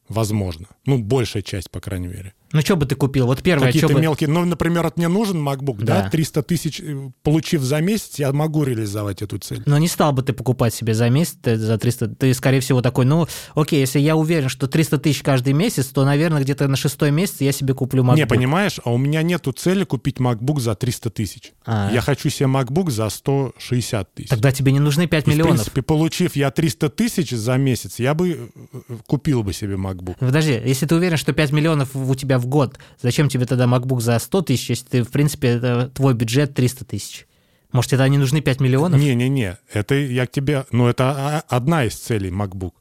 Возможно. 0.07 0.67
Ну, 0.85 0.99
большая 0.99 1.41
часть, 1.41 1.71
по 1.71 1.79
крайней 1.79 2.07
мере. 2.07 2.33
Ну, 2.53 2.61
что 2.61 2.75
бы 2.75 2.85
ты 2.85 2.95
купил? 2.95 3.25
Вот 3.27 3.41
первое, 3.41 3.67
Какие-то 3.67 3.93
бы... 3.93 3.99
мелкие... 3.99 4.29
Ну, 4.29 4.45
например, 4.45 4.85
от 4.85 4.97
мне 4.97 5.07
нужен 5.07 5.37
MacBook, 5.45 5.83
да. 5.83 6.03
да? 6.03 6.09
300 6.09 6.43
тысяч, 6.43 6.79
э, 6.79 7.09
получив 7.23 7.61
за 7.61 7.81
месяц, 7.81 8.19
я 8.19 8.31
могу 8.31 8.63
реализовать 8.63 9.21
эту 9.21 9.37
цель. 9.37 9.63
Но 9.65 9.77
не 9.77 9.87
стал 9.87 10.13
бы 10.13 10.23
ты 10.23 10.33
покупать 10.33 10.73
себе 10.73 10.93
за 10.93 11.09
месяц 11.09 11.37
за 11.43 11.77
300... 11.77 12.07
Ты, 12.15 12.33
скорее 12.33 12.61
всего, 12.61 12.81
такой, 12.81 13.05
ну, 13.05 13.27
окей, 13.55 13.79
если 13.79 13.99
я 13.99 14.15
уверен, 14.15 14.49
что 14.49 14.67
300 14.67 14.97
тысяч 14.99 15.21
каждый 15.21 15.53
месяц, 15.53 15.87
то, 15.87 16.05
наверное, 16.05 16.41
где-то 16.41 16.67
на 16.67 16.77
шестой 16.77 17.11
месяц 17.11 17.41
я 17.41 17.51
себе 17.51 17.73
куплю 17.73 18.03
MacBook. 18.03 18.15
Не, 18.15 18.27
понимаешь, 18.27 18.79
а 18.83 18.91
у 18.91 18.97
меня 18.97 19.21
нету 19.23 19.51
цели 19.51 19.83
купить 19.83 20.17
MacBook 20.17 20.59
за 20.59 20.75
300 20.75 21.09
тысяч. 21.09 21.53
А. 21.65 21.89
Я 21.93 22.01
хочу 22.01 22.29
себе 22.29 22.47
MacBook 22.47 22.91
за 22.91 23.09
160 23.09 24.13
тысяч. 24.13 24.29
Тогда 24.29 24.51
тебе 24.51 24.71
не 24.71 24.79
нужны 24.79 25.07
5 25.07 25.27
И, 25.27 25.29
миллионов. 25.31 25.53
в 25.53 25.55
принципе, 25.55 25.81
получив 25.81 26.35
я 26.35 26.51
300 26.51 26.89
тысяч 26.89 27.31
за 27.31 27.57
месяц, 27.57 27.99
я 27.99 28.13
бы 28.13 28.49
э, 28.53 28.97
купил 29.05 29.43
бы 29.43 29.53
себе 29.53 29.75
MacBook. 29.75 30.15
Подожди, 30.19 30.61
если 30.65 30.85
ты 30.85 30.95
уверен, 30.95 31.17
что 31.17 31.33
5 31.33 31.51
миллионов 31.51 31.95
у 31.95 32.15
тебя 32.15 32.36
в 32.37 32.47
год, 32.47 32.77
зачем 33.01 33.29
тебе 33.29 33.45
тогда 33.45 33.65
MacBook 33.65 33.99
за 33.99 34.17
100 34.19 34.41
тысяч, 34.43 34.69
если 34.69 34.85
ты, 34.85 35.03
в 35.03 35.11
принципе, 35.11 35.49
это 35.49 35.89
твой 35.93 36.13
бюджет 36.13 36.53
300 36.53 36.85
тысяч? 36.85 37.27
Может, 37.71 37.91
тебе 37.91 38.09
не 38.09 38.17
нужны 38.17 38.41
5 38.41 38.61
миллионов? 38.61 38.99
Не-не-не, 38.99 39.57
это 39.73 39.95
я 39.95 40.25
к 40.25 40.31
тебе... 40.31 40.65
Ну, 40.71 40.87
это 40.87 41.43
одна 41.49 41.85
из 41.85 41.95
целей 41.95 42.29
MacBook. 42.29 42.71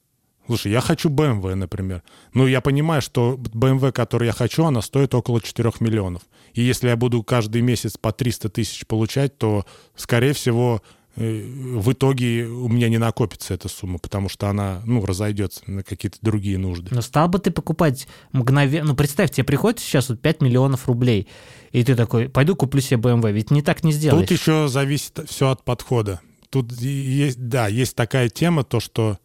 Слушай, 0.47 0.71
я 0.71 0.81
хочу 0.81 1.11
BMW, 1.11 1.57
например. 1.57 2.03
Ну, 2.33 2.47
я 2.47 2.61
понимаю, 2.61 3.03
что 3.03 3.35
BMW, 3.35 3.91
который 3.91 4.27
я 4.27 4.33
хочу, 4.33 4.65
она 4.65 4.81
стоит 4.81 5.13
около 5.15 5.41
4 5.41 5.73
миллионов. 5.81 6.23
И 6.55 6.63
если 6.63 6.89
я 6.89 6.97
буду 6.97 7.23
каждый 7.25 7.63
месяц 7.63 7.97
по 7.97 8.13
300 8.13 8.49
тысяч 8.51 8.87
получать, 8.87 9.37
то, 9.39 9.67
скорее 9.97 10.35
всего, 10.35 10.83
в 11.17 11.93
итоге 11.93 12.45
у 12.45 12.69
меня 12.69 12.89
не 12.91 12.99
накопится 12.99 13.55
эта 13.55 13.69
сумма, 13.69 13.99
потому 13.99 14.29
что 14.29 14.49
она, 14.49 14.83
ну, 14.85 15.05
разойдется 15.05 15.63
на 15.67 15.83
какие-то 15.83 16.19
другие 16.21 16.59
нужды. 16.59 16.95
Но 16.95 17.01
стал 17.01 17.29
бы 17.29 17.39
ты 17.39 17.51
покупать 17.51 18.07
мгновенно... 18.33 18.89
Ну, 18.89 18.95
представь, 18.95 19.31
тебе 19.31 19.45
приходит 19.45 19.81
сейчас 19.81 20.11
вот 20.11 20.21
5 20.21 20.43
миллионов 20.43 20.87
рублей, 20.87 21.27
и 21.73 21.83
ты 21.83 21.95
такой, 21.95 22.29
пойду 22.29 22.55
куплю 22.55 22.83
себе 22.83 23.01
BMW, 23.01 23.33
ведь 23.33 23.51
не 23.51 23.63
так 23.63 23.83
не 23.83 23.93
сделаешь. 23.93 24.29
Тут 24.29 24.39
еще 24.39 24.69
зависит 24.69 25.19
все 25.27 25.51
от 25.51 25.65
подхода. 25.65 26.21
Тут 26.51 26.73
есть, 26.73 27.49
да, 27.49 27.67
есть 27.67 27.97
такая 27.97 28.29
тема, 28.29 28.63
то, 28.63 28.79
что 28.79 29.19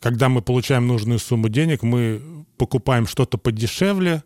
когда 0.00 0.28
мы 0.28 0.42
получаем 0.42 0.86
нужную 0.86 1.18
сумму 1.18 1.48
денег, 1.48 1.82
мы 1.82 2.44
покупаем 2.56 3.06
что-то 3.06 3.38
подешевле, 3.38 4.22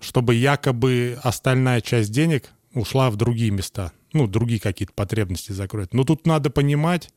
чтобы 0.00 0.34
якобы 0.34 1.18
остальная 1.22 1.80
часть 1.80 2.10
денег 2.10 2.50
ушла 2.72 3.10
в 3.10 3.16
другие 3.16 3.50
места, 3.50 3.92
ну, 4.12 4.26
другие 4.26 4.60
какие-то 4.60 4.92
потребности 4.92 5.52
закроет. 5.52 5.94
Но 5.94 6.04
тут 6.04 6.26
надо 6.26 6.50
понимать, 6.50 7.10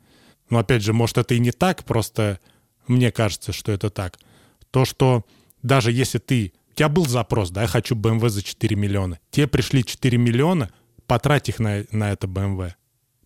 ну, 0.49 0.57
опять 0.57 0.83
же, 0.83 0.93
может, 0.93 1.17
это 1.17 1.33
и 1.33 1.39
не 1.39 1.51
так, 1.51 1.83
просто 1.83 2.39
мне 2.87 3.11
кажется, 3.11 3.53
что 3.53 3.71
это 3.71 3.89
так. 3.89 4.19
То, 4.71 4.85
что 4.85 5.25
даже 5.61 5.91
если 5.91 6.17
ты... 6.17 6.53
У 6.71 6.73
тебя 6.75 6.89
был 6.89 7.05
запрос, 7.05 7.51
да, 7.51 7.63
я 7.63 7.67
хочу 7.67 7.95
BMW 7.95 8.29
за 8.29 8.41
4 8.41 8.75
миллиона. 8.75 9.19
Тебе 9.29 9.47
пришли 9.47 9.83
4 9.83 10.17
миллиона, 10.17 10.71
потрать 11.05 11.49
их 11.49 11.59
на, 11.59 11.85
на 11.91 12.11
это 12.11 12.27
BMW. 12.27 12.73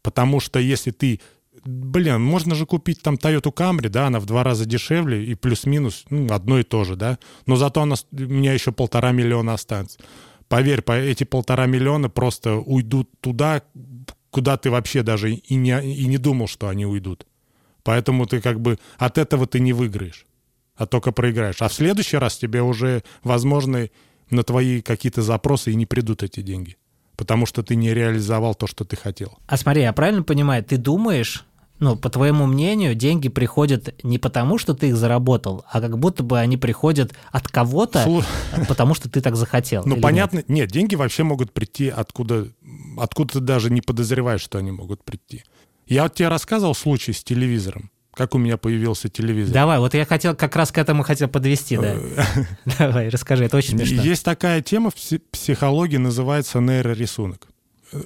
Потому 0.02 0.40
что 0.40 0.60
если 0.60 0.92
ты 0.92 1.22
блин, 1.64 2.22
можно 2.22 2.56
же 2.56 2.66
купить 2.66 3.02
там 3.02 3.16
Toyota 3.16 3.54
Camry, 3.54 3.90
да, 3.90 4.08
она 4.08 4.20
в 4.20 4.26
два 4.26 4.44
раза 4.44 4.66
дешевле 4.66 5.26
и 5.26 5.36
плюс-минус 5.36 6.06
ну, 6.10 6.32
одно 6.34 6.60
и 6.60 6.64
то 6.64 6.84
же, 6.84 6.96
да, 6.96 7.18
но 7.46 7.56
зато 7.56 7.82
она, 7.82 7.96
у 8.12 8.16
меня 8.18 8.54
еще 8.54 8.72
полтора 8.72 9.12
миллиона 9.12 9.54
останется. 9.54 10.00
Поверь, 10.56 10.82
по, 10.82 10.94
эти 10.94 11.26
полтора 11.26 11.66
миллиона 11.66 12.10
просто 12.10 12.54
уйдут 12.56 13.10
туда, 13.20 13.62
куда 14.30 14.56
ты 14.56 14.70
вообще 14.70 15.04
даже 15.04 15.34
и 15.34 15.56
не, 15.56 15.94
и 15.94 16.08
не 16.08 16.18
думал, 16.18 16.48
что 16.48 16.70
они 16.70 16.86
уйдут. 16.86 17.28
Поэтому 17.84 18.26
ты 18.26 18.40
как 18.40 18.62
бы 18.62 18.80
от 18.98 19.18
этого 19.18 19.48
ты 19.48 19.60
не 19.60 19.74
выиграешь, 19.74 20.26
а 20.78 20.86
только 20.86 21.12
проиграешь. 21.12 21.62
А 21.62 21.68
в 21.68 21.74
следующий 21.74 22.16
раз 22.16 22.38
тебе 22.38 22.62
уже, 22.62 23.04
возможно, 23.22 23.90
на 24.30 24.44
твои 24.44 24.82
какие-то 24.82 25.22
запросы 25.22 25.74
и 25.74 25.76
не 25.76 25.86
придут 25.86 26.24
эти 26.24 26.40
деньги 26.40 26.78
потому 27.18 27.46
что 27.46 27.64
ты 27.64 27.76
не 27.76 27.94
реализовал 27.94 28.56
то, 28.56 28.68
что 28.68 28.84
ты 28.84 28.98
хотел. 28.98 29.38
А 29.48 29.56
смотри, 29.56 29.84
я 29.84 29.94
правильно 29.94 30.24
понимаю, 30.24 30.64
ты 30.66 30.76
думаешь, 30.76 31.46
ну, 31.80 31.96
по 31.96 32.10
твоему 32.10 32.46
мнению, 32.46 32.96
деньги 32.96 33.28
приходят 33.28 33.94
не 34.04 34.18
потому, 34.18 34.58
что 34.58 34.74
ты 34.74 34.90
их 34.90 34.96
заработал, 34.96 35.66
а 35.70 35.82
как 35.82 35.98
будто 35.98 36.24
бы 36.24 36.40
они 36.40 36.58
приходят 36.58 37.14
от 37.32 37.48
кого-то, 37.48 38.04
Слу... 38.04 38.24
потому 38.68 38.94
что 38.94 39.10
ты 39.10 39.22
так 39.22 39.36
захотел. 39.36 39.84
Ну, 39.86 40.00
понятно. 40.00 40.38
Нет? 40.38 40.50
нет, 40.50 40.72
деньги 40.72 40.96
вообще 40.96 41.24
могут 41.24 41.52
прийти 41.52 41.90
откуда, 41.90 42.48
откуда 42.98 43.34
ты 43.34 43.40
даже 43.42 43.70
не 43.70 43.82
подозреваешь, 43.82 44.42
что 44.42 44.58
они 44.58 44.72
могут 44.72 45.04
прийти. 45.04 45.44
Я 45.86 46.04
вот 46.04 46.16
тебе 46.16 46.30
рассказывал 46.30 46.76
случай 46.76 47.14
с 47.14 47.24
телевизором 47.24 47.92
как 48.16 48.34
у 48.34 48.38
меня 48.38 48.56
появился 48.56 49.10
телевизор. 49.10 49.54
Давай, 49.54 49.78
вот 49.78 49.94
я 49.94 50.06
хотел 50.06 50.36
как 50.36 50.56
раз 50.56 50.72
к 50.72 50.78
этому 50.78 51.04
хотел 51.04 51.28
подвести, 51.28 51.78
да. 51.78 51.96
Давай, 52.80 53.10
расскажи, 53.10 53.44
это 53.44 53.58
очень 53.58 53.78
смешно. 53.78 54.02
Есть 54.02 54.24
такая 54.24 54.62
тема 54.62 54.90
в 54.90 54.96
психологии, 55.32 55.98
называется 55.98 56.62
нейрорисунок. 56.62 57.48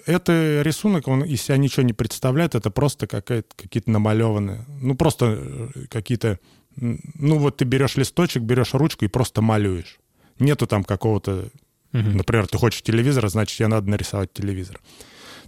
Это 0.06 0.62
рисунок, 0.64 1.08
он 1.08 1.24
из 1.24 1.42
себя 1.42 1.58
ничего 1.58 1.84
не 1.84 1.94
представляет, 1.94 2.56
это 2.56 2.70
просто 2.70 3.08
какие-то 3.08 3.90
намалеванные, 3.90 4.66
ну 4.82 4.96
просто 4.96 5.38
э, 5.40 5.70
какие-то, 5.90 6.40
ну 6.76 7.38
вот 7.38 7.58
ты 7.58 7.66
берешь 7.66 7.96
листочек, 7.96 8.44
берешь 8.44 8.74
ручку 8.74 9.06
и 9.06 9.08
просто 9.08 9.42
малюешь. 9.42 10.00
Нету 10.38 10.68
там 10.68 10.84
какого-то, 10.84 11.50
угу. 11.94 12.10
например, 12.10 12.48
ты 12.48 12.58
хочешь 12.58 12.82
телевизор, 12.82 13.28
значит, 13.30 13.58
тебе 13.58 13.68
надо 13.68 13.90
нарисовать 13.90 14.34
телевизор. 14.34 14.80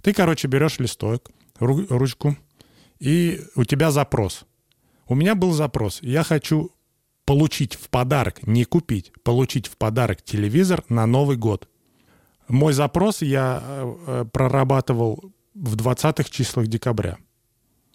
Ты, 0.02 0.12
короче, 0.12 0.48
берешь 0.48 0.78
листок, 0.78 1.30
ручку, 1.58 2.36
и 2.98 3.40
у 3.54 3.64
тебя 3.64 3.90
запрос. 3.90 4.44
У 5.06 5.14
меня 5.14 5.34
был 5.34 5.52
запрос. 5.52 5.98
Я 6.02 6.22
хочу 6.24 6.72
получить 7.24 7.74
в 7.74 7.88
подарок, 7.88 8.46
не 8.46 8.64
купить, 8.64 9.12
получить 9.22 9.66
в 9.66 9.76
подарок 9.76 10.22
телевизор 10.22 10.84
на 10.88 11.06
Новый 11.06 11.36
год. 11.36 11.68
Мой 12.48 12.72
запрос 12.72 13.22
я 13.22 13.62
э, 13.62 13.94
э 14.06 14.24
прорабатывал 14.32 15.32
в 15.54 15.76
20-х 15.76 16.28
числах 16.30 16.66
декабря. 16.66 17.18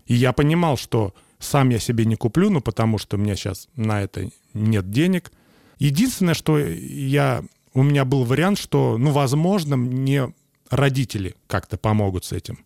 И 0.05 0.15
я 0.15 0.31
понимал, 0.33 0.77
что 0.77 1.13
сам 1.39 1.69
я 1.69 1.79
себе 1.79 2.05
не 2.05 2.15
куплю, 2.15 2.49
ну 2.49 2.61
потому 2.61 2.97
что 2.97 3.17
у 3.17 3.19
меня 3.19 3.35
сейчас 3.35 3.67
на 3.75 4.01
это 4.01 4.29
нет 4.53 4.89
денег. 4.89 5.31
Единственное, 5.79 6.33
что 6.33 6.57
я, 6.57 7.43
у 7.73 7.83
меня 7.83 8.05
был 8.05 8.23
вариант, 8.23 8.57
что, 8.57 8.97
ну, 8.97 9.11
возможно, 9.11 9.77
мне 9.77 10.33
родители 10.69 11.35
как-то 11.45 11.77
помогут 11.77 12.25
с 12.25 12.31
этим. 12.31 12.59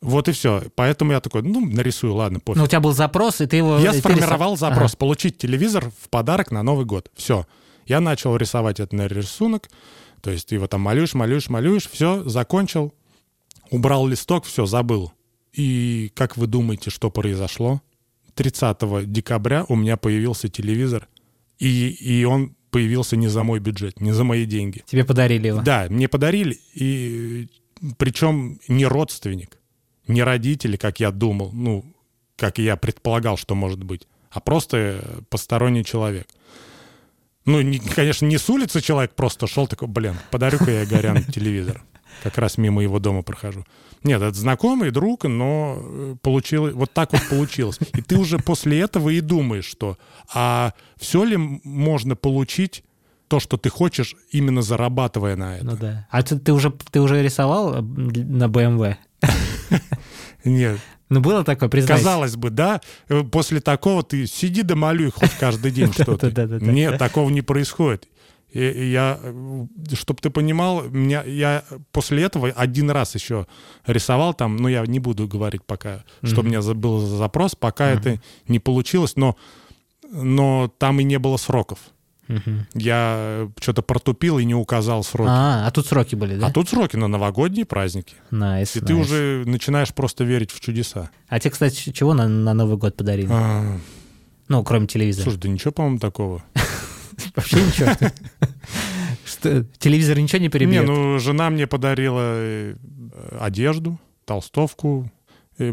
Вот 0.00 0.28
и 0.28 0.32
все. 0.32 0.64
Поэтому 0.74 1.12
я 1.12 1.20
такой, 1.20 1.42
ну, 1.42 1.60
нарисую, 1.60 2.14
ладно, 2.14 2.40
пофиг. 2.40 2.58
Но 2.58 2.64
у 2.64 2.66
тебя 2.66 2.80
был 2.80 2.92
запрос, 2.92 3.40
и 3.40 3.46
ты 3.46 3.56
его... 3.56 3.78
Я 3.78 3.92
сформировал 3.92 4.54
рисов... 4.54 4.68
запрос, 4.68 4.92
ага. 4.92 4.98
получить 4.98 5.38
телевизор 5.38 5.90
в 6.02 6.08
подарок 6.08 6.50
на 6.50 6.62
Новый 6.62 6.86
год. 6.86 7.10
Все. 7.14 7.46
Я 7.86 8.00
начал 8.00 8.36
рисовать 8.36 8.80
этот 8.80 8.92
рисунок. 9.10 9.68
То 10.20 10.30
есть 10.30 10.48
ты 10.48 10.56
его 10.56 10.66
там 10.66 10.80
малюешь, 10.80 11.14
малюешь, 11.14 11.48
малюешь. 11.48 11.88
Все, 11.88 12.28
закончил. 12.28 12.94
Убрал 13.70 14.06
листок, 14.06 14.44
все, 14.44 14.66
забыл. 14.66 15.12
И 15.52 16.12
как 16.14 16.36
вы 16.36 16.46
думаете, 16.46 16.90
что 16.90 17.10
произошло? 17.10 17.82
30 18.34 19.10
декабря 19.10 19.64
у 19.68 19.76
меня 19.76 19.96
появился 19.96 20.48
телевизор. 20.48 21.08
И, 21.58 21.88
и 21.88 22.24
он 22.24 22.54
появился 22.70 23.16
не 23.16 23.28
за 23.28 23.42
мой 23.42 23.58
бюджет, 23.58 24.00
не 24.00 24.12
за 24.12 24.24
мои 24.24 24.44
деньги. 24.44 24.84
Тебе 24.86 25.04
подарили 25.04 25.48
его? 25.48 25.62
Да, 25.62 25.86
мне 25.90 26.08
подарили. 26.08 26.58
И 26.74 27.48
причем 27.96 28.60
не 28.68 28.86
родственник 28.86 29.58
не 30.08 30.22
родители, 30.22 30.76
как 30.76 31.00
я 31.00 31.10
думал, 31.10 31.50
ну, 31.52 31.84
как 32.36 32.58
я 32.58 32.76
предполагал, 32.76 33.36
что 33.36 33.54
может 33.54 33.82
быть, 33.82 34.08
а 34.30 34.40
просто 34.40 35.22
посторонний 35.28 35.84
человек. 35.84 36.26
Ну, 37.48 37.62
не, 37.62 37.78
конечно, 37.78 38.26
не 38.26 38.36
с 38.36 38.50
улицы 38.50 38.82
человек 38.82 39.14
просто 39.14 39.46
шел 39.46 39.66
такой, 39.66 39.88
блин, 39.88 40.16
подарю-ка 40.30 40.70
я 40.70 40.84
Горян 40.84 41.24
телевизор. 41.32 41.82
Как 42.22 42.36
раз 42.36 42.58
мимо 42.58 42.82
его 42.82 42.98
дома 42.98 43.22
прохожу. 43.22 43.64
Нет, 44.04 44.20
это 44.20 44.36
знакомый 44.36 44.90
друг, 44.90 45.24
но 45.24 45.78
э, 45.80 46.16
получилось, 46.20 46.74
вот 46.74 46.92
так 46.92 47.12
вот 47.12 47.22
получилось. 47.30 47.78
И 47.94 48.02
ты 48.02 48.18
уже 48.18 48.38
после 48.38 48.80
этого 48.80 49.08
и 49.08 49.20
думаешь, 49.20 49.64
что 49.64 49.96
а 50.34 50.74
все 50.98 51.24
ли 51.24 51.36
можно 51.36 52.16
получить 52.16 52.84
то, 53.28 53.40
что 53.40 53.56
ты 53.56 53.70
хочешь, 53.70 54.14
именно 54.30 54.60
зарабатывая 54.60 55.36
на 55.36 55.56
это. 55.56 55.64
Ну 55.64 55.76
да. 55.76 56.06
А 56.10 56.22
ты, 56.22 56.38
ты, 56.38 56.52
уже, 56.52 56.70
ты 56.90 57.00
уже 57.00 57.22
рисовал 57.22 57.76
э, 57.76 57.80
на 57.80 58.44
BMW? 58.44 58.96
Нет. 60.48 60.78
Ну, 61.08 61.20
было 61.20 61.42
такое, 61.42 61.68
признайся. 61.68 62.04
Казалось 62.04 62.36
бы, 62.36 62.50
да, 62.50 62.80
э, 63.08 63.22
после 63.22 63.60
такого 63.60 64.02
ты 64.02 64.26
сиди 64.26 64.62
да 64.62 64.74
малюй 64.74 65.10
хоть 65.10 65.32
каждый 65.38 65.70
день 65.70 65.92
что-то. 65.92 66.30
Нет, 66.60 66.98
такого 66.98 67.30
не 67.30 67.42
происходит. 67.42 68.08
И 68.50 68.90
я, 68.90 69.18
э, 69.22 69.66
чтобы 69.94 70.20
ты 70.20 70.30
понимал, 70.30 70.82
меня, 70.84 71.22
я 71.22 71.64
после 71.92 72.24
этого 72.24 72.48
один 72.48 72.90
раз 72.90 73.14
еще 73.14 73.46
рисовал 73.86 74.34
там, 74.34 74.56
но 74.56 74.68
я 74.68 74.84
не 74.86 75.00
буду 75.00 75.26
говорить 75.28 75.64
пока, 75.64 76.04
что 76.22 76.40
у 76.40 76.44
меня 76.44 76.60
был 76.62 77.00
запрос, 77.00 77.54
пока 77.54 77.88
это 77.90 78.20
не 78.46 78.58
получилось, 78.58 79.14
но, 79.16 79.36
но 80.10 80.72
там 80.78 81.00
и 81.00 81.04
не 81.04 81.18
было 81.18 81.36
сроков. 81.36 81.78
Угу. 82.28 82.50
Я 82.74 83.48
что-то 83.60 83.82
протупил 83.82 84.38
и 84.38 84.44
не 84.44 84.54
указал 84.54 85.02
сроки. 85.02 85.30
А, 85.30 85.66
а 85.66 85.70
тут 85.70 85.86
сроки 85.86 86.14
были, 86.14 86.36
да? 86.36 86.48
А 86.48 86.52
тут 86.52 86.68
сроки 86.68 86.96
на 86.96 87.08
новогодние 87.08 87.64
праздники. 87.64 88.16
Nice, 88.30 88.76
и 88.76 88.80
nice. 88.80 88.86
ты 88.86 88.94
уже 88.94 89.44
начинаешь 89.46 89.94
просто 89.94 90.24
верить 90.24 90.50
в 90.50 90.60
чудеса. 90.60 91.10
А 91.28 91.40
тебе, 91.40 91.50
кстати, 91.50 91.90
чего 91.92 92.14
на, 92.14 92.28
на 92.28 92.54
Новый 92.54 92.76
год 92.76 92.96
подарили? 92.96 93.28
А... 93.30 93.78
Ну, 94.48 94.64
кроме 94.64 94.86
телевизора. 94.86 95.24
Слушай, 95.24 95.38
да 95.38 95.48
ничего, 95.48 95.72
по-моему, 95.72 95.98
такого. 95.98 96.42
Вообще 97.36 97.56
ничего. 97.56 97.90
Что, 99.24 99.64
телевизор 99.78 100.18
ничего 100.18 100.40
не 100.40 100.48
перебьет? 100.48 100.82
Не, 100.82 100.86
ну, 100.86 101.18
жена 101.18 101.50
мне 101.50 101.66
подарила 101.66 102.20
э, 102.22 102.74
одежду, 103.38 103.98
толстовку 104.24 105.10
э, 105.58 105.72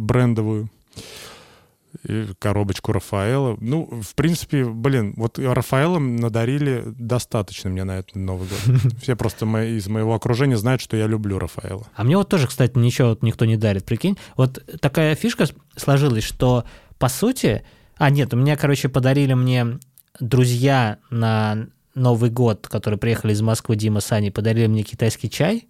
коробочку 2.40 2.92
Рафаэла. 2.92 3.58
Ну, 3.60 4.02
в 4.02 4.16
принципе, 4.16 4.66
блин, 4.66 5.14
вот 5.18 5.40
Рафаэла 5.40 6.00
надарили 6.00 6.84
достаточно 6.86 7.70
мне 7.70 7.84
на 7.84 8.00
этот 8.00 8.16
Новый 8.16 8.48
год. 8.48 8.82
Все 9.02 9.16
просто 9.16 9.46
мои, 9.46 9.78
из 9.78 9.88
моего 9.88 10.14
окружения 10.16 10.58
знают, 10.58 10.82
что 10.82 10.98
я 10.98 11.08
люблю 11.08 11.40
Рафаэла. 11.40 11.88
А 11.96 12.04
мне 12.04 12.18
вот 12.18 12.30
тоже, 12.30 12.48
кстати, 12.48 12.78
ничего 12.78 13.10
вот 13.10 13.24
никто 13.24 13.46
не 13.46 13.58
дарит, 13.58 13.86
прикинь. 13.86 14.18
Вот 14.36 14.64
такая 14.80 15.16
фишка 15.16 15.46
сложилась, 15.76 16.24
что, 16.24 16.66
по 16.98 17.10
сути... 17.10 17.64
А, 17.98 18.10
нет, 18.10 18.34
у 18.34 18.38
меня, 18.38 18.58
короче, 18.58 18.90
подарили 18.90 19.34
мне 19.34 19.80
друзья 20.20 20.98
на 21.10 21.68
Новый 21.94 22.30
год, 22.30 22.68
которые 22.68 23.00
приехали 23.00 23.32
из 23.32 23.42
Москвы, 23.42 23.78
Дима, 23.78 24.02
Сани, 24.02 24.30
подарили 24.30 24.68
мне 24.68 24.84
китайский 24.84 25.30
чай, 25.30 25.70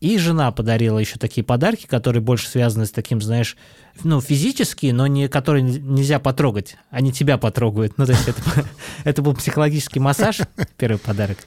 И 0.00 0.16
жена 0.18 0.52
подарила 0.52 0.98
еще 0.98 1.18
такие 1.18 1.44
подарки, 1.44 1.86
которые 1.86 2.22
больше 2.22 2.48
связаны 2.48 2.86
с 2.86 2.92
таким, 2.92 3.20
знаешь, 3.20 3.56
ну, 4.04 4.20
физические, 4.20 4.92
но 4.92 5.08
не 5.08 5.28
которые 5.28 5.62
нельзя 5.62 6.20
потрогать. 6.20 6.76
Они 6.90 7.12
тебя 7.12 7.36
потрогают. 7.36 7.98
Ну, 7.98 8.06
то 8.06 8.12
есть 8.12 8.28
это, 8.28 8.40
это 9.04 9.22
был 9.22 9.34
психологический 9.34 9.98
массаж, 9.98 10.40
первый 10.76 10.98
подарок. 10.98 11.38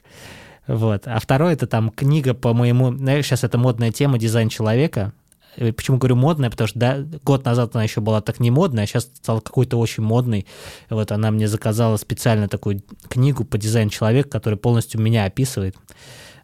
Вот. 0.67 1.03
А 1.07 1.19
второй 1.19 1.53
это 1.53 1.65
там 1.65 1.89
книга 1.89 2.33
по 2.33 2.53
моему... 2.53 2.95
Знаешь, 2.95 3.25
сейчас 3.25 3.43
это 3.43 3.57
модная 3.57 3.91
тема 3.91 4.19
«Дизайн 4.19 4.49
человека». 4.49 5.13
Почему 5.55 5.97
говорю 5.97 6.15
модная? 6.15 6.49
Потому 6.49 6.67
что 6.67 6.79
да, 6.79 6.99
год 7.23 7.43
назад 7.43 7.75
она 7.75 7.83
еще 7.83 7.99
была 7.99 8.21
так 8.21 8.39
не 8.39 8.51
модная, 8.51 8.85
а 8.85 8.87
сейчас 8.87 9.09
стала 9.15 9.41
какой-то 9.41 9.77
очень 9.77 10.03
модной. 10.03 10.45
Вот 10.89 11.11
она 11.11 11.29
мне 11.31 11.47
заказала 11.47 11.97
специально 11.97 12.47
такую 12.47 12.81
книгу 13.09 13.43
по 13.43 13.57
дизайну 13.57 13.91
человека, 13.91 14.29
которая 14.29 14.57
полностью 14.57 15.01
меня 15.01 15.25
описывает. 15.25 15.75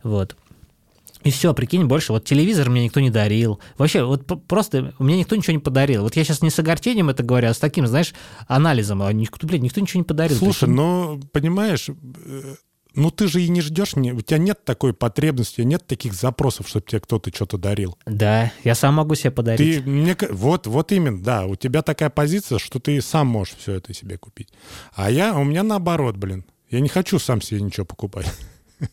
Вот. 0.04 0.36
И 1.24 1.32
все, 1.32 1.54
прикинь, 1.54 1.86
больше. 1.86 2.14
Вот 2.14 2.26
телевизор 2.26 2.70
мне 2.70 2.86
никто 2.86 3.00
не 3.00 3.10
дарил. 3.10 3.60
Вообще, 3.78 4.04
вот 4.04 4.26
просто 4.48 4.94
мне 5.00 5.18
никто 5.18 5.36
ничего 5.36 5.54
не 5.54 5.60
подарил. 5.60 6.04
Вот 6.04 6.16
я 6.16 6.24
сейчас 6.24 6.42
не 6.42 6.50
с 6.50 6.60
огорчением 6.60 7.10
это 7.10 7.24
говорю, 7.24 7.50
а 7.50 7.54
с 7.54 7.60
таким, 7.60 7.88
знаешь, 7.88 8.14
анализом. 8.48 9.02
А 9.02 9.12
никто, 9.12 9.48
блядь, 9.48 9.62
никто 9.62 9.82
ничего 9.82 10.00
не 10.00 10.06
подарил. 10.06 10.38
Слушай, 10.38 10.70
но, 10.70 11.20
понимаешь, 11.32 11.90
э, 11.90 12.56
ну 12.98 13.12
ты 13.12 13.28
же 13.28 13.42
и 13.42 13.50
не 13.50 13.62
ждешь, 13.62 13.94
у 13.96 14.22
тебя 14.22 14.38
нет 14.38 14.66
такой 14.66 14.94
потребности, 14.94 15.62
нет 15.62 15.86
таких 15.86 16.14
запросов, 16.14 16.68
чтобы 16.68 16.86
тебе 16.88 17.00
кто-то 17.00 17.34
что-то 17.34 17.58
дарил. 17.58 17.98
Да, 18.06 18.52
я 18.64 18.76
сам 18.76 18.96
могу 18.96 19.16
себе 19.16 19.32
подарить. 19.32 19.84
Ты, 19.84 19.90
мне, 19.90 20.18
вот, 20.32 20.66
вот 20.68 20.92
именно, 20.92 21.22
да, 21.22 21.46
у 21.46 21.56
тебя 21.56 21.82
такая 21.84 22.10
позиция, 22.10 22.58
что 22.58 22.80
ты 22.80 23.02
сам 23.02 23.28
можешь 23.28 23.56
все 23.58 23.74
это 23.74 23.94
себе 23.94 24.18
купить. 24.18 24.50
А 24.94 25.12
я, 25.12 25.38
у 25.38 25.44
меня 25.44 25.64
наоборот, 25.64 26.18
блин, 26.18 26.46
я 26.70 26.80
не 26.80 26.90
хочу 26.90 27.20
сам 27.20 27.42
себе 27.42 27.62
ничего 27.62 27.86
покупать. 27.86 28.34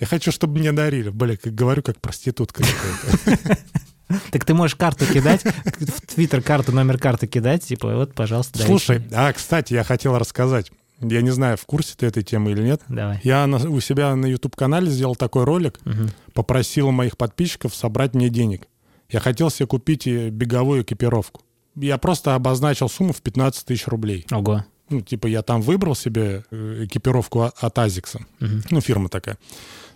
Я 0.00 0.06
хочу, 0.06 0.30
чтобы 0.30 0.58
мне 0.58 0.72
дарили. 0.72 1.10
Бля, 1.10 1.36
как 1.36 1.54
говорю, 1.54 1.82
как 1.82 2.00
проститутка 2.00 2.62
Так 4.32 4.44
ты 4.44 4.54
можешь 4.54 4.74
карту 4.74 5.04
кидать, 5.04 5.42
в 5.42 6.06
Твиттер 6.06 6.40
карту, 6.40 6.72
номер 6.72 6.98
карты 6.98 7.26
кидать, 7.26 7.64
типа, 7.64 7.94
вот, 7.94 8.14
пожалуйста, 8.14 8.58
Слушай, 8.62 9.02
а, 9.12 9.30
кстати, 9.34 9.74
я 9.74 9.84
хотел 9.84 10.16
рассказать. 10.16 10.72
Я 11.00 11.20
не 11.20 11.30
знаю, 11.30 11.58
в 11.58 11.66
курсе 11.66 11.94
ты 11.94 12.06
этой 12.06 12.22
темы 12.22 12.52
или 12.52 12.62
нет. 12.62 12.80
Давай. 12.88 13.20
Я 13.22 13.46
на, 13.46 13.58
у 13.58 13.80
себя 13.80 14.16
на 14.16 14.26
YouTube-канале 14.26 14.90
сделал 14.90 15.14
такой 15.14 15.44
ролик, 15.44 15.78
угу. 15.84 16.08
попросил 16.32 16.90
моих 16.90 17.18
подписчиков 17.18 17.74
собрать 17.74 18.14
мне 18.14 18.30
денег. 18.30 18.66
Я 19.10 19.20
хотел 19.20 19.50
себе 19.50 19.66
купить 19.66 20.06
беговую 20.06 20.82
экипировку. 20.82 21.42
Я 21.76 21.98
просто 21.98 22.34
обозначил 22.34 22.88
сумму 22.88 23.12
в 23.12 23.20
15 23.20 23.66
тысяч 23.66 23.86
рублей. 23.86 24.26
Ого. 24.32 24.64
Ну, 24.88 25.02
типа 25.02 25.26
я 25.26 25.42
там 25.42 25.60
выбрал 25.60 25.94
себе 25.94 26.44
э, 26.50 26.86
экипировку 26.86 27.42
от 27.42 27.78
Азикса. 27.78 28.20
Угу. 28.40 28.62
Ну, 28.70 28.80
фирма 28.80 29.08
такая 29.08 29.38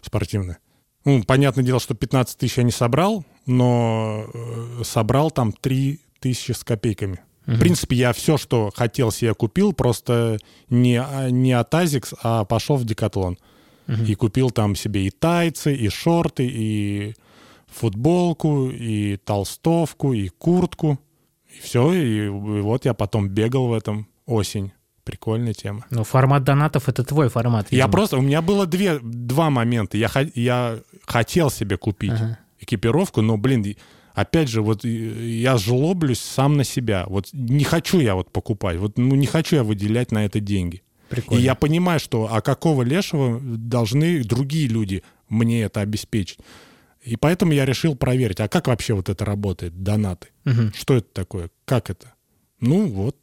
спортивная. 0.03 0.59
Ну, 1.05 1.24
понятное 1.24 1.64
дело, 1.64 1.80
что 1.80 1.94
15 1.94 2.38
тысяч 2.38 2.59
я 2.59 2.62
не 2.62 2.70
собрал, 2.70 3.24
но 3.46 4.26
э, 4.32 4.82
собрал 4.84 5.30
там 5.30 5.53
3 5.53 6.00
тысячи 6.20 6.53
с 6.53 6.62
копейками. 6.62 7.20
Угу. 7.46 7.57
В 7.57 7.59
принципе, 7.59 7.96
я 7.96 8.12
все, 8.12 8.36
что 8.36 8.70
хотел 8.74 9.11
себе 9.11 9.34
купил, 9.34 9.72
просто 9.72 10.38
не, 10.70 11.05
не 11.30 11.53
от 11.53 11.74
Азикс, 11.74 12.14
а 12.22 12.44
пошел 12.44 12.76
в 12.76 12.84
Декатлон. 12.84 13.38
Угу. 13.88 14.03
И 14.03 14.14
купил 14.14 14.50
там 14.50 14.76
себе 14.76 15.07
и 15.07 15.11
тайцы, 15.11 15.74
и 15.74 15.88
шорты, 15.88 16.46
и 16.46 17.14
футболку, 17.66 18.70
и 18.70 19.16
толстовку, 19.16 20.12
и 20.12 20.28
куртку. 20.28 21.00
И 21.48 21.61
все, 21.61 21.92
и 21.92 22.28
вот 22.28 22.84
я 22.84 22.94
потом 22.94 23.28
бегал 23.28 23.66
в 23.66 23.72
этом 23.72 24.07
осень. 24.26 24.72
Прикольная 25.05 25.53
тема. 25.53 25.84
Ну, 25.90 26.05
формат 26.05 26.44
донатов— 26.44 26.88
это 26.90 27.05
твой 27.05 27.28
формат. 27.28 27.70
Видимо. 27.70 27.86
Я 27.86 27.88
просто... 27.88 28.18
У 28.18 28.20
меня 28.20 28.40
было 28.40 28.66
две, 28.66 29.00
два 29.00 29.50
момента. 29.50 29.96
Я, 29.96 30.11
я 30.34 30.78
хотел 31.07 31.50
себе 31.50 31.76
купить 31.76 32.12
ага. 32.12 32.38
экипировку, 32.61 33.20
но, 33.20 33.36
блин, 33.36 33.64
опять 34.14 34.48
же, 34.48 34.62
вот 34.62 34.84
я 34.84 35.57
жлоблюсь 35.57 36.20
сам 36.20 36.57
на 36.57 36.64
себя. 36.64 37.05
Вот 37.09 37.28
не 37.32 37.64
хочу 37.64 38.00
я 38.00 38.14
вот 38.14 38.30
покупать, 38.30 38.78
вот 38.78 38.98
ну 38.98 39.14
не 39.14 39.26
хочу 39.26 39.57
я 39.57 39.64
выделять 39.64 40.12
на 40.12 40.24
это 40.24 40.40
деньги. 40.40 40.82
Прикольно. 41.09 41.40
И 41.40 41.42
я 41.42 41.55
понимаю, 41.55 42.00
что 42.00 42.28
а 42.32 42.40
какого 42.40 42.82
лешего 42.82 43.38
должны 43.40 44.22
другие 44.24 44.68
люди 44.68 45.03
мне 45.28 45.62
это 45.62 45.80
обеспечить. 45.80 46.38
И 47.03 47.16
поэтому 47.16 47.53
я 47.53 47.64
решил 47.64 47.96
проверить, 47.96 48.40
а 48.40 48.48
как 48.48 48.68
вообще 48.68 48.94
вот 48.94 49.09
это 49.09 49.24
работает, 49.24 49.82
донаты? 49.82 50.28
Угу. 50.46 50.72
Что 50.74 50.94
это 50.94 51.09
такое? 51.12 51.50
Как 51.64 51.90
это? 51.90 52.14
Ну 52.61 52.86
вот, 52.86 53.16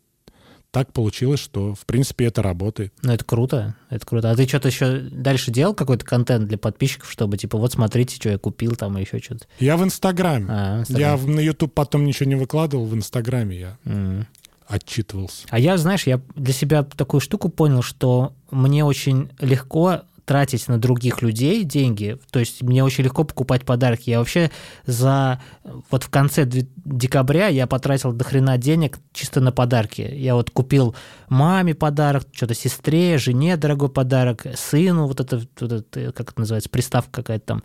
так 0.72 0.94
получилось, 0.94 1.40
что, 1.40 1.74
в 1.74 1.86
принципе, 1.86 2.26
это 2.26 2.42
работает. 2.42 2.94
Ну, 3.02 3.12
это 3.12 3.26
круто, 3.26 3.76
это 3.90 4.06
круто. 4.06 4.32
А 4.32 4.36
ты 4.36 4.48
что-то 4.48 4.68
еще 4.68 5.00
дальше 5.00 5.52
делал 5.52 5.74
какой-то 5.74 6.06
контент 6.06 6.48
для 6.48 6.58
подписчиков, 6.58 7.12
чтобы, 7.12 7.38
типа, 7.38 7.58
вот 7.58 7.74
смотрите, 7.74 8.16
что 8.16 8.30
я 8.30 8.38
купил 8.38 8.76
там 8.76 8.98
и 8.98 9.02
еще 9.02 9.20
что-то? 9.20 9.46
Я 9.60 9.78
в 9.78 9.84
Инстаграме. 9.84 10.46
А, 10.50 10.84
Я 10.90 11.18
на 11.18 11.40
YouTube 11.40 11.74
потом 11.74 12.06
ничего 12.06 12.30
не 12.30 12.36
выкладывал, 12.36 12.86
в 12.86 12.94
Инстаграме 12.94 13.60
я 13.60 13.78
mm. 13.86 14.26
отчитывался. 14.68 15.48
А 15.50 15.60
я, 15.60 15.78
знаешь, 15.78 16.06
я 16.06 16.22
для 16.36 16.54
себя 16.54 16.84
такую 16.84 17.22
штуку 17.22 17.50
понял, 17.50 17.82
что 17.82 18.34
мне 18.52 18.86
очень 18.86 19.30
легко 19.40 20.02
тратить 20.30 20.68
на 20.68 20.78
других 20.78 21.24
людей 21.24 21.64
деньги. 21.64 22.20
То 22.30 22.38
есть 22.38 22.62
мне 22.62 22.84
очень 22.84 23.04
легко 23.04 23.24
покупать 23.24 23.66
подарки. 23.66 24.12
Я 24.12 24.20
вообще 24.20 24.52
за... 24.86 25.42
Вот 25.90 26.04
в 26.04 26.10
конце 26.12 26.46
декабря 26.46 27.48
я 27.48 27.66
потратил 27.66 28.14
до 28.14 28.24
хрена 28.24 28.60
денег 28.60 29.00
чисто 29.12 29.42
на 29.42 29.52
подарки. 29.52 30.02
Я 30.02 30.36
вот 30.36 30.52
купил 30.52 30.96
маме 31.30 31.74
подарок, 31.74 32.28
что-то 32.32 32.54
сестре, 32.54 33.18
жене 33.18 33.58
дорогой 33.58 33.90
подарок, 33.90 34.46
сыну, 34.56 35.08
вот 35.08 35.20
это, 35.20 35.42
вот 35.60 35.72
это 35.72 36.12
как 36.12 36.30
это 36.30 36.40
называется, 36.42 36.70
приставка 36.70 37.24
какая-то 37.24 37.46
там. 37.48 37.64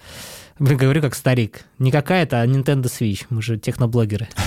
Блин, 0.58 0.78
говорю 0.78 1.02
как 1.02 1.14
старик. 1.14 1.64
Не 1.78 1.90
какая-то, 1.90 2.40
а 2.40 2.46
Nintendo 2.46 2.84
Switch. 2.84 3.26
Мы 3.30 3.42
же 3.42 3.58
техноблогеры. 3.58 4.28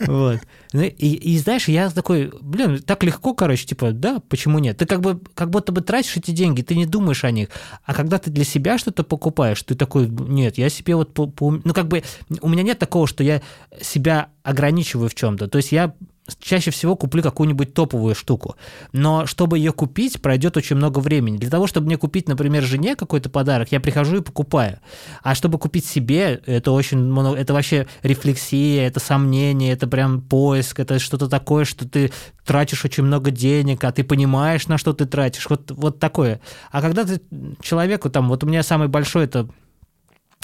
Вот. 0.00 0.40
Ну, 0.74 0.82
и, 0.82 1.38
знаешь, 1.38 1.68
я 1.68 1.88
такой, 1.88 2.30
блин, 2.42 2.82
так 2.82 3.02
легко, 3.04 3.32
короче, 3.32 3.64
типа, 3.64 3.92
да, 3.92 4.20
почему 4.28 4.58
нет? 4.58 4.76
Ты 4.76 4.84
как 4.84 5.00
бы, 5.00 5.18
как 5.34 5.48
будто 5.48 5.72
бы 5.72 5.80
тратишь 5.80 6.16
эти 6.18 6.30
деньги, 6.30 6.60
ты 6.60 6.74
не 6.74 6.84
думаешь 6.84 7.24
о 7.24 7.30
них. 7.30 7.48
А 7.84 7.94
когда 7.94 8.18
ты 8.18 8.30
для 8.30 8.44
себя 8.44 8.76
что-то 8.76 9.02
покупаешь, 9.02 9.62
ты 9.62 9.74
такой, 9.76 10.08
нет, 10.08 10.58
я 10.58 10.68
себе 10.68 10.94
вот, 10.96 11.16
ну 11.16 11.72
как 11.72 11.88
бы, 11.88 12.02
у 12.42 12.48
меня 12.48 12.62
нет 12.62 12.78
такого, 12.78 13.06
что 13.06 13.24
я 13.24 13.40
себя 13.80 14.28
ограничиваю 14.42 15.08
в 15.08 15.14
чем-то. 15.14 15.48
То 15.48 15.56
есть 15.56 15.72
я 15.72 15.94
чаще 16.40 16.70
всего 16.70 16.96
куплю 16.96 17.22
какую-нибудь 17.22 17.74
топовую 17.74 18.14
штуку. 18.14 18.56
Но 18.92 19.26
чтобы 19.26 19.58
ее 19.58 19.72
купить, 19.72 20.22
пройдет 20.22 20.56
очень 20.56 20.76
много 20.76 21.00
времени. 21.00 21.36
Для 21.36 21.50
того, 21.50 21.66
чтобы 21.66 21.86
мне 21.86 21.98
купить, 21.98 22.28
например, 22.28 22.62
жене 22.62 22.96
какой-то 22.96 23.28
подарок, 23.28 23.72
я 23.72 23.80
прихожу 23.80 24.16
и 24.16 24.22
покупаю. 24.22 24.80
А 25.22 25.34
чтобы 25.34 25.58
купить 25.58 25.84
себе, 25.84 26.40
это 26.46 26.72
очень 26.72 26.98
много, 26.98 27.36
это 27.36 27.52
вообще 27.52 27.86
рефлексия, 28.02 28.86
это 28.86 29.00
сомнение, 29.00 29.72
это 29.72 29.86
прям 29.86 30.22
поиск, 30.22 30.80
это 30.80 30.98
что-то 30.98 31.28
такое, 31.28 31.64
что 31.64 31.86
ты 31.86 32.10
тратишь 32.44 32.84
очень 32.84 33.04
много 33.04 33.30
денег, 33.30 33.84
а 33.84 33.92
ты 33.92 34.02
понимаешь, 34.02 34.66
на 34.66 34.78
что 34.78 34.94
ты 34.94 35.04
тратишь. 35.04 35.48
Вот, 35.50 35.70
вот 35.70 35.98
такое. 35.98 36.40
А 36.70 36.80
когда 36.80 37.04
ты 37.04 37.20
человеку 37.60 38.08
там, 38.08 38.28
вот 38.28 38.44
у 38.44 38.46
меня 38.46 38.62
самый 38.62 38.88
большой 38.88 39.24
это 39.24 39.48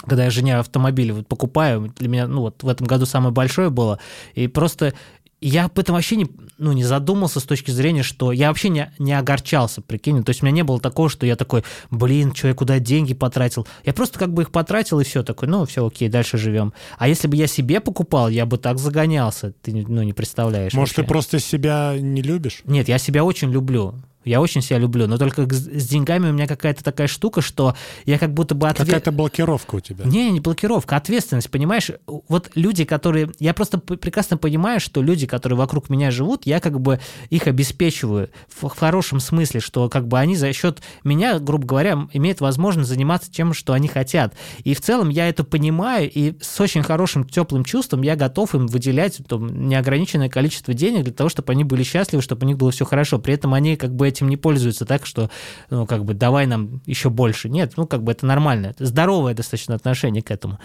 когда 0.02 0.24
я 0.24 0.30
жене 0.30 0.56
автомобиль 0.56 1.12
вот 1.12 1.26
покупаю, 1.26 1.92
для 1.98 2.08
меня, 2.08 2.26
ну 2.26 2.40
вот 2.40 2.62
в 2.62 2.68
этом 2.68 2.86
году 2.86 3.06
самое 3.06 3.32
большое 3.32 3.70
было, 3.70 3.98
и 4.34 4.46
просто 4.48 4.94
я 5.41 5.64
об 5.64 5.78
этом 5.78 5.95
вообще 5.95 6.16
не, 6.16 6.26
ну, 6.59 6.72
не 6.72 6.84
задумался 6.84 7.41
с 7.41 7.45
точки 7.45 7.70
зрения, 7.70 8.03
что 8.03 8.32
я 8.32 8.49
вообще 8.49 8.68
не, 8.68 8.93
не 8.99 9.12
огорчался, 9.12 9.80
прикинь. 9.80 10.22
То 10.22 10.30
есть 10.30 10.43
у 10.43 10.47
меня 10.47 10.57
не 10.57 10.64
было 10.64 10.80
такого, 10.80 11.09
что 11.09 11.24
я 11.26 11.36
такой, 11.36 11.64
блин, 11.91 12.34
что 12.34 12.49
я 12.49 12.55
куда 12.55 12.78
деньги 12.78 13.14
потратил. 13.14 13.66
Я 13.84 13.95
просто 13.95 14.18
как 14.18 14.32
бы 14.32 14.43
их 14.43 14.51
потратил 14.51 15.01
и 15.01 15.05
все, 15.05 15.22
такой, 15.22 15.49
ну, 15.49 15.64
все, 15.64 15.86
окей, 15.86 16.09
дальше 16.09 16.36
живем. 16.36 16.72
А 16.99 17.09
если 17.09 17.26
бы 17.26 17.36
я 17.36 17.47
себе 17.47 17.80
покупал, 17.80 18.28
я 18.28 18.45
бы 18.45 18.59
так 18.59 18.78
загонялся, 18.78 19.55
ты 19.62 19.72
ну, 19.72 20.03
не 20.03 20.12
представляешь. 20.12 20.74
Может, 20.74 20.97
вообще. 20.97 21.03
ты 21.03 21.09
просто 21.09 21.41
себя 21.41 21.97
не 21.99 22.22
любишь? 22.22 22.61
Нет, 22.64 22.88
я 22.88 22.99
себя 22.99 23.24
очень 23.24 23.51
люблю. 23.51 23.95
Я 24.24 24.42
очень 24.42 24.60
себя 24.60 24.78
люблю, 24.78 25.06
но 25.06 25.16
только 25.16 25.46
с 25.50 25.88
деньгами 25.88 26.28
у 26.28 26.32
меня 26.32 26.46
какая-то 26.46 26.84
такая 26.84 27.06
штука, 27.06 27.40
что 27.40 27.74
я 28.04 28.18
как 28.18 28.34
будто 28.34 28.54
бы... 28.54 28.68
Отве... 28.68 28.84
Какая-то 28.84 29.12
блокировка 29.12 29.76
у 29.76 29.80
тебя. 29.80 30.04
Не, 30.04 30.30
не 30.30 30.40
блокировка, 30.40 30.96
ответственность, 30.96 31.50
понимаешь? 31.50 31.90
Вот 32.06 32.50
люди, 32.54 32.84
которые... 32.84 33.30
Я 33.38 33.54
просто 33.54 33.78
прекрасно 33.78 34.36
понимаю, 34.36 34.78
что 34.78 35.00
люди, 35.00 35.26
которые 35.26 35.56
вокруг 35.56 35.88
меня 35.88 36.10
живут, 36.10 36.44
я 36.44 36.60
как 36.60 36.80
бы 36.80 37.00
их 37.30 37.46
обеспечиваю 37.46 38.28
в 38.48 38.68
хорошем 38.68 39.20
смысле, 39.20 39.60
что 39.60 39.88
как 39.88 40.06
бы 40.06 40.18
они 40.18 40.36
за 40.36 40.52
счет 40.52 40.82
меня, 41.02 41.38
грубо 41.38 41.66
говоря, 41.66 42.06
имеют 42.12 42.42
возможность 42.42 42.90
заниматься 42.90 43.32
тем, 43.32 43.54
что 43.54 43.72
они 43.72 43.88
хотят. 43.88 44.34
И 44.64 44.74
в 44.74 44.82
целом 44.82 45.08
я 45.08 45.28
это 45.28 45.44
понимаю, 45.44 46.10
и 46.12 46.34
с 46.42 46.60
очень 46.60 46.82
хорошим, 46.82 47.24
теплым 47.24 47.64
чувством 47.64 48.02
я 48.02 48.16
готов 48.16 48.54
им 48.54 48.66
выделять 48.66 49.20
там, 49.26 49.68
неограниченное 49.68 50.28
количество 50.28 50.74
денег 50.74 51.04
для 51.04 51.14
того, 51.14 51.30
чтобы 51.30 51.52
они 51.52 51.64
были 51.64 51.82
счастливы, 51.82 52.22
чтобы 52.22 52.44
у 52.44 52.48
них 52.48 52.58
было 52.58 52.70
все 52.70 52.84
хорошо. 52.84 53.18
При 53.18 53.32
этом 53.32 53.54
они 53.54 53.76
как 53.76 53.94
бы 53.94 54.09
этим 54.11 54.28
не 54.28 54.36
пользуются 54.36 54.84
так, 54.84 55.06
что, 55.06 55.30
ну, 55.70 55.86
как 55.86 56.04
бы, 56.04 56.14
давай 56.14 56.46
нам 56.46 56.82
еще 56.86 57.11
больше. 57.11 57.48
Нет, 57.48 57.74
ну, 57.76 57.86
как 57.86 58.02
бы 58.02 58.12
это 58.12 58.26
нормально, 58.26 58.68
это 58.68 58.84
здоровое 58.86 59.34
достаточно 59.34 59.74
отношение 59.74 60.22
к 60.22 60.30
этому. 60.30 60.58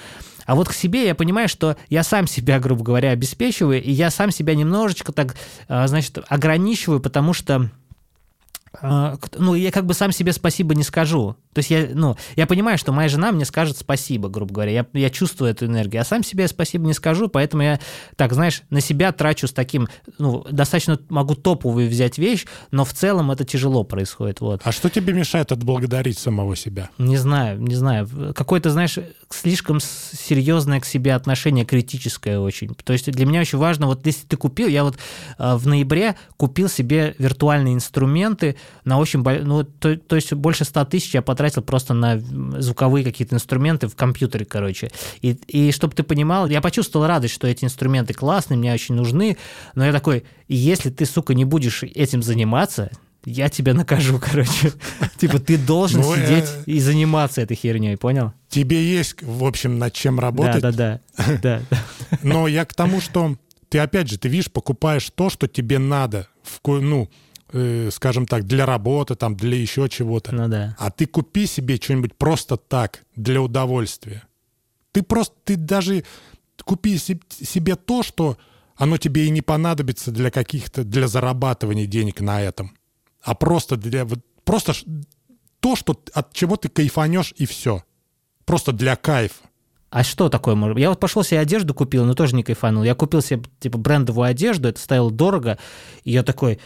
А 0.45 0.55
вот 0.55 0.67
к 0.69 0.73
себе 0.73 1.05
я 1.05 1.15
понимаю, 1.15 1.49
что 1.49 1.75
я 1.89 2.03
сам 2.03 2.27
себя, 2.27 2.59
грубо 2.59 2.83
говоря, 2.83 3.11
обеспечиваю, 3.11 3.81
и 3.81 3.91
я 3.91 4.11
сам 4.11 4.31
себя 4.31 4.53
немножечко 4.53 5.11
так, 5.11 5.35
а, 5.67 5.87
значит, 5.87 6.19
ограничиваю, 6.27 6.99
потому 6.99 7.33
что 7.33 7.71
ну, 8.81 9.55
я 9.55 9.71
как 9.71 9.85
бы 9.85 9.93
сам 9.93 10.11
себе 10.11 10.33
спасибо 10.33 10.75
не 10.75 10.83
скажу. 10.83 11.35
То 11.53 11.59
есть 11.59 11.71
я, 11.71 11.87
ну, 11.93 12.17
я 12.35 12.47
понимаю, 12.47 12.77
что 12.77 12.91
моя 12.91 13.07
жена 13.07 13.31
мне 13.31 13.45
скажет 13.45 13.77
спасибо, 13.77 14.27
грубо 14.27 14.53
говоря. 14.53 14.71
Я, 14.71 14.85
я 14.93 15.09
чувствую 15.09 15.51
эту 15.51 15.65
энергию, 15.67 16.01
а 16.01 16.05
сам 16.05 16.23
себе 16.23 16.47
спасибо 16.47 16.85
не 16.85 16.93
скажу, 16.93 17.29
поэтому 17.29 17.63
я, 17.63 17.79
так, 18.17 18.33
знаешь, 18.33 18.63
на 18.69 18.81
себя 18.81 19.11
трачу 19.11 19.47
с 19.47 19.53
таким, 19.53 19.87
ну, 20.17 20.45
достаточно 20.51 20.99
могу 21.09 21.35
топовую 21.35 21.89
взять 21.89 22.17
вещь, 22.17 22.45
но 22.71 22.83
в 22.83 22.93
целом 22.93 23.31
это 23.31 23.45
тяжело 23.45 23.83
происходит, 23.83 24.41
вот. 24.41 24.61
А 24.63 24.71
что 24.71 24.89
тебе 24.89 25.13
мешает 25.13 25.51
отблагодарить 25.51 26.19
самого 26.19 26.55
себя? 26.55 26.89
Не 26.97 27.17
знаю, 27.17 27.61
не 27.61 27.75
знаю. 27.75 28.09
Какое-то, 28.35 28.69
знаешь, 28.69 28.99
слишком 29.29 29.79
серьезное 29.79 30.79
к 30.81 30.85
себе 30.85 31.13
отношение, 31.13 31.65
критическое 31.65 32.39
очень. 32.39 32.75
То 32.75 32.93
есть 32.93 33.09
для 33.11 33.25
меня 33.25 33.41
очень 33.41 33.57
важно, 33.57 33.87
вот 33.87 34.05
если 34.05 34.25
ты 34.25 34.37
купил, 34.37 34.67
я 34.67 34.83
вот 34.83 34.97
э, 35.37 35.55
в 35.55 35.67
ноябре 35.67 36.15
купил 36.37 36.67
себе 36.67 37.15
виртуальные 37.17 37.75
инструменты, 37.75 38.55
на 38.83 38.99
очень... 38.99 39.21
Ну, 39.21 39.63
то, 39.63 39.97
то 39.97 40.15
есть 40.15 40.33
больше 40.33 40.65
100 40.65 40.85
тысяч 40.85 41.13
я 41.13 41.21
потратил 41.21 41.61
просто 41.61 41.93
на 41.93 42.19
звуковые 42.19 43.03
какие-то 43.03 43.35
инструменты 43.35 43.87
в 43.87 43.95
компьютере, 43.95 44.45
короче. 44.45 44.91
И, 45.21 45.37
и 45.47 45.71
чтобы 45.71 45.93
ты 45.93 46.03
понимал, 46.03 46.47
я 46.47 46.61
почувствовал 46.61 47.07
радость, 47.07 47.33
что 47.33 47.47
эти 47.47 47.65
инструменты 47.65 48.13
классные, 48.13 48.57
мне 48.57 48.73
очень 48.73 48.95
нужны, 48.95 49.37
но 49.75 49.85
я 49.85 49.91
такой, 49.91 50.23
если 50.47 50.89
ты, 50.89 51.05
сука, 51.05 51.33
не 51.33 51.45
будешь 51.45 51.83
этим 51.83 52.21
заниматься, 52.21 52.91
я 53.25 53.49
тебя 53.49 53.73
накажу, 53.73 54.19
короче. 54.23 54.71
Типа 55.17 55.39
ты 55.39 55.57
должен 55.57 56.01
ну, 56.01 56.15
сидеть 56.15 56.45
э, 56.45 56.63
и 56.67 56.79
заниматься 56.79 57.41
этой 57.41 57.55
херней, 57.55 57.97
понял? 57.97 58.33
Тебе 58.49 58.83
есть, 58.83 59.21
в 59.21 59.43
общем, 59.43 59.79
над 59.79 59.93
чем 59.93 60.19
работать. 60.19 60.61
Да, 60.61 60.71
да, 60.71 60.99
да. 61.41 61.61
Но 62.21 62.47
я 62.47 62.65
к 62.65 62.73
тому, 62.73 63.01
что 63.01 63.35
ты 63.69 63.79
опять 63.79 64.09
же, 64.09 64.17
ты 64.17 64.29
видишь, 64.29 64.51
покупаешь 64.51 65.09
то, 65.13 65.29
что 65.29 65.47
тебе 65.47 65.79
надо. 65.79 66.27
В, 66.43 66.79
ну, 66.79 67.09
э, 67.51 67.89
скажем 67.91 68.25
так, 68.25 68.45
для 68.45 68.65
работы, 68.65 69.15
там, 69.15 69.35
для 69.35 69.57
еще 69.57 69.89
чего-то. 69.89 70.33
Ну 70.33 70.47
да. 70.47 70.75
А 70.79 70.91
ты 70.91 71.05
купи 71.05 71.45
себе 71.45 71.77
что-нибудь 71.77 72.15
просто 72.15 72.57
так, 72.57 73.03
для 73.15 73.41
удовольствия. 73.41 74.23
Ты 74.91 75.03
просто, 75.03 75.35
ты 75.43 75.55
даже 75.55 76.03
купи 76.63 76.97
себе 76.97 77.75
то, 77.75 78.03
что 78.03 78.37
оно 78.75 78.97
тебе 78.97 79.25
и 79.25 79.29
не 79.29 79.41
понадобится 79.41 80.11
для 80.11 80.31
каких-то, 80.31 80.83
для 80.83 81.07
зарабатывания 81.07 81.85
денег 81.85 82.21
на 82.21 82.41
этом. 82.41 82.77
А 83.21 83.35
просто 83.35 83.77
для, 83.77 84.07
просто 84.43 84.73
то, 85.59 85.75
что, 85.75 86.01
от 86.13 86.33
чего 86.33 86.57
ты 86.57 86.69
кайфанешь 86.69 87.33
и 87.37 87.45
все. 87.45 87.83
Просто 88.45 88.71
для 88.71 88.95
кайфа. 88.95 89.43
А 89.89 90.03
что 90.03 90.29
такое 90.29 90.55
может 90.55 90.77
Я 90.77 90.89
вот 90.89 90.99
пошел 90.99 91.23
себе 91.23 91.39
одежду 91.39 91.73
купил, 91.73 92.05
но 92.05 92.13
тоже 92.15 92.35
не 92.35 92.43
кайфанул. 92.43 92.83
Я 92.83 92.95
купил 92.95 93.21
себе, 93.21 93.43
типа, 93.59 93.77
брендовую 93.77 94.27
одежду, 94.27 94.67
это 94.67 94.79
стоило 94.79 95.09
дорого, 95.09 95.57
и 96.03 96.11
я 96.11 96.21
такой, 96.21 96.59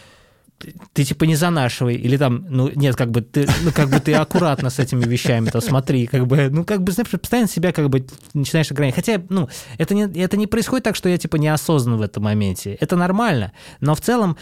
ты 0.92 1.04
типа 1.04 1.24
не 1.24 1.36
занашивай, 1.36 1.94
или 1.94 2.16
там, 2.16 2.46
ну 2.48 2.70
нет, 2.74 2.96
как 2.96 3.10
бы 3.10 3.22
ты, 3.22 3.48
ну 3.62 3.72
как 3.72 3.88
бы 3.88 4.00
ты 4.00 4.14
аккуратно 4.14 4.70
с 4.70 4.78
этими 4.78 5.04
вещами, 5.04 5.50
то 5.50 5.60
смотри, 5.60 6.06
как 6.06 6.26
бы, 6.26 6.48
ну 6.50 6.64
как 6.64 6.82
бы, 6.82 6.92
знаешь, 6.92 7.10
постоянно 7.10 7.48
себя 7.48 7.72
как 7.72 7.88
бы 7.88 8.06
начинаешь 8.34 8.70
ограничивать. 8.70 9.06
Хотя, 9.06 9.22
ну, 9.28 9.48
это 9.78 9.94
не, 9.94 10.02
это 10.20 10.36
не 10.36 10.46
происходит 10.46 10.84
так, 10.84 10.96
что 10.96 11.08
я 11.08 11.18
типа 11.18 11.36
неосознан 11.36 11.96
в 11.96 12.02
этом 12.02 12.24
моменте. 12.24 12.76
Это 12.80 12.96
нормально, 12.96 13.52
но 13.80 13.94
в 13.94 14.00
целом 14.00 14.36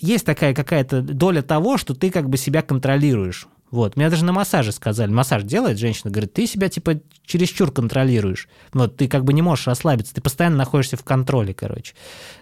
есть 0.00 0.26
такая 0.26 0.54
какая-то 0.54 1.02
доля 1.02 1.42
того, 1.42 1.78
что 1.78 1.94
ты 1.94 2.10
как 2.10 2.28
бы 2.28 2.36
себя 2.36 2.62
контролируешь. 2.62 3.48
Вот. 3.72 3.96
Меня 3.96 4.10
даже 4.10 4.26
на 4.26 4.32
массаже 4.32 4.70
сказали. 4.70 5.10
Массаж 5.10 5.44
делает 5.44 5.78
женщина, 5.78 6.10
говорит, 6.10 6.34
ты 6.34 6.46
себя 6.46 6.68
типа 6.68 7.00
чересчур 7.24 7.72
контролируешь. 7.72 8.46
Вот, 8.74 8.98
ты 8.98 9.08
как 9.08 9.24
бы 9.24 9.32
не 9.32 9.40
можешь 9.40 9.66
расслабиться, 9.66 10.14
ты 10.14 10.20
постоянно 10.20 10.58
находишься 10.58 10.98
в 10.98 11.02
контроле, 11.02 11.54
короче. 11.54 11.94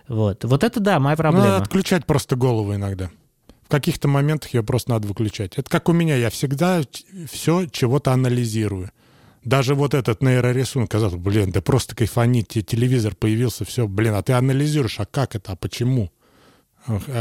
Вот. 0.09 0.45
Вот 0.45 0.65
это 0.65 0.81
да, 0.81 0.99
моя 0.99 1.17
проблема. 1.17 1.47
Надо 1.47 1.63
отключать 1.63 2.05
просто 2.05 2.35
голову 2.35 2.75
иногда. 2.75 3.11
В 3.63 3.69
каких-то 3.71 4.09
моментах 4.09 4.53
ее 4.53 4.65
просто 4.65 4.91
надо 4.91 5.07
выключать. 5.07 5.57
Это 5.57 5.71
как 5.71 5.89
у 5.89 5.93
меня, 5.93 6.17
я 6.17 6.31
всегда 6.31 6.83
все 7.31 7.67
чего-то 7.67 8.13
анализирую. 8.13 8.91
Даже 9.45 9.77
вот 9.77 9.95
этот 9.95 10.23
нейрорисунок, 10.23 10.91
казалось, 10.91 11.15
блин, 11.15 11.53
да 11.53 11.63
просто 11.63 11.95
кайфанить, 11.95 12.49
телевизор 12.49 13.15
появился, 13.15 13.65
все, 13.65 13.87
блин, 13.87 14.15
а 14.15 14.23
ты 14.23 14.33
анализируешь, 14.33 14.99
а 14.99 15.07
как 15.07 15.37
это, 15.37 15.53
а 15.53 15.57
почему? 15.57 16.11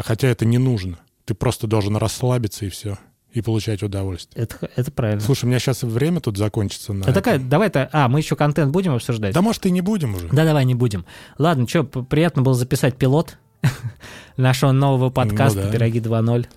Хотя 0.04 0.30
это 0.30 0.46
не 0.46 0.58
нужно. 0.58 0.98
Ты 1.26 1.36
просто 1.36 1.68
должен 1.68 1.96
расслабиться 1.96 2.66
и 2.66 2.70
все 2.70 2.98
и 3.32 3.42
получать 3.42 3.84
удовольствие. 3.84 4.44
Это, 4.44 4.70
это 4.76 4.92
правильно. 4.92 5.22
Слушай, 5.22 5.46
у 5.46 5.48
меня 5.50 5.60
сейчас 5.60 5.84
время 5.84 6.20
тут 6.20 6.38
закончится. 6.38 6.94
На 6.94 7.04
это 7.04 7.14
такая, 7.14 7.40
давай-то, 7.40 7.90
а, 7.92 8.08
мы 8.08 8.20
еще 8.20 8.36
контент 8.36 8.72
будем 8.72 8.96
обсуждать? 8.96 9.34
Да, 9.34 9.42
может, 9.42 9.66
и 9.66 9.72
не 9.72 9.82
будем 9.82 10.16
уже. 10.16 10.28
Да, 10.30 10.46
давай, 10.46 10.66
не 10.66 10.76
будем. 10.76 11.06
Ладно, 11.38 11.68
что, 11.68 11.84
приятно 11.84 12.42
было 12.42 12.56
записать 12.56 12.96
пилот 12.96 13.38
нашего 14.38 14.72
нового 14.72 15.10
подкаста 15.10 15.60
ну, 15.60 15.66
да. 15.66 15.72
«Пироги 15.72 16.00
2.0». 16.00 16.48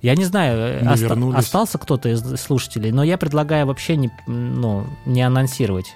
Я 0.00 0.16
не 0.16 0.24
знаю, 0.24 0.84
оста- 0.90 1.38
остался 1.38 1.78
кто-то 1.78 2.08
из 2.08 2.40
слушателей, 2.40 2.90
но 2.90 3.04
я 3.04 3.16
предлагаю 3.18 3.66
вообще 3.66 3.96
не, 3.96 4.10
ну, 4.26 4.84
не 5.06 5.22
анонсировать. 5.22 5.94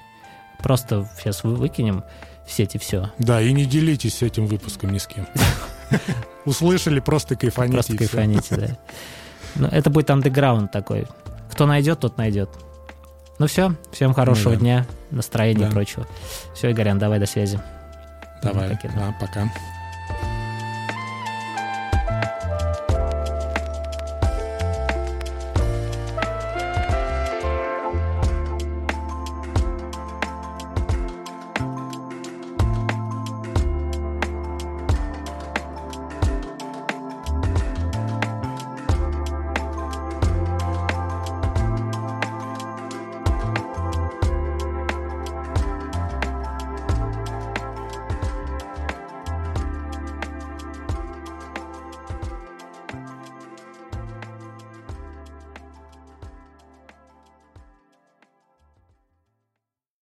Просто 0.62 1.08
сейчас 1.18 1.42
выкинем 1.42 2.04
в 2.46 2.52
сети 2.52 2.78
все. 2.78 3.10
Да, 3.18 3.42
и 3.42 3.52
не 3.52 3.64
делитесь 3.64 4.22
этим 4.22 4.46
выпуском 4.46 4.92
ни 4.92 4.98
с 4.98 5.06
кем. 5.08 5.26
Услышали, 6.44 7.00
просто 7.00 7.34
кайфаните. 7.34 7.74
Просто 7.74 7.96
кайфаните, 7.96 8.56
да. 8.56 8.78
Ну, 9.58 9.68
это 9.68 9.90
будет 9.90 10.10
андеграунд 10.10 10.70
такой. 10.70 11.06
Кто 11.50 11.66
найдет, 11.66 12.00
тот 12.00 12.18
найдет. 12.18 12.50
Ну 13.38 13.46
все, 13.46 13.74
всем 13.92 14.14
хорошего 14.14 14.50
ну, 14.50 14.56
да. 14.56 14.60
дня, 14.60 14.86
настроения 15.10 15.64
да. 15.64 15.68
и 15.68 15.70
прочего. 15.70 16.06
Все, 16.54 16.70
Игорян, 16.70 16.98
давай 16.98 17.18
до 17.18 17.26
связи. 17.26 17.60
Давай, 18.42 18.78
ну, 18.82 18.90
да, 18.94 19.14
пока. 19.20 19.50